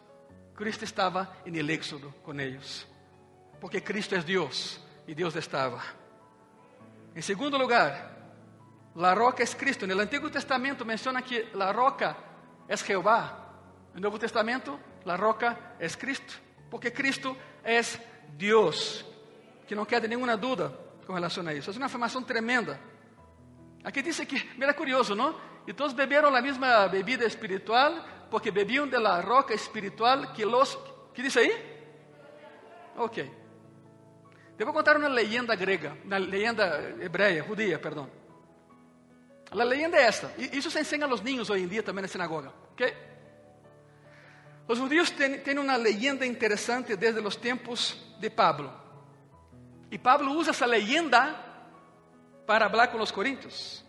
Cristo 0.54 0.84
estava 0.84 1.28
em 1.44 1.58
el 1.58 1.68
éxodo 1.70 2.14
com 2.22 2.38
eles, 2.38 2.86
porque 3.60 3.80
Cristo 3.80 4.14
é 4.14 4.20
Deus 4.20 4.78
e 5.08 5.14
Deus 5.14 5.34
estava. 5.34 5.82
Em 7.16 7.20
segundo 7.20 7.58
lugar, 7.58 8.16
a 8.96 9.12
roca 9.12 9.42
é 9.42 9.46
Cristo. 9.46 9.88
No 9.88 9.98
Antigo 9.98 10.30
Testamento 10.30 10.84
menciona 10.86 11.20
que 11.20 11.48
a 11.58 11.72
roca 11.72 12.16
é 12.68 12.76
Jeová. 12.76 13.36
No 13.92 14.00
Novo 14.00 14.20
Testamento, 14.20 14.78
a 15.04 15.16
roca 15.16 15.58
é 15.80 15.88
Cristo, 15.88 16.40
porque 16.70 16.92
Cristo 16.92 17.36
é 17.64 17.80
Deus. 18.28 19.04
Que 19.66 19.74
não 19.74 19.84
quede 19.84 20.06
nenhuma 20.06 20.36
dúvida 20.36 20.68
com 21.04 21.12
relação 21.12 21.44
a 21.48 21.52
isso. 21.52 21.72
É 21.72 21.74
uma 21.74 21.86
afirmação 21.86 22.22
tremenda. 22.22 22.78
Aqui 23.82 24.00
diz 24.00 24.20
que, 24.20 24.48
mira 24.56 24.72
curioso, 24.72 25.16
não? 25.16 25.50
E 25.66 25.72
todos 25.72 25.92
beberam 25.92 26.34
a 26.34 26.40
mesma 26.40 26.88
bebida 26.88 27.24
espiritual, 27.24 28.04
porque 28.30 28.50
bebiam 28.50 28.88
de 28.88 28.98
la 28.98 29.20
roca 29.20 29.54
espiritual 29.54 30.32
que 30.32 30.44
los... 30.44 30.78
¿Qué 31.14 31.22
dice 31.22 31.40
ahí? 31.40 31.52
Ok. 32.96 33.18
Te 34.56 34.64
vou 34.64 34.72
contar 34.72 34.96
uma 34.96 35.08
leyenda 35.08 35.54
grega, 35.54 35.96
uma 36.04 36.18
leyenda 36.18 36.96
hebreia, 37.00 37.42
judia, 37.42 37.78
perdão. 37.78 38.08
A 39.50 39.64
leyenda 39.64 39.96
é 39.96 40.02
esta. 40.02 40.32
E 40.38 40.56
isso 40.56 40.70
se 40.70 40.80
ensina 40.80 41.06
aos 41.06 41.20
niños 41.20 41.50
hoje 41.50 41.64
em 41.64 41.68
dia 41.68 41.82
também 41.82 42.02
na 42.02 42.08
sinagoga. 42.08 42.52
Ok? 42.72 42.94
Os 44.66 44.78
judíos 44.78 45.10
têm 45.10 45.58
uma 45.58 45.76
leyenda 45.76 46.24
interessante 46.24 46.96
desde 46.96 47.20
os 47.20 47.36
tempos 47.36 47.96
de 48.18 48.30
Pablo. 48.30 48.72
E 49.90 49.98
Pablo 49.98 50.32
usa 50.32 50.50
essa 50.50 50.64
leyenda 50.64 51.34
para 52.46 52.70
falar 52.70 52.88
com 52.88 53.00
os 53.00 53.10
coríntios. 53.10 53.81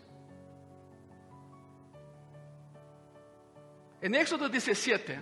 Em 4.04 4.14
Éxodo 4.16 4.50
17, 4.50 5.18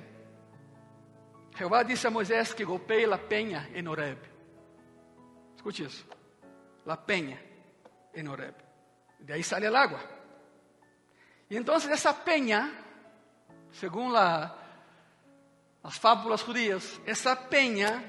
Jeová 1.57 1.85
disse 1.85 2.05
a 2.05 2.11
Moisés 2.11 2.53
que 2.53 2.65
golpeie 2.65 3.05
a 3.05 3.17
penha 3.17 3.71
em 3.73 3.87
Horeb. 3.87 4.19
Escute 5.55 5.85
isso. 5.85 6.05
La 6.85 6.97
penha 6.97 7.41
em 8.13 8.27
Horeb. 8.27 8.57
De 9.21 9.35
aí 9.35 9.45
sale 9.45 9.69
a 9.69 9.81
água. 9.81 10.01
E 11.49 11.57
então 11.57 11.77
essa 11.77 12.13
penha, 12.13 12.77
segundo 13.71 14.15
la, 14.15 14.53
as 15.85 15.97
fábulas 15.97 16.41
judías, 16.41 17.01
essa 17.07 17.37
penha, 17.37 18.03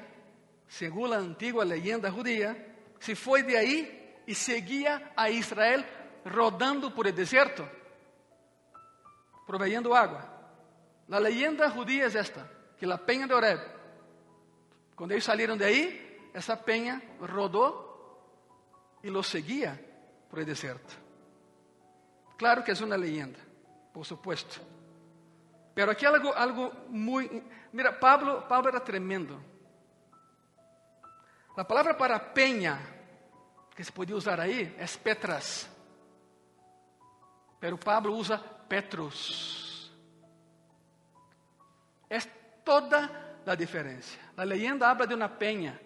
segundo 0.67 1.13
a 1.13 1.17
antiga 1.17 1.63
leyenda 1.63 2.09
judía, 2.09 2.75
se 2.99 3.13
foi 3.13 3.43
de 3.43 3.55
aí 3.55 4.11
e 4.25 4.33
seguia 4.33 5.11
a 5.15 5.29
Israel 5.29 5.85
rodando 6.25 6.89
por 6.89 7.05
el 7.05 7.13
deserto, 7.13 7.63
proveyendo 9.45 9.93
água. 9.93 10.32
A 11.11 11.19
leyenda 11.19 11.69
judía 11.69 12.05
é 12.05 12.17
esta, 12.17 12.49
que 12.77 12.85
a 12.85 12.97
penha 12.97 13.27
de 13.27 13.33
Oreb, 13.33 13.59
quando 14.95 15.11
eles 15.11 15.23
saíram 15.23 15.57
de 15.57 15.65
aí, 15.65 16.29
essa 16.33 16.57
penha 16.57 17.01
rodou 17.19 17.93
e 19.03 19.09
los 19.09 19.27
seguia 19.27 19.79
por 20.29 20.39
el 20.39 20.45
deserto. 20.45 20.95
Claro 22.37 22.63
que 22.63 22.71
é 22.71 22.73
uma 22.73 22.95
leyenda, 22.95 23.39
por 23.93 24.05
supuesto. 24.05 24.59
Pero 25.75 25.91
aqui 25.91 26.05
algo, 26.05 26.33
algo 26.33 26.71
muy... 26.89 27.43
Mira, 27.71 27.99
Pablo, 27.99 28.47
Pablo 28.47 28.69
era 28.69 28.79
tremendo. 28.79 29.39
A 31.55 31.63
palavra 31.63 31.95
para 31.95 32.19
penha, 32.33 32.79
que 33.75 33.83
se 33.83 33.91
podia 33.91 34.15
usar 34.15 34.39
aí, 34.39 34.73
é 34.77 34.85
petras. 34.97 35.69
Pero 37.59 37.77
Pablo 37.77 38.15
usa 38.15 38.37
petros. 38.67 39.62
É 42.13 42.19
toda 42.63 43.09
a 43.43 43.55
diferença. 43.55 44.19
A 44.37 44.43
leyenda 44.43 44.87
habla 44.87 45.07
de 45.07 45.15
uma 45.15 45.27
penha, 45.27 45.81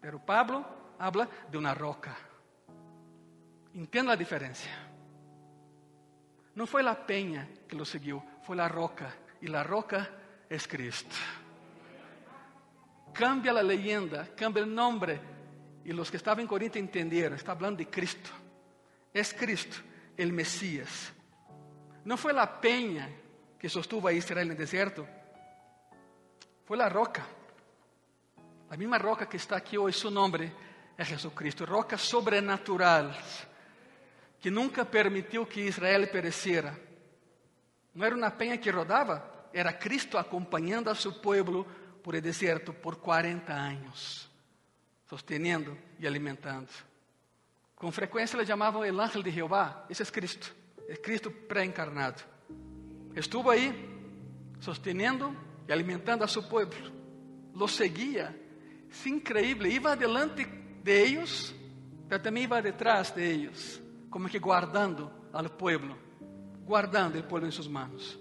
pero 0.00 0.18
Pablo 0.18 0.66
habla 0.98 1.28
de 1.48 1.56
uma 1.56 1.72
roca. 1.72 2.10
Entenda 3.72 4.12
a 4.12 4.16
diferença. 4.16 4.68
Não 6.56 6.66
foi 6.66 6.84
a 6.84 6.94
penha 6.96 7.48
que 7.68 7.76
lo 7.76 7.84
seguiu, 7.84 8.20
foi 8.42 8.58
a 8.58 8.66
roca. 8.66 9.14
E 9.40 9.54
a 9.54 9.62
roca 9.62 10.10
é 10.50 10.58
Cristo. 10.58 11.14
Cambia 13.14 13.52
a 13.52 13.62
leyenda, 13.62 14.28
cambia 14.36 14.64
o 14.64 14.66
nome. 14.66 15.20
E 15.84 15.92
os 15.92 16.10
que 16.10 16.16
estavam 16.16 16.42
em 16.42 16.48
Corinto 16.48 16.80
entenderam, 16.80 17.36
está 17.36 17.54
falando 17.54 17.78
de 17.78 17.84
Cristo. 17.84 18.34
É 19.14 19.22
Cristo, 19.22 19.84
o 20.18 20.32
Messias. 20.32 21.12
Não 22.04 22.16
foi 22.16 22.36
a 22.36 22.46
penha 22.46 23.08
que 23.56 23.68
sostuvo 23.68 24.08
a 24.08 24.12
Israel 24.12 24.46
no 24.46 24.54
deserto, 24.56 25.06
foi 26.70 26.80
a 26.80 26.86
roca. 26.86 27.26
A 28.70 28.76
mesma 28.76 28.96
roca 28.96 29.26
que 29.26 29.36
está 29.36 29.56
aqui 29.56 29.76
hoje, 29.76 29.98
seu 29.98 30.08
nome 30.08 30.52
é 30.96 31.04
Jesus 31.04 31.34
Cristo, 31.34 31.64
roca 31.64 31.98
sobrenatural, 31.98 33.12
que 34.38 34.52
nunca 34.52 34.84
permitiu 34.84 35.44
que 35.44 35.62
Israel 35.62 36.06
perecera. 36.06 36.80
Não 37.92 38.06
era 38.06 38.14
uma 38.14 38.30
penha 38.30 38.56
que 38.56 38.70
rodava, 38.70 39.48
era 39.52 39.72
Cristo 39.72 40.16
acompanhando 40.16 40.88
a 40.90 40.94
seu 40.94 41.12
povo 41.14 41.66
por 42.04 42.14
el 42.14 42.20
deserto 42.20 42.72
por 42.72 42.98
40 43.00 43.52
anos, 43.52 44.30
sosteniendo 45.08 45.76
e 45.98 46.06
alimentando. 46.06 46.70
Com 47.74 47.90
frequência 47.90 48.36
le 48.36 48.46
chamavam 48.46 48.84
el 48.84 49.00
ángel 49.00 49.24
de 49.24 49.32
Jehová, 49.32 49.86
esse 49.90 50.04
é 50.04 50.06
Cristo, 50.06 50.54
é 50.88 50.94
Cristo 50.94 51.32
pré-encarnado. 51.32 52.22
Estuvo 53.16 53.50
aí, 53.50 53.74
sosteniendo 54.60 55.49
alimentando 55.72 56.24
a 56.24 56.28
seu 56.28 56.42
povo, 56.42 56.74
lo 57.54 57.68
seguia, 57.68 58.34
é 59.04 59.08
incrível, 59.08 59.66
iba 59.66 59.92
adelante 59.92 60.44
de 60.82 61.02
ellos, 61.02 61.54
mas 62.08 62.22
também 62.22 62.44
iba 62.44 62.60
detrás 62.60 63.14
de 63.14 63.22
ellos, 63.22 63.80
como 64.10 64.28
que 64.28 64.38
guardando 64.38 65.10
al 65.32 65.50
pueblo, 65.50 65.96
guardando 66.64 67.16
el 67.16 67.24
pueblo 67.24 67.46
em 67.46 67.52
suas 67.52 67.68
manos. 67.68 68.18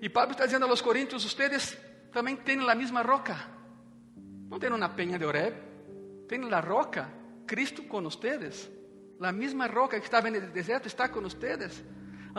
E 0.00 0.08
Pablo 0.08 0.32
está 0.32 0.46
dizendo 0.46 0.64
a 0.64 0.68
los 0.68 0.80
coríntios: 0.80 1.24
ustedes 1.24 1.76
também 2.12 2.36
têm 2.36 2.58
a 2.68 2.74
mesma 2.74 3.02
roca. 3.02 3.36
Não 4.48 4.58
têm 4.58 4.72
uma 4.72 4.88
penha 4.88 5.18
de 5.18 5.24
Oreb, 5.24 5.54
têm 6.26 6.42
a 6.52 6.60
roca, 6.60 7.12
Cristo 7.46 7.82
com 7.82 8.00
ustedes. 8.06 8.70
A 9.20 9.32
mesma 9.32 9.66
roca 9.66 10.00
que 10.00 10.06
estava 10.06 10.30
no 10.30 10.40
deserto 10.40 10.86
está 10.86 11.08
com 11.08 11.20
ustedes. 11.20 11.84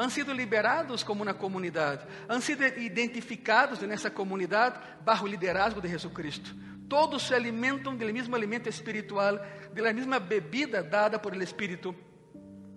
Han 0.02 0.10
sido 0.10 0.34
liberados 0.34 1.04
como 1.04 1.22
uma 1.22 1.36
comunidade, 1.36 2.08
han 2.28 2.42
sido 2.42 2.66
identificados 2.66 3.80
nessa 3.84 4.10
comunidade 4.10 4.80
bajo 5.06 5.26
o 5.26 5.28
liderazgo 5.28 5.80
de 5.80 5.88
Jesucristo. 5.88 6.56
Todos 6.90 7.28
se 7.28 7.36
alimentam 7.36 7.96
do 7.96 8.06
mesmo 8.12 8.36
alimento 8.36 8.68
espiritual, 8.68 9.40
da 9.72 9.94
mesma 9.94 10.18
bebida 10.18 10.82
dada 10.82 11.20
por 11.20 11.36
el 11.36 11.44
Espírito. 11.44 11.94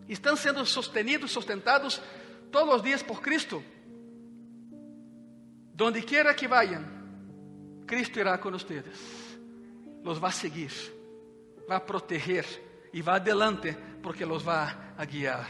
Estão 0.06 0.36
sendo 0.36 0.66
sostenidos, 0.66 1.32
sustentados 1.32 1.98
todos 2.52 2.74
os 2.74 2.82
dias 2.82 3.02
por 3.02 3.22
Cristo. 3.22 3.64
Donde 5.72 6.02
quiera 6.02 6.34
que 6.34 6.46
vayan, 6.46 6.84
Cristo 7.86 8.20
irá 8.20 8.36
con 8.36 8.52
ustedes. 8.52 8.98
Los 10.02 10.22
va 10.22 10.28
a 10.28 10.32
seguir, 10.32 10.72
va 11.70 11.76
a 11.76 11.86
proteger 11.86 12.44
e 12.92 13.00
va 13.00 13.14
adelante 13.14 13.74
porque 14.02 14.26
los 14.26 14.46
va 14.46 14.92
a 14.98 15.06
guiar. 15.06 15.48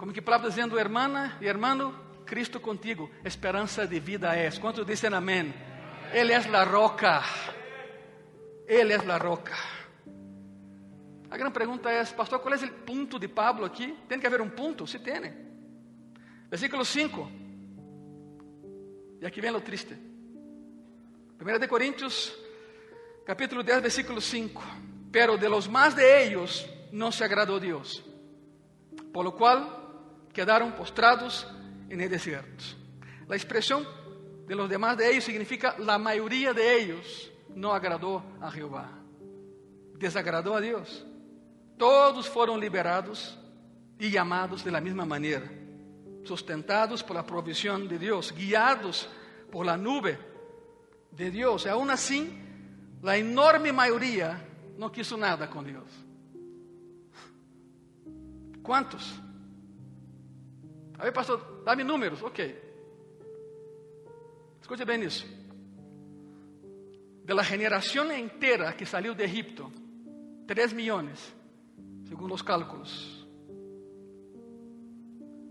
Como 0.00 0.14
que 0.14 0.22
Pablo 0.22 0.48
dizendo, 0.48 0.78
hermana 0.78 1.36
e 1.42 1.46
hermano, 1.46 1.94
Cristo 2.24 2.58
contigo, 2.58 3.10
esperança 3.22 3.86
de 3.86 4.00
vida 4.00 4.34
é. 4.34 4.50
Quantos 4.52 4.86
dizem 4.86 5.12
amém? 5.12 5.52
Ele 6.10 6.32
é 6.32 6.36
a 6.36 6.64
roca. 6.64 7.22
Ele 8.66 8.94
é 8.94 8.96
a 8.96 9.18
roca. 9.18 9.54
A 11.30 11.36
grande 11.36 11.52
pergunta 11.52 11.90
é, 11.90 12.02
pastor, 12.06 12.38
qual 12.38 12.54
é 12.54 12.56
o 12.56 12.72
ponto 12.72 13.18
de 13.18 13.28
Pablo 13.28 13.66
aqui? 13.66 13.94
Tem 14.08 14.18
que 14.18 14.26
haver 14.26 14.40
um 14.40 14.48
ponto? 14.48 14.86
Se 14.86 14.98
tem. 14.98 15.34
Versículo 16.48 16.82
5. 16.82 17.30
E 19.20 19.26
aqui 19.26 19.38
vem 19.42 19.54
o 19.54 19.60
triste. 19.60 19.92
1 21.38 21.58
de 21.58 21.68
Coríntios, 21.68 22.34
capítulo 23.26 23.62
10, 23.62 23.82
versículo 23.82 24.22
5. 24.22 24.62
Pero 25.12 25.36
de 25.36 25.50
los 25.50 25.68
más 25.68 25.94
de 25.94 26.24
ellos 26.24 26.66
no 26.90 27.12
se 27.12 27.22
agradó 27.22 27.60
Dios, 27.60 28.02
por 29.12 29.26
lo 29.26 29.36
cual 29.36 29.79
quedaron 30.32 30.72
postrados 30.72 31.46
en 31.88 32.00
el 32.00 32.08
desierto. 32.08 32.64
La 33.28 33.36
expresión 33.36 33.86
de 34.46 34.54
los 34.54 34.68
demás 34.68 34.96
de 34.96 35.10
ellos 35.10 35.24
significa 35.24 35.76
la 35.78 35.98
mayoría 35.98 36.52
de 36.52 36.80
ellos 36.80 37.30
no 37.54 37.72
agradó 37.72 38.22
a 38.40 38.50
Jehová, 38.50 38.90
desagradó 39.98 40.56
a 40.56 40.60
Dios. 40.60 41.06
Todos 41.76 42.28
fueron 42.28 42.60
liberados 42.60 43.38
y 43.98 44.10
llamados 44.10 44.64
de 44.64 44.70
la 44.70 44.80
misma 44.80 45.04
manera 45.04 45.50
sustentados 46.24 47.02
por 47.02 47.16
la 47.16 47.26
provisión 47.26 47.88
de 47.88 47.98
Dios, 47.98 48.34
guiados 48.36 49.08
por 49.50 49.66
la 49.66 49.76
nube 49.76 50.18
de 51.10 51.30
Dios. 51.30 51.66
Y 51.66 51.68
aún 51.68 51.90
así, 51.90 52.30
la 53.02 53.16
enorme 53.16 53.72
mayoría 53.72 54.46
no 54.76 54.90
quiso 54.92 55.16
nada 55.16 55.48
con 55.48 55.64
Dios. 55.64 55.84
¿Cuántos? 58.62 59.20
A 61.00 61.04
ver, 61.04 61.12
pastor, 61.14 61.62
dá-me 61.64 61.82
números. 61.82 62.22
Ok. 62.22 62.38
Escute 64.60 64.84
bem 64.84 65.02
isso. 65.02 65.26
De 67.24 67.32
la 67.32 67.42
generación 67.42 68.12
entera 68.12 68.76
que 68.76 68.84
salió 68.84 69.14
de 69.14 69.24
Egipto, 69.24 69.72
3 70.46 70.74
millones, 70.74 71.32
según 72.06 72.28
los 72.28 72.42
cálculos. 72.42 73.26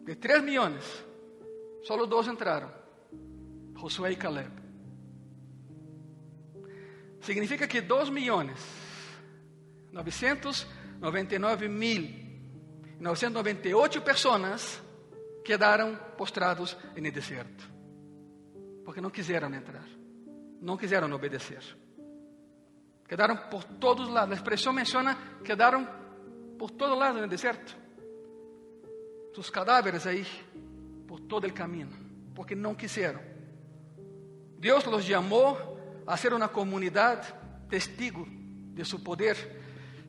De 0.05 0.15
3 0.15 0.43
milhões, 0.43 0.83
só 1.83 1.97
dois 2.05 2.27
entraram: 2.27 2.69
Josué 3.75 4.11
e 4.11 4.15
Caleb. 4.17 4.51
Significa 7.21 7.67
que 7.67 7.81
2 7.81 8.11
milhões, 8.11 8.59
999 9.91 11.67
mil, 11.67 12.07
998 12.99 14.01
pessoas 14.03 14.88
quedaram 15.49 15.95
postrados 16.15 16.77
no 16.95 17.11
deserto. 17.11 17.67
porque 18.85 19.01
não 19.01 19.09
quiseram 19.09 19.51
entrar, 19.51 19.87
não 20.61 20.77
quiseram 20.77 21.11
obedecer. 21.11 21.63
Quedaram 23.07 23.35
por 23.49 23.63
todos 23.63 24.07
lados. 24.09 24.31
A 24.31 24.35
expressão 24.35 24.71
menciona 24.71 25.17
quedaram 25.43 25.87
por 26.59 26.69
todos 26.69 26.95
lados 26.95 27.19
no 27.21 27.27
deserto. 27.27 27.75
Sus 29.33 29.49
cadáveres 29.49 30.05
aí 30.05 30.23
por 31.07 31.19
todo 31.19 31.47
o 31.47 31.53
caminho, 31.53 31.89
porque 32.35 32.53
não 32.53 32.75
quiseram. 32.75 33.21
Deus 34.59 34.85
los 34.85 35.03
chamou 35.03 35.57
a 36.05 36.15
ser 36.15 36.31
uma 36.31 36.49
comunidade 36.49 37.33
testigo 37.67 38.23
de 38.75 38.85
su 38.85 39.03
poder, 39.03 39.35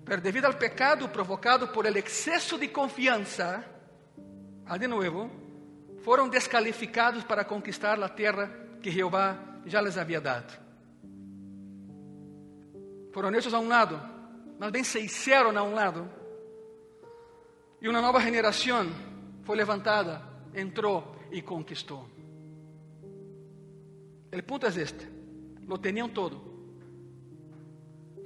pero 0.04 0.20
devido 0.20 0.46
al 0.46 0.58
pecado 0.58 1.10
provocado 1.10 1.72
por 1.72 1.86
el 1.86 1.96
exceso 1.96 2.58
de 2.58 2.70
confianza, 2.70 3.64
ah, 3.64 3.79
de 4.78 4.86
nuevo, 4.86 5.30
fueron 6.02 6.30
descalificados 6.30 7.24
para 7.24 7.46
conquistar 7.46 7.98
la 7.98 8.14
tierra 8.14 8.50
que 8.82 8.90
Jehová 8.90 9.60
já 9.66 9.82
les 9.82 9.96
havia 9.96 10.20
dado. 10.20 10.52
Foram 13.12 13.34
hechos 13.34 13.52
a 13.52 13.58
um 13.58 13.68
lado, 13.68 14.00
mas 14.58 14.70
bem 14.70 14.84
se 14.84 15.00
hicieron 15.00 15.56
a 15.56 15.62
um 15.62 15.74
lado, 15.74 16.08
e 17.80 17.88
uma 17.88 18.00
nova 18.00 18.20
geração 18.20 18.86
foi 19.42 19.56
levantada, 19.56 20.22
entrou 20.54 21.16
e 21.32 21.42
conquistou. 21.42 22.08
O 24.32 24.42
ponto 24.44 24.66
é 24.66 24.68
este: 24.68 25.08
lo 25.66 25.78
tenían 25.78 26.08
todo. 26.08 26.40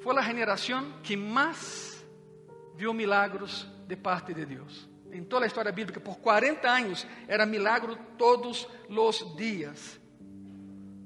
Foi 0.02 0.18
a 0.18 0.22
geração 0.22 1.00
que 1.02 1.16
mais 1.16 2.04
viu 2.76 2.92
milagros 2.92 3.66
de 3.86 3.96
parte 3.96 4.34
de 4.34 4.44
Deus. 4.44 4.93
Em 5.14 5.22
toda 5.22 5.44
a 5.44 5.46
história 5.46 5.70
bíblica, 5.70 6.00
por 6.00 6.18
40 6.18 6.68
anos, 6.68 7.06
era 7.28 7.46
milagro 7.46 7.96
todos 8.18 8.66
os 8.88 9.36
dias. 9.36 10.00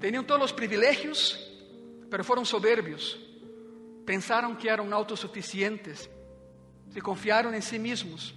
Tinham 0.01 0.25
todos 0.25 0.47
os 0.47 0.53
privilégios, 0.53 1.39
mas 2.11 2.27
foram 2.27 2.43
soberbios. 2.43 3.21
Pensaram 4.07 4.57
que 4.57 4.67
eram 4.67 4.95
autossuficientes. 4.95 6.09
Se 6.91 7.03
confiaram 7.03 7.53
em 7.53 7.61
si 7.61 7.79
mesmos. 7.79 8.35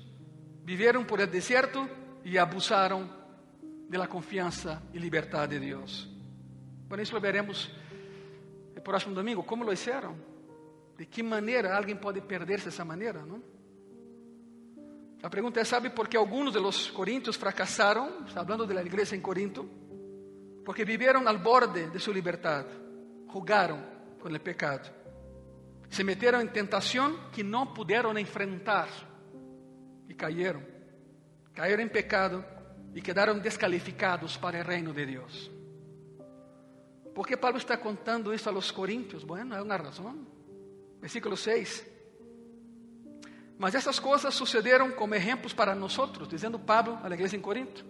Viveram 0.66 1.06
por 1.06 1.22
el 1.22 1.28
deserto 1.28 1.90
e 2.26 2.38
abusaram 2.38 3.10
da 3.88 4.08
confiança 4.08 4.84
e 4.94 5.00
liberdade 5.00 5.58
de 5.58 5.68
Deus. 5.68 6.10
Por 6.90 7.00
isso 7.00 7.14
lo 7.14 7.22
veremos 7.22 7.72
no 8.76 8.82
próximo 8.82 9.16
domingo, 9.16 9.44
como 9.44 9.64
lo 9.64 9.72
hicieron. 9.72 10.16
De 10.98 11.06
que 11.06 11.24
maneira 11.24 11.76
alguém 11.78 11.96
pode 11.96 12.20
perder-se 12.20 12.66
dessa 12.66 12.84
maneira, 12.84 13.26
não? 13.26 13.42
A 15.24 15.30
pergunta 15.30 15.60
é: 15.60 15.66
sabe 15.66 15.90
por 15.92 16.08
que 16.08 16.18
alguns 16.18 16.54
de 16.54 16.60
los 16.60 16.90
corintios 16.92 17.38
fracassaram? 17.38 18.26
Está 18.26 18.44
falando 18.44 18.66
da 18.66 18.82
igreja 18.82 19.16
em 19.16 19.22
Corinto. 19.22 19.70
Porque 20.66 20.86
viveram 20.86 21.28
al 21.28 21.40
borde 21.40 21.88
de 21.88 22.00
sua 22.00 22.14
liberdade, 22.14 22.70
jugaram 23.32 23.84
com 24.20 24.30
o 24.30 24.40
pecado, 24.40 24.92
se 25.90 26.04
meteram 26.04 26.40
em 26.40 26.48
tentação 26.48 27.30
que 27.32 27.44
não 27.44 27.74
puderam 27.74 28.18
enfrentar 28.18 28.88
e 30.08 30.14
caíram, 30.14 30.64
caíram 31.56 31.84
em 31.84 31.88
pecado 31.88 32.46
e 32.94 33.02
quedaram 33.02 33.40
descalificados 33.40 34.38
para 34.38 34.60
o 34.60 34.64
reino 34.64 34.94
de 34.94 35.06
Deus. 35.06 35.52
¿Por 37.16 37.28
que 37.28 37.36
Pablo 37.36 37.58
está 37.58 37.78
contando 37.78 38.34
isso 38.34 38.48
a 38.48 38.52
los 38.52 38.72
Coríntios? 38.72 39.24
Bueno, 39.24 39.56
é 39.56 39.62
uma 39.62 39.76
razão. 39.76 40.26
Versículo 41.02 41.36
6. 41.36 41.86
Mas 43.62 43.76
essas 43.76 44.00
coisas 44.00 44.34
sucederam 44.34 44.90
como 44.90 45.14
exemplos 45.14 45.54
para 45.54 45.76
nós, 45.76 45.96
dizendo 46.28 46.58
Pablo 46.58 46.98
à 47.04 47.08
igreja 47.12 47.38
em 47.38 47.40
Corinto. 47.40 47.86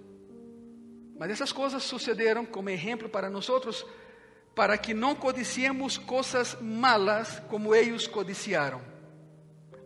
Mas 1.17 1.31
essas 1.31 1.53
coisas 1.53 1.81
sucederam 1.81 2.45
como 2.45 2.69
exemplo 2.69 3.07
para 3.07 3.29
nós, 3.29 3.47
para 4.53 4.77
que 4.77 4.93
não 4.93 5.15
codiciemos 5.15 5.97
coisas 5.97 6.57
malas 6.59 7.39
como 7.47 7.73
eles 7.73 8.05
codiciaram. 8.05 8.81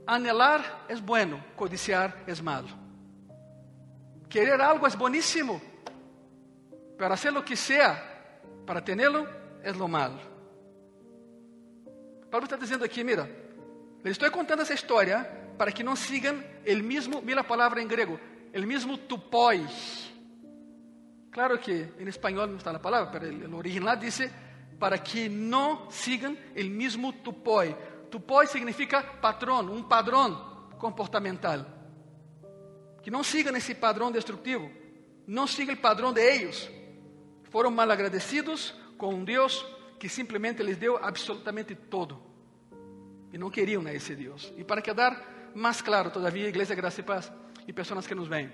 Anelar 0.08 0.86
é 0.90 0.96
bueno, 0.96 1.44
codiciar 1.56 2.18
é 2.26 2.42
malo. 2.42 2.70
Querer 4.28 4.60
algo 4.60 4.88
é 4.88 4.90
boníssimo, 4.90 5.62
para 6.98 7.14
hacer 7.14 7.32
lo 7.32 7.44
que 7.46 7.56
sea 7.56 7.94
para 8.66 8.82
tê-lo 8.82 9.28
é 9.62 9.72
lo 9.72 9.88
malo. 9.88 10.20
Pablo 12.32 12.46
está 12.46 12.58
dizendo 12.58 12.84
aqui, 12.84 13.04
mira, 13.04 13.30
les 14.04 14.14
estou 14.14 14.32
contando 14.32 14.64
essa 14.64 14.74
história 14.74 15.45
para 15.58 15.72
que 15.72 15.84
não 15.84 15.96
sigam 15.96 16.44
o 16.68 16.84
mesmo, 16.84 17.22
mira 17.22 17.42
a 17.42 17.44
palavra 17.44 17.82
em 17.82 17.88
grego, 17.88 18.20
o 18.54 18.62
mesmo 18.62 18.98
tupoi. 18.98 19.66
Claro 21.32 21.58
que 21.60 21.88
em 22.00 22.08
espanhol 22.08 22.48
não 22.48 22.58
está 22.58 22.72
a 22.72 22.80
palavra, 22.80 23.20
mas 23.20 23.52
o 23.52 23.56
original 23.56 23.96
diz 23.96 24.22
para 24.80 24.98
que 24.98 25.28
não 25.28 25.90
sigam 25.90 26.38
o 26.56 26.64
mesmo 26.64 27.12
tupoi. 27.12 27.76
Tupoi 28.10 28.48
significa 28.48 29.04
patrão, 29.04 29.60
um 29.62 29.84
padrão 29.84 30.70
comportamental. 30.80 31.66
Que 33.02 33.12
não 33.12 33.24
sigam 33.24 33.56
esse 33.56 33.76
padrão 33.76 34.12
destrutivo, 34.12 34.72
não 35.28 35.46
sigam 35.46 35.76
o 35.76 35.78
padrão 35.78 36.14
de 36.14 36.22
eles 36.22 36.70
foram 37.56 37.72
mal 37.72 37.90
agradecidos 37.90 38.76
com 38.98 39.14
um 39.14 39.24
Deus 39.24 39.66
que 39.98 40.10
simplesmente 40.10 40.62
lhes 40.62 40.76
deu 40.76 40.98
absolutamente 41.02 41.74
todo. 41.74 42.22
E 43.32 43.38
não 43.38 43.50
queriam 43.50 43.86
a 43.88 43.94
esse 43.94 44.14
Deus. 44.14 44.54
E 44.58 44.64
para 44.66 44.82
quedar 44.82 45.35
mais 45.56 45.82
claro 45.82 46.12
todavia, 46.12 46.48
Igreja 46.48 46.76
Graça 46.76 47.00
e 47.00 47.04
Paz 47.04 47.32
e 47.68 47.74
pessoas 47.74 48.06
que 48.06 48.14
nos 48.14 48.28
veem. 48.28 48.52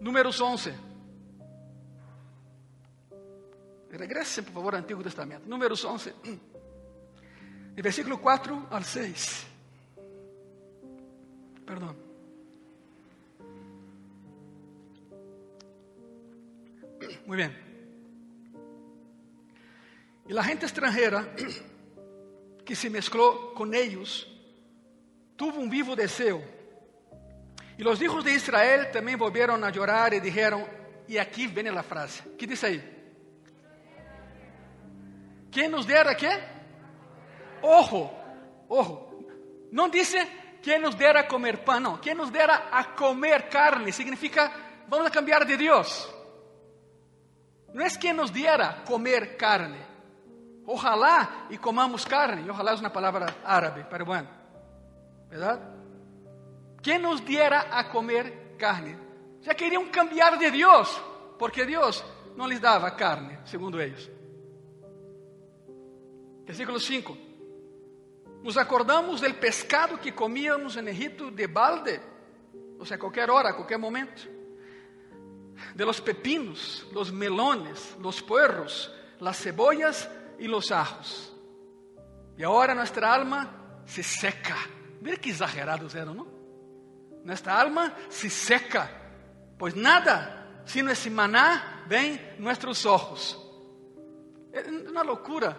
Números 0.00 0.40
11. 0.40 0.72
Regressem, 3.90 4.44
por 4.44 4.52
favor, 4.52 4.74
ao 4.74 4.80
Antigo 4.80 5.02
Testamento. 5.02 5.48
Números 5.48 5.84
11. 5.84 6.14
De 7.74 7.82
versículo 7.82 8.18
4 8.18 8.68
al 8.70 8.84
6. 8.84 9.46
Perdão. 11.64 11.96
Muy 17.26 17.36
bien. 17.36 17.66
Y 20.28 20.32
la 20.32 20.44
gente 20.44 20.66
extranjera 20.66 21.34
que 22.64 22.76
se 22.76 22.90
mezcló 22.90 23.54
con 23.54 23.74
ellos 23.74 24.35
tuvo 25.36 25.60
un 25.60 25.70
vivo 25.70 25.94
deseo. 25.94 26.42
Y 27.78 27.82
los 27.82 28.00
hijos 28.00 28.24
de 28.24 28.32
Israel 28.32 28.90
también 28.90 29.18
volvieron 29.18 29.62
a 29.62 29.70
llorar 29.70 30.14
y 30.14 30.20
dijeron, 30.20 30.64
y 31.06 31.18
aquí 31.18 31.46
viene 31.46 31.70
la 31.70 31.82
frase, 31.82 32.24
¿qué 32.38 32.46
dice 32.46 32.66
ahí? 32.66 32.92
¿Quién 35.52 35.70
nos 35.70 35.86
diera 35.86 36.16
qué? 36.16 36.30
Ojo, 37.62 38.12
ojo, 38.68 39.18
no 39.72 39.88
dice 39.88 40.58
quién 40.62 40.82
nos 40.82 40.98
diera 40.98 41.28
comer 41.28 41.64
pan, 41.64 41.82
no, 41.82 42.00
quién 42.00 42.16
nos 42.16 42.32
diera 42.32 42.68
a 42.72 42.94
comer 42.94 43.48
carne, 43.48 43.92
significa 43.92 44.52
vamos 44.88 45.06
a 45.06 45.10
cambiar 45.10 45.46
de 45.46 45.56
Dios. 45.56 46.12
Não 47.72 47.84
é 47.84 47.90
quem 47.90 48.14
nos 48.14 48.30
diera 48.30 48.82
comer 48.86 49.36
carne. 49.36 49.78
Ojalá 50.66 51.46
e 51.50 51.58
comamos 51.58 52.06
carne. 52.06 52.48
Ojalá 52.50 52.72
é 52.72 52.74
uma 52.76 52.90
palavra 52.90 53.26
árabe, 53.44 53.84
peruano. 53.84 54.28
Verdade? 55.36 55.62
Quem 56.82 56.98
nos 56.98 57.22
diera 57.22 57.68
a 57.70 57.84
comer 57.84 58.56
carne. 58.56 58.96
Já 59.42 59.54
queriam 59.54 59.86
cambiar 59.90 60.38
de 60.38 60.50
Deus, 60.50 60.88
porque 61.38 61.66
Deus 61.66 62.02
não 62.34 62.48
lhes 62.48 62.58
dava 62.58 62.90
carne, 62.90 63.38
segundo 63.44 63.78
eles. 63.78 64.10
Versículo 66.46 66.80
5. 66.80 67.18
Nos 68.42 68.56
acordamos 68.56 69.20
del 69.20 69.34
pescado 69.34 69.98
que 69.98 70.12
comíamos 70.12 70.76
en 70.76 70.88
Egipto 70.88 71.30
de 71.30 71.46
balde, 71.46 72.00
ou 72.78 72.86
seja, 72.86 72.94
a 72.94 72.98
qualquer 72.98 73.30
hora, 73.30 73.50
a 73.50 73.54
qualquer 73.54 73.78
momento 73.78 74.22
de 75.74 75.84
los 75.84 76.00
pepinos, 76.00 76.86
los 76.92 77.12
melones, 77.12 77.94
los 78.00 78.22
puerros, 78.22 78.90
las 79.20 79.38
cebollas 79.38 80.08
y 80.38 80.48
los 80.48 80.72
ajos. 80.72 81.34
Y 82.38 82.42
ahora 82.42 82.74
nuestra 82.74 83.12
alma 83.12 83.82
se 83.84 84.02
seca. 84.02 84.56
Mira 85.00 85.16
que 85.16 85.30
exagerados 85.30 85.94
eran, 85.94 86.16
¿no? 86.16 86.26
Nuestra 87.24 87.60
alma 87.60 87.94
se 88.08 88.30
seca, 88.30 88.90
pues 89.58 89.74
nada, 89.74 90.62
sino 90.64 90.90
ese 90.90 91.10
maná, 91.10 91.84
ven 91.88 92.36
nuestros 92.38 92.86
ojos. 92.86 93.42
Es 94.52 94.66
una 94.68 95.02
locura. 95.02 95.56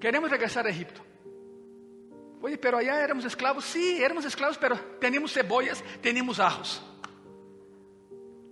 Queremos 0.00 0.30
regresar 0.30 0.66
a 0.66 0.70
Egipto. 0.70 1.00
Oye, 2.42 2.58
pero 2.58 2.78
allá 2.78 3.00
éramos 3.00 3.24
esclavos. 3.24 3.64
Sí, 3.64 4.02
éramos 4.02 4.24
esclavos, 4.24 4.58
pero 4.58 4.78
teníamos 5.00 5.32
cebollas, 5.32 5.82
teníamos 6.02 6.38
ajos. 6.38 6.82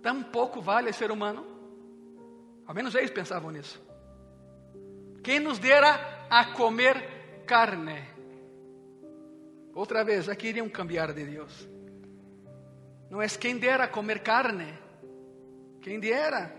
Tão 0.01 0.23
pouco 0.23 0.61
vale 0.61 0.93
ser 0.93 1.11
humano? 1.11 1.43
Ao 2.67 2.75
menos 2.75 2.93
eles 2.93 3.09
pensavam 3.09 3.51
nisso. 3.51 3.81
Quem 5.23 5.39
nos 5.39 5.57
dera 5.57 6.27
a 6.29 6.53
comer 6.53 7.43
carne? 7.47 8.14
Outra 9.75 10.05
vez, 10.05 10.25
já 10.25 10.35
queriam 10.35 10.69
cambiar 10.69 11.13
de 11.13 11.25
Deus. 11.25 11.67
Não 13.09 13.21
é 13.21 13.27
quem 13.27 13.57
dera 13.57 13.83
a 13.83 13.87
comer 13.89 14.23
carne, 14.23 14.73
quem 15.81 15.99
dera. 15.99 16.55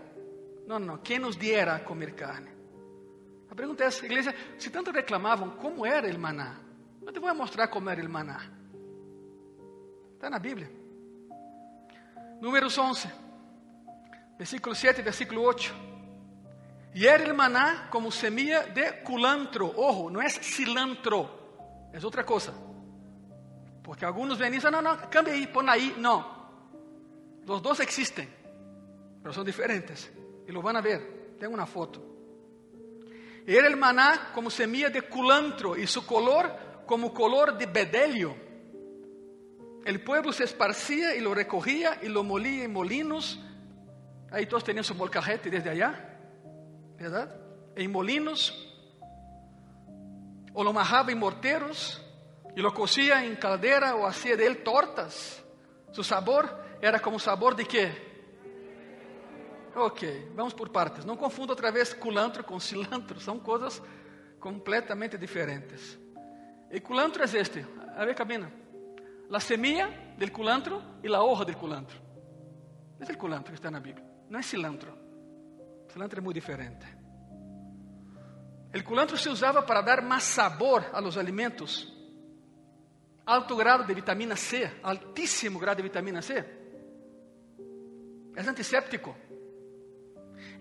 No, 0.67 0.77
no, 0.77 1.01
¿quién 1.01 1.21
nos 1.21 1.35
diera 1.35 1.75
a 1.75 1.83
comer 1.83 2.13
carne? 2.13 2.51
La 3.49 3.55
pregunta 3.55 3.85
es, 3.85 4.03
iglesia, 4.03 4.35
si 4.57 4.69
tanto 4.69 4.91
reclamaban, 4.91 5.57
¿cómo 5.57 5.85
era 5.85 6.07
el 6.07 6.19
maná? 6.19 6.59
Yo 7.01 7.11
te 7.11 7.19
voy 7.19 7.29
a 7.29 7.33
mostrar 7.33 7.69
cómo 7.69 7.89
era 7.89 8.01
el 8.01 8.09
maná. 8.09 8.37
Está 10.13 10.27
en 10.27 10.33
la 10.33 10.39
Biblia. 10.39 10.69
Números 12.39 12.77
11, 12.77 13.09
versículo 14.37 14.75
7 14.75 15.01
versículo 15.01 15.41
8. 15.43 15.73
Y 16.93 17.05
era 17.05 17.23
el 17.23 17.33
maná 17.33 17.87
como 17.89 18.11
semilla 18.11 18.63
de 18.67 19.01
culantro. 19.01 19.73
Ojo, 19.75 20.11
no 20.11 20.21
es 20.21 20.39
cilantro, 20.39 21.89
es 21.93 22.03
otra 22.03 22.23
cosa. 22.23 22.53
Porque 23.87 24.03
algunos 24.03 24.37
ven 24.37 24.51
y 24.51 24.57
dicen, 24.57 24.73
no, 24.73 24.81
no, 24.81 25.09
cambia 25.09 25.33
ahí, 25.33 25.47
pon 25.47 25.69
ahí. 25.69 25.95
No. 25.97 26.51
Los 27.45 27.61
dos 27.61 27.79
existen, 27.79 28.27
pero 29.23 29.33
son 29.33 29.45
diferentes. 29.45 30.11
Y 30.45 30.51
lo 30.51 30.61
van 30.61 30.75
a 30.75 30.81
ver. 30.81 31.37
Tengo 31.39 31.53
una 31.53 31.65
foto. 31.65 32.03
Era 33.45 33.65
el 33.65 33.77
maná 33.77 34.31
como 34.35 34.49
semilla 34.49 34.89
de 34.89 35.03
culantro 35.03 35.77
y 35.77 35.87
su 35.87 36.05
color 36.05 36.83
como 36.85 37.13
color 37.13 37.57
de 37.57 37.65
bedelio. 37.65 38.35
El 39.85 40.03
pueblo 40.03 40.33
se 40.33 40.43
esparcía 40.43 41.15
y 41.15 41.21
lo 41.21 41.33
recogía 41.33 41.97
y 42.03 42.09
lo 42.09 42.25
molía 42.25 42.65
en 42.65 42.73
molinos. 42.73 43.39
Ahí 44.31 44.47
todos 44.47 44.65
tenían 44.65 44.83
su 44.83 44.95
molcajete 44.95 45.49
desde 45.49 45.69
allá, 45.69 46.19
¿verdad? 46.99 47.33
En 47.73 47.89
molinos. 47.89 48.67
O 50.53 50.61
lo 50.61 50.73
majaba 50.73 51.09
en 51.13 51.19
morteros 51.19 52.03
y 52.57 52.59
lo 52.59 52.73
cocía 52.73 53.23
en 53.23 53.35
caldera 53.35 53.95
o 53.95 54.07
hacía 54.07 54.35
de 54.35 54.47
él 54.47 54.63
tortas. 54.63 55.45
Su 55.91 56.03
sabor 56.03 56.49
era 56.81 56.99
como 56.99 57.19
sabor 57.19 57.55
de 57.55 57.65
quê? 57.65 57.91
Ok, 59.75 60.01
vamos 60.33 60.55
por 60.55 60.71
partes. 60.71 61.05
Não 61.05 61.15
confunda 61.15 61.53
outra 61.53 61.71
vez 61.71 61.93
culantro 61.93 62.43
com 62.43 62.59
cilantro, 62.59 63.19
são 63.19 63.37
coisas 63.37 63.79
completamente 64.39 65.19
diferentes. 65.19 65.99
E 66.71 66.79
culantro 66.79 67.21
é 67.21 67.25
este, 67.25 67.63
a 67.95 68.03
ver 68.03 68.15
cabina. 68.15 68.51
La 69.29 69.39
semilla 69.39 70.15
del 70.17 70.31
culantro 70.31 70.81
y 71.03 71.07
la 71.07 71.21
hoja 71.21 71.45
del 71.45 71.57
culantro. 71.57 71.99
Es 72.99 73.07
el 73.07 73.19
culantro 73.19 73.51
que 73.51 73.55
está 73.57 73.67
en 73.67 73.75
la 73.75 73.81
Biblia, 73.81 74.03
no 74.31 74.39
es 74.39 74.49
cilantro. 74.49 74.97
Cilantro 75.93 76.21
es 76.21 76.23
muy 76.23 76.33
diferente. 76.33 76.87
El 78.73 78.83
culantro 78.83 79.15
se 79.15 79.29
usaba 79.29 79.63
para 79.63 79.83
dar 79.83 80.01
más 80.01 80.23
sabor 80.23 80.85
a 80.91 80.99
los 80.99 81.17
alimentos. 81.17 81.93
Alto 83.27 83.57
grado 83.57 83.83
de 83.83 83.93
vitamina 83.93 84.37
C, 84.37 84.79
altísimo 84.83 85.59
grado 85.59 85.75
de 85.75 85.83
vitamina 85.83 86.21
C. 86.21 86.45
Es 88.33 88.47
antiséptico. 88.47 89.13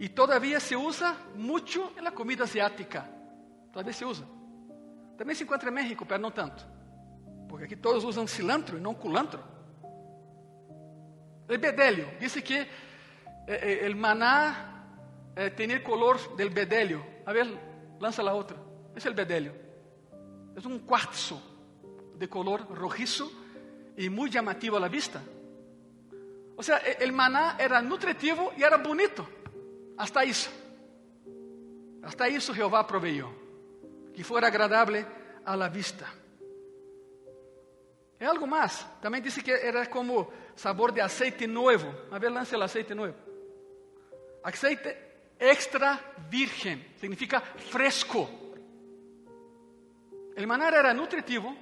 Y 0.01 0.09
todavía 0.09 0.59
se 0.59 0.77
usa 0.77 1.17
mucho 1.37 1.93
en 1.97 2.03
la 2.03 2.11
comida 2.11 2.43
asiática. 2.43 3.09
Todavía 3.73 3.93
se 3.93 4.05
usa. 4.05 4.27
Também 5.17 5.35
se 5.37 5.45
encontra 5.45 5.71
em 5.71 5.73
México, 5.73 6.05
pero 6.05 6.21
não 6.21 6.31
tanto. 6.31 6.67
Porque 7.49 7.67
aqui 7.67 7.77
todos 7.77 8.03
usam 8.03 8.27
cilantro 8.27 8.77
e 8.77 8.81
não 8.81 8.95
culantro. 8.95 9.43
El 11.49 11.59
bedelio. 11.59 12.19
Dice 12.19 12.43
que 12.43 12.59
eh, 12.59 12.69
eh, 13.47 13.79
el 13.87 13.95
maná 13.95 15.33
eh, 15.37 15.51
tiene 15.51 15.75
el 15.75 15.83
color 15.85 16.37
del 16.37 16.51
bedelio. 16.51 17.07
A 17.25 17.33
ver, 17.33 17.47
lanza 18.01 18.23
la 18.25 18.35
otra. 18.35 18.57
Es 18.95 19.07
el 19.07 19.15
bedelio. 19.15 19.55
Es 20.57 20.67
un 20.67 20.81
cuarzo 20.81 21.56
de 22.19 22.29
color 22.29 22.67
rojizo 22.75 23.31
y 23.97 24.09
muy 24.09 24.31
llamativo 24.31 24.77
a 24.77 24.81
la 24.81 24.89
vista. 24.89 25.23
O 26.57 26.63
sea, 26.63 26.79
e, 26.79 27.05
el 27.05 27.13
maná 27.13 27.57
era 27.59 27.83
nutritivo 27.83 28.53
y 28.57 28.63
era 28.63 28.79
bonito. 28.79 29.27
Hasta 29.97 30.25
isso. 30.25 30.51
Hasta 32.03 32.29
isso 32.29 32.55
Jeová 32.55 32.87
proveyó. 32.87 33.29
Que 34.15 34.25
fuera 34.25 34.49
agradable 34.49 35.07
a 35.45 35.57
la 35.57 35.69
vista. 35.69 36.07
É 38.19 38.25
algo 38.25 38.47
mais. 38.47 38.87
Também 39.03 39.21
disse 39.21 39.43
que 39.43 39.51
era 39.51 39.87
como 39.87 40.33
sabor 40.55 40.93
de 40.93 41.01
aceite 41.01 41.47
novo. 41.47 41.95
A 42.11 42.19
ver, 42.19 42.31
lance 42.31 42.57
o 42.57 42.63
aceite 42.63 42.95
novo. 42.95 43.15
Aceite 44.43 44.97
extra 45.39 46.01
virgem. 46.31 46.83
Significa 46.99 47.41
fresco. 47.41 48.29
El 50.35 50.47
maná 50.47 50.69
era 50.69 50.95
nutritivo, 50.95 51.55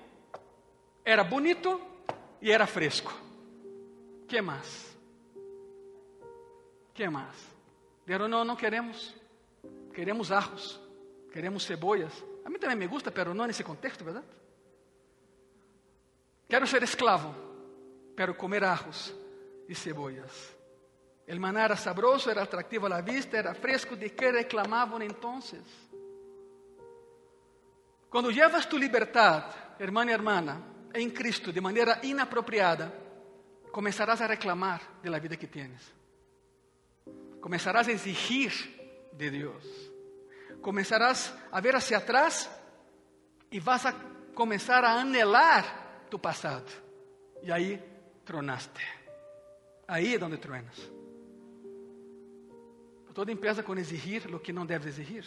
era 1.04 1.22
bonito 1.22 1.80
e 2.40 2.50
era 2.50 2.66
fresco. 2.66 3.12
que 4.26 4.40
mais? 4.40 4.96
que 6.94 7.08
mais? 7.08 7.36
Disseram, 8.06 8.28
não, 8.28 8.44
não 8.44 8.56
queremos. 8.56 9.14
Queremos 9.92 10.30
arroz. 10.30 10.80
Queremos 11.32 11.64
cebollas. 11.64 12.12
A 12.44 12.50
mim 12.50 12.58
também 12.58 12.76
me 12.76 12.86
gusta, 12.86 13.10
pero 13.10 13.34
não 13.34 13.46
nesse 13.46 13.64
contexto, 13.64 14.04
verdade? 14.04 14.26
Quero 16.48 16.66
ser 16.66 16.82
esclavo, 16.82 17.34
pero 18.14 18.34
comer 18.34 18.62
ajos 18.62 19.12
e 19.68 19.74
cebollas. 19.74 20.54
El 21.26 21.40
maná 21.40 21.64
era 21.64 21.76
sabroso, 21.76 22.30
era 22.30 22.42
atractivo 22.42 22.88
la 22.88 23.00
vista, 23.00 23.38
era 23.38 23.54
fresco. 23.54 23.96
¿De 23.96 24.10
qué 24.10 24.30
reclamaban 24.30 25.02
entonces? 25.02 25.62
Cuando 28.10 28.30
llevas 28.30 28.68
tu 28.68 28.78
libertad, 28.78 29.46
hermana 29.78 30.12
y 30.12 30.14
hermana, 30.14 30.60
en 30.94 31.10
Cristo 31.10 31.52
de 31.52 31.60
manera 31.60 32.00
inapropiada, 32.02 32.92
comenzarás 33.70 34.20
a 34.20 34.28
reclamar 34.28 34.80
de 35.02 35.10
la 35.10 35.18
vida 35.18 35.36
que 35.36 35.48
tienes. 35.48 35.82
Comenzarás 37.40 37.88
a 37.88 37.92
exigir 37.92 38.52
de 39.12 39.30
Dios. 39.30 39.92
Comenzarás 40.62 41.34
a 41.50 41.60
ver 41.60 41.76
hacia 41.76 41.98
atrás 41.98 42.50
y 43.50 43.60
vas 43.60 43.84
a 43.84 43.94
comenzar 44.34 44.84
a 44.84 45.00
anhelar 45.00 46.06
tu 46.08 46.20
pasado. 46.20 46.64
Y 47.42 47.50
ahí 47.50 47.82
tronaste. 48.24 48.80
Ahí 49.86 50.14
es 50.14 50.20
donde 50.20 50.38
truenas. 50.38 50.76
Todo 53.12 53.30
empieza 53.30 53.62
com 53.62 53.78
exigir 53.78 54.34
o 54.34 54.40
que 54.40 54.52
não 54.52 54.66
deve 54.66 54.88
exigir. 54.88 55.24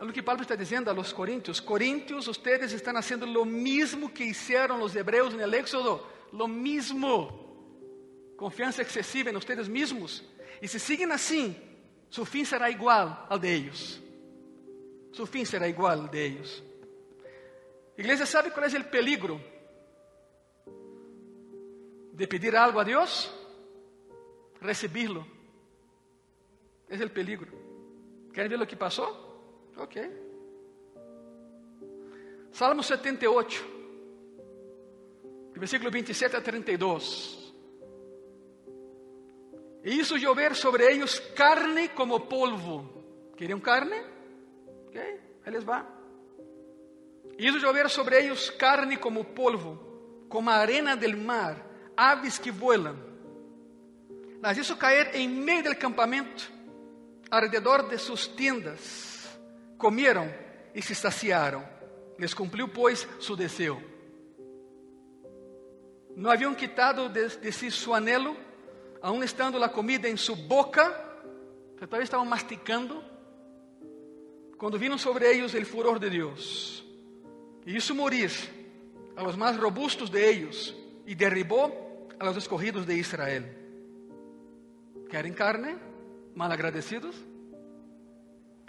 É 0.00 0.04
o 0.04 0.10
que 0.10 0.22
Paulo 0.22 0.40
está 0.40 0.56
dizendo 0.56 0.88
a 0.88 0.94
los 0.94 1.12
coríntios. 1.12 1.60
Coríntios, 1.60 2.26
ustedes 2.26 2.72
estão 2.72 2.94
fazendo 2.94 3.26
lo 3.26 3.44
mismo 3.44 4.08
que 4.08 4.24
hicieron 4.24 4.80
os 4.80 4.96
hebreus 4.96 5.34
no 5.34 5.54
Éxodo. 5.54 6.00
Lo 6.32 6.48
mismo. 6.48 8.34
Confiança 8.34 8.80
excessiva 8.80 9.28
em 9.28 9.36
ustedes 9.36 9.68
mesmos. 9.68 10.24
E 10.62 10.66
se 10.66 10.78
siguen 10.78 11.12
assim, 11.12 11.54
su 12.08 12.24
fim 12.24 12.46
será 12.46 12.70
igual 12.70 13.26
ao 13.28 13.38
de 13.38 13.52
ellos. 13.52 14.00
Su 15.12 15.26
fim 15.26 15.44
será 15.44 15.68
igual 15.68 16.00
ao 16.00 16.08
de 16.08 16.24
ellos. 16.24 16.62
Igreja, 17.98 18.24
¿sabe 18.24 18.50
qual 18.50 18.64
é 18.64 18.78
o 18.78 18.84
peligro 18.84 19.38
de 22.14 22.26
pedir 22.26 22.56
algo 22.56 22.80
a 22.80 22.84
Deus? 22.84 23.30
Recibirlo. 24.62 25.26
Esse 26.88 27.02
é 27.02 27.06
o 27.06 27.10
peligro. 27.10 27.52
Querem 28.32 28.48
ver 28.48 28.62
o 28.62 28.66
que 28.66 28.76
passou? 28.76 29.29
Ok. 29.76 29.96
Salmo 32.52 32.82
78, 32.82 33.62
versículo 35.54 35.90
27 35.90 36.36
a 36.36 36.42
32. 36.42 37.54
E 39.82 39.94
hizo 39.94 40.16
llover 40.16 40.54
sobre 40.54 40.92
ellos 40.92 41.20
carne 41.34 41.94
como 41.94 42.28
polvo. 42.28 43.32
¿Queriam 43.36 43.60
carne? 43.60 43.96
Ok, 44.88 44.96
aí 44.96 45.52
les 45.52 45.66
va. 45.66 45.86
Hizo 47.38 47.58
llover 47.58 47.88
sobre 47.88 48.22
ellos 48.22 48.52
carne 48.58 49.00
como 49.00 49.24
polvo, 49.24 50.26
como 50.28 50.50
arena 50.50 50.96
del 50.96 51.16
mar, 51.16 51.64
aves 51.96 52.38
que 52.38 52.50
vuelan. 52.50 52.96
Las 54.42 54.58
hizo 54.58 54.78
caer 54.78 55.10
en 55.14 55.42
medio 55.42 55.70
del 55.70 55.78
campamento 55.78 56.44
alrededor 57.30 57.88
de 57.88 57.98
suas 57.98 58.28
tendas, 58.36 59.09
comieron 59.80 60.30
e 60.74 60.82
se 60.82 60.94
saciaram. 60.94 61.64
Les 62.18 62.34
cumpriu, 62.34 62.68
pois, 62.68 63.08
su 63.18 63.34
deseo. 63.34 63.82
Não 66.14 66.30
haviam 66.30 66.54
quitado 66.54 67.08
de, 67.08 67.26
de 67.28 67.50
si 67.50 67.70
su 67.70 67.94
anhelo, 67.94 68.36
aun 69.00 69.24
estando 69.24 69.56
a 69.64 69.68
comida 69.68 70.06
em 70.06 70.16
sua 70.16 70.36
boca, 70.36 70.84
todavía 71.78 72.04
estavam 72.04 72.26
masticando, 72.26 73.02
quando 74.58 74.78
vino 74.78 74.98
sobre 74.98 75.32
eles 75.32 75.54
o 75.54 75.64
furor 75.64 75.98
de 75.98 76.10
Deus. 76.10 76.84
E 77.64 77.74
hizo 77.74 77.94
morir 77.94 78.30
a 79.16 79.22
los 79.22 79.36
mais 79.36 79.56
robustos 79.56 80.10
de 80.10 80.20
ellos 80.28 80.76
e 81.06 81.14
derribou 81.14 82.08
a 82.18 82.24
los 82.24 82.36
escogidos 82.36 82.84
de 82.84 82.94
Israel. 82.96 83.44
¿Querem 85.08 85.32
carne? 85.32 85.78
mal 86.34 86.52
agradecidos? 86.52 87.16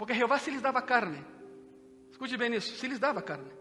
Porque 0.02 0.16
Jeová 0.16 0.39
se 0.39 0.49
lhes 0.49 0.64
dava 0.64 0.82
carne. 0.82 1.24
Escute 2.10 2.36
bem 2.36 2.56
isso, 2.56 2.76
se 2.76 2.88
lhes 2.88 2.99
dava 2.99 3.22
carne. 3.22 3.52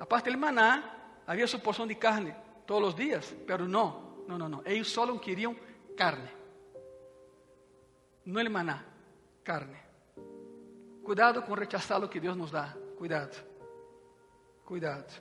A 0.00 0.06
parte 0.06 0.30
do 0.30 0.38
maná, 0.38 1.20
havia 1.26 1.46
sua 1.46 1.58
porção 1.58 1.86
de 1.86 1.94
carne 1.96 2.34
todos 2.66 2.88
os 2.88 2.94
dias, 2.94 3.34
pero 3.46 3.68
não, 3.68 4.24
não, 4.26 4.38
não, 4.38 4.48
não. 4.48 4.62
Eles 4.64 4.88
só 4.88 5.04
queriam 5.18 5.54
carne. 5.94 6.30
no 8.24 8.40
el 8.40 8.48
maná, 8.48 8.86
carne. 9.44 9.76
Cuidado 11.04 11.44
con 11.44 11.58
rechazar 11.58 12.00
lo 12.00 12.08
que 12.08 12.20
Dios 12.20 12.38
nos 12.38 12.50
da. 12.50 12.74
Cuidado. 12.96 13.36
Cuidado. 14.64 15.12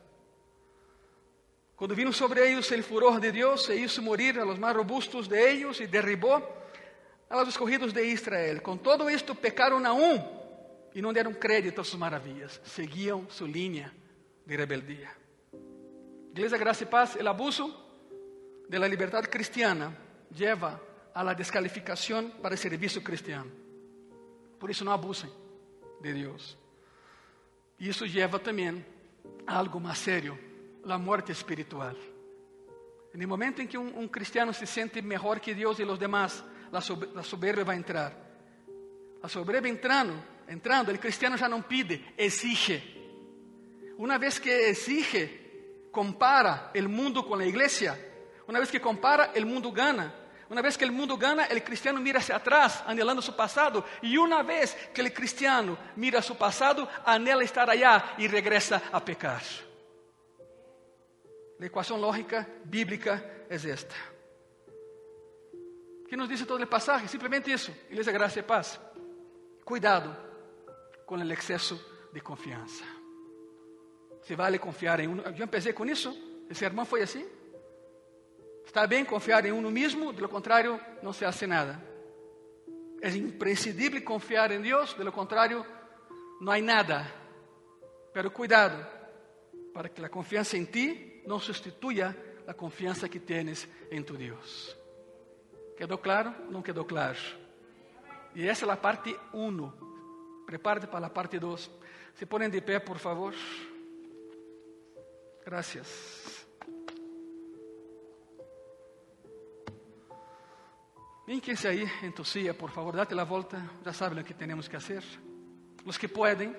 Cuando 1.75 1.95
vino 1.95 2.13
sobre 2.13 2.49
ellos 2.49 2.71
el 2.71 2.85
furor 2.85 3.19
de 3.19 3.33
Dios, 3.33 3.65
se 3.65 3.75
hizo 3.75 4.01
morir 4.01 4.39
a 4.39 4.45
los 4.45 4.57
más 4.57 4.73
robustos 4.73 5.27
de 5.27 5.51
ellos 5.51 5.81
y 5.81 5.87
derribó 5.87 6.41
a 7.27 7.35
los 7.35 7.49
escogidos 7.49 7.93
de 7.93 8.07
Israel. 8.07 8.61
Con 8.61 8.79
todo 8.79 9.09
esto 9.09 9.35
pecaron 9.35 9.85
aún 9.85 10.39
y 10.93 11.01
no 11.01 11.13
dieron 11.13 11.33
crédito 11.33 11.81
a 11.81 11.85
sus 11.85 11.99
maravillas. 11.99 12.59
Seguían 12.63 13.27
su 13.29 13.47
línea 13.47 13.91
de 14.45 14.57
rebeldía. 14.57 15.13
Iglesia 16.33 16.57
Gracia 16.57 16.85
y 16.85 16.89
Paz, 16.89 17.15
el 17.15 17.27
abuso 17.27 17.89
de 18.67 18.79
la 18.79 18.87
libertad 18.87 19.23
cristiana 19.25 19.95
lleva 20.33 20.79
a 21.13 21.23
la 21.23 21.33
descalificación 21.35 22.31
para 22.41 22.55
el 22.55 22.59
servicio 22.59 23.03
cristiano. 23.03 23.51
Por 24.59 24.71
eso 24.71 24.85
no 24.85 24.91
abusen 24.91 25.29
de 26.01 26.13
Dios. 26.13 26.57
Y 27.77 27.89
eso 27.89 28.05
lleva 28.05 28.39
también 28.39 28.85
a 29.45 29.59
algo 29.59 29.79
más 29.79 29.97
serio, 29.97 30.37
la 30.85 30.97
muerte 30.97 31.31
espiritual. 31.31 31.97
El 33.13 33.27
momento 33.27 33.61
en 33.61 33.67
que 33.67 33.77
un, 33.77 33.93
un 33.93 34.07
cristiano 34.07 34.53
se 34.53 34.65
siente 34.65 35.01
mejor 35.01 35.41
que 35.41 35.53
Dios 35.53 35.79
y 35.79 35.85
los 35.85 35.99
demás, 35.99 36.43
la, 36.71 36.79
sober, 36.79 37.09
la 37.09 37.23
soberbia 37.23 37.65
va 37.65 37.73
a 37.73 37.75
entrar. 37.75 38.31
La 39.21 39.27
soberbia 39.27 39.69
entrando, 39.69 40.13
entrando, 40.51 40.91
el 40.91 40.99
cristiano 40.99 41.37
ya 41.37 41.47
no 41.47 41.65
pide, 41.65 42.13
exige. 42.17 42.83
Una 43.97 44.17
vez 44.17 44.39
que 44.39 44.69
exige, 44.69 45.87
compara 45.91 46.71
el 46.73 46.89
mundo 46.89 47.25
con 47.25 47.39
la 47.39 47.45
iglesia. 47.45 47.97
Una 48.47 48.59
vez 48.59 48.69
que 48.69 48.81
compara, 48.81 49.31
el 49.33 49.45
mundo 49.45 49.71
gana. 49.71 50.13
Una 50.49 50.61
vez 50.61 50.77
que 50.77 50.83
el 50.83 50.91
mundo 50.91 51.17
gana, 51.17 51.45
el 51.45 51.63
cristiano 51.63 52.01
mira 52.01 52.19
hacia 52.19 52.35
atrás, 52.35 52.83
anhelando 52.85 53.21
su 53.21 53.33
pasado. 53.33 53.85
Y 54.01 54.17
una 54.17 54.43
vez 54.43 54.75
que 54.93 54.99
el 54.99 55.13
cristiano 55.13 55.77
mira 55.95 56.21
su 56.21 56.37
pasado, 56.37 56.87
anhela 57.05 57.43
estar 57.43 57.69
allá 57.69 58.15
y 58.17 58.27
regresa 58.27 58.81
a 58.91 59.03
pecar. 59.03 59.41
La 61.59 61.65
ecuación 61.65 62.01
lógica 62.01 62.45
bíblica 62.65 63.23
es 63.49 63.63
esta. 63.63 63.95
¿Qué 66.09 66.17
nos 66.17 66.27
dice 66.27 66.45
todo 66.45 66.57
el 66.57 66.67
pasaje? 66.67 67.07
Simplemente 67.07 67.53
eso. 67.53 67.71
Iglesia, 67.89 68.11
gracia 68.11 68.41
y 68.41 68.43
paz. 68.43 68.81
Cuidado 69.63 70.30
con 71.11 71.19
el 71.19 71.29
exceso 71.29 71.77
de 72.13 72.21
confianza. 72.21 72.85
Se 74.23 74.33
vale 74.33 74.61
confiar 74.61 75.01
en 75.01 75.09
uno. 75.09 75.29
Yo 75.31 75.43
empecé 75.43 75.75
con 75.75 75.89
eso. 75.89 76.15
El 76.49 76.55
sermón 76.55 76.85
fue 76.85 77.03
así. 77.03 77.21
Está 78.65 78.87
bien 78.87 79.03
confiar 79.03 79.45
en 79.45 79.55
uno 79.55 79.69
mismo, 79.69 80.13
de 80.13 80.21
lo 80.21 80.29
contrario 80.29 80.79
no 81.03 81.11
se 81.11 81.25
hace 81.25 81.45
nada. 81.45 81.83
Es 83.01 83.13
imprescindible 83.17 84.05
confiar 84.05 84.53
en 84.53 84.63
Dios, 84.63 84.97
de 84.97 85.03
lo 85.03 85.11
contrario 85.11 85.65
no 86.39 86.49
hay 86.49 86.61
nada. 86.61 87.13
Pero 88.13 88.31
cuidado, 88.31 88.81
para 89.73 89.89
que 89.89 90.01
la 90.01 90.07
confianza 90.07 90.55
en 90.55 90.67
ti 90.67 91.23
no 91.25 91.41
sustituya 91.41 92.15
la 92.47 92.53
confianza 92.53 93.09
que 93.09 93.19
tienes 93.19 93.67
en 93.89 94.05
tu 94.05 94.15
Dios. 94.15 94.77
¿Quedó 95.75 95.99
claro? 95.99 96.33
No 96.49 96.63
quedó 96.63 96.87
claro. 96.87 97.19
Y 98.33 98.43
esa 98.43 98.63
es 98.63 98.67
la 98.67 98.81
parte 98.81 99.13
1. 99.33 99.90
Prepárate 100.51 100.87
para 100.87 100.99
la 100.99 101.13
parte 101.13 101.39
2. 101.39 101.71
Se 102.13 102.27
ponen 102.27 102.51
de 102.51 102.61
pie, 102.61 102.81
por 102.81 102.99
favor. 102.99 103.33
Gracias. 105.45 106.45
Ínquense 111.25 111.69
aí 111.69 111.89
em 112.03 112.11
tu 112.11 112.25
silla, 112.25 112.53
por 112.53 112.69
favor, 112.69 112.93
date 112.93 113.15
la 113.15 113.23
volta, 113.23 113.57
já 113.81 113.93
sabem 113.93 114.19
o 114.19 114.25
que 114.25 114.33
temos 114.33 114.67
que 114.67 114.77
fazer. 114.77 115.01
Os 115.85 115.97
que 115.97 116.09
podem. 116.09 116.53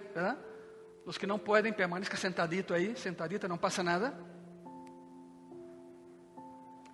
Os 1.05 1.19
que 1.19 1.27
não 1.27 1.39
podem, 1.39 1.75
permaneça 1.75 2.17
sentadito 2.17 2.73
aí, 2.73 2.97
sentadita, 2.97 3.47
não 3.47 3.59
passa 3.59 3.83
nada. 3.83 4.19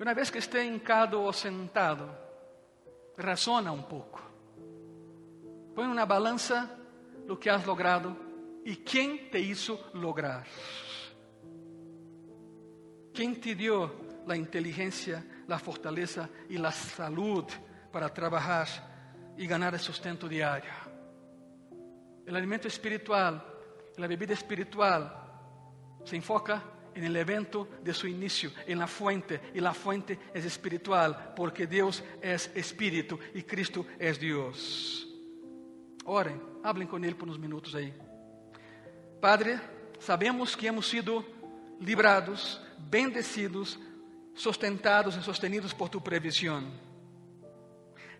Uma 0.00 0.14
vez 0.14 0.30
que 0.30 0.38
esteja 0.38 0.64
hincado 0.64 1.20
ou 1.20 1.32
sentado, 1.32 2.10
razona 3.16 3.70
um 3.70 3.82
pouco. 3.82 4.20
Põe 5.76 5.86
na 5.94 6.04
balança 6.04 6.77
o 7.28 7.36
que 7.36 7.50
has 7.50 7.64
logrado 7.64 8.16
e 8.64 8.74
quem 8.74 9.16
te 9.28 9.38
hizo 9.38 9.78
lograr. 9.94 10.46
Quem 13.12 13.34
te 13.34 13.54
deu 13.54 13.90
a 14.28 14.36
inteligência, 14.36 15.24
a 15.48 15.58
fortaleza 15.58 16.28
e 16.48 16.56
a 16.58 16.70
saúde 16.70 17.58
para 17.90 18.08
trabajar 18.08 18.68
y 19.36 19.46
ganar 19.46 19.74
el 19.74 19.80
sustento 19.80 20.28
diario. 20.28 20.70
El 22.26 22.36
alimento 22.36 22.68
espiritual, 22.68 23.42
la 23.96 24.06
bebida 24.06 24.34
espiritual, 24.34 25.10
se 26.04 26.16
enfoca 26.16 26.62
en 26.94 27.04
el 27.04 27.16
evento 27.16 27.68
de 27.82 27.94
su 27.94 28.06
inicio, 28.06 28.50
en 28.66 28.78
la 28.78 28.86
fuente, 28.86 29.40
y 29.54 29.60
la 29.60 29.72
fuente 29.72 30.18
es 30.34 30.44
espiritual, 30.44 31.32
porque 31.34 31.66
Dios 31.66 32.04
es 32.20 32.50
espíritu 32.54 33.18
y 33.34 33.42
Cristo 33.44 33.86
es 33.98 34.18
Dios. 34.18 35.07
Oren, 36.10 36.40
hablen 36.64 36.88
con 36.88 37.04
Él 37.04 37.14
por 37.14 37.28
unos 37.28 37.38
minutos 37.38 37.74
ahí. 37.74 37.92
Padre, 39.20 39.60
sabemos 39.98 40.56
que 40.56 40.66
hemos 40.66 40.88
sido 40.88 41.22
librados, 41.80 42.62
bendecidos, 42.90 43.78
sustentados 44.34 45.18
y 45.18 45.22
sostenidos 45.22 45.74
por 45.74 45.90
tu 45.90 46.02
previsión. 46.02 46.64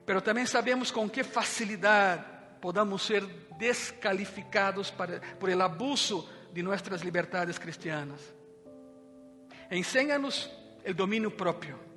Pero 0.05 0.20
também 0.20 0.45
sabemos 0.45 0.91
com 0.91 1.09
que 1.09 1.24
facilidade 1.24 2.24
podamos 2.61 3.03
ser 3.03 3.24
descalificados 3.59 4.91
para, 4.91 5.20
por 5.39 5.49
el 5.49 5.61
abuso 5.61 6.28
de 6.53 6.62
nossas 6.62 7.03
liberdades 7.03 7.59
cristianas. 7.59 8.20
Enséñanos 9.70 10.51
o 10.84 10.93
domínio 10.93 11.30
próprio. 11.30 11.88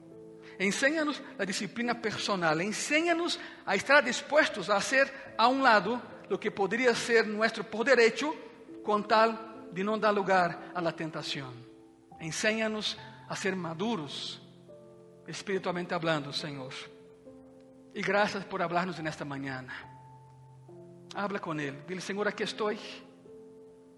Enséñanos 0.61 1.19
a 1.39 1.43
disciplina 1.43 1.97
personal. 1.99 2.61
Enséñanos 2.61 3.39
a 3.65 3.75
estar 3.75 4.03
dispuestos 4.05 4.69
a 4.69 4.77
hacer 4.77 5.33
a 5.35 5.47
um 5.47 5.63
lado 5.63 5.99
lo 6.29 6.39
que 6.39 6.51
poderia 6.51 6.93
ser 6.93 7.25
nuestro 7.25 7.63
por 7.63 7.83
derecho, 7.83 8.35
com 8.83 9.01
tal 9.01 9.33
de 9.73 9.83
não 9.83 9.97
dar 9.97 10.11
lugar 10.11 10.71
a 10.75 10.79
la 10.79 10.91
tentação. 10.91 11.51
Enséñanos 12.19 12.95
a 13.27 13.35
ser 13.35 13.55
maduros, 13.55 14.39
espiritualmente 15.27 15.95
hablando, 15.95 16.31
Senhor. 16.31 16.73
E 17.95 18.01
graças 18.03 18.43
por 18.43 18.61
hablarnos 18.61 18.99
nesta 18.99 19.25
manhã. 19.25 19.65
Habla 21.15 21.39
com 21.39 21.59
Ele. 21.59 21.81
Dile, 21.87 22.01
Senhor, 22.01 22.27
aqui 22.27 22.43
estou. 22.43 22.71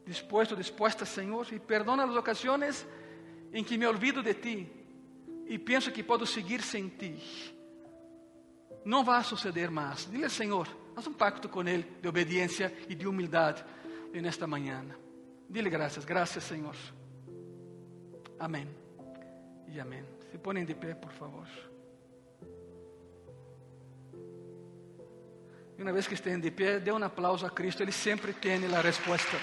Dispuesto, 0.05 0.55
dispuesta, 0.55 1.03
Senhor. 1.03 1.45
E 1.51 1.59
perdona 1.59 2.05
as 2.05 2.16
ocasiões 2.16 2.88
em 3.51 3.66
que 3.66 3.78
me 3.78 3.86
olvido 3.86 4.24
de 4.24 4.34
Ti. 4.34 4.82
E 5.48 5.58
penso 5.60 5.91
que 5.91 6.04
posso 6.04 6.26
seguir 6.26 6.62
sem 6.62 6.88
Ti. 6.89 7.22
Não 8.86 9.04
vai 9.04 9.24
suceder 9.24 9.70
mais. 9.70 10.10
Dile, 10.10 10.30
Senhor, 10.30 10.68
haz 10.96 11.08
um 11.08 11.14
pacto 11.14 11.48
com 11.48 11.62
Ele 11.62 11.86
de 12.02 12.08
obediência 12.08 12.74
e 12.89 12.96
de 12.96 13.08
humildade 13.08 13.64
nesta 14.14 14.46
manhã. 14.46 14.86
Dile 15.50 15.70
graças. 15.70 16.06
Graças, 16.06 16.44
Senhor. 16.44 16.76
Amém. 18.39 18.68
E 19.68 19.80
amém. 19.80 20.04
Se 20.32 20.38
ponem 20.38 20.66
de 20.66 20.76
pé, 20.76 20.94
por 20.94 21.12
favor. 21.12 21.48
E 25.78 25.82
uma 25.82 25.91
vez 25.91 26.08
que 26.08 26.14
estejam 26.14 26.39
de 26.39 26.52
pé, 26.52 26.80
dê 26.80 26.91
um 26.91 27.04
aplauso 27.04 27.46
a 27.46 27.50
Cristo. 27.50 27.82
Ele 27.82 27.91
sempre 27.91 28.34
tem 28.34 28.66
a 28.66 28.82
resposta. 28.82 29.38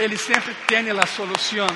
Ele 0.00 0.16
sempre 0.16 0.54
tem 0.66 0.90
a 0.90 1.06
solução. 1.06 1.66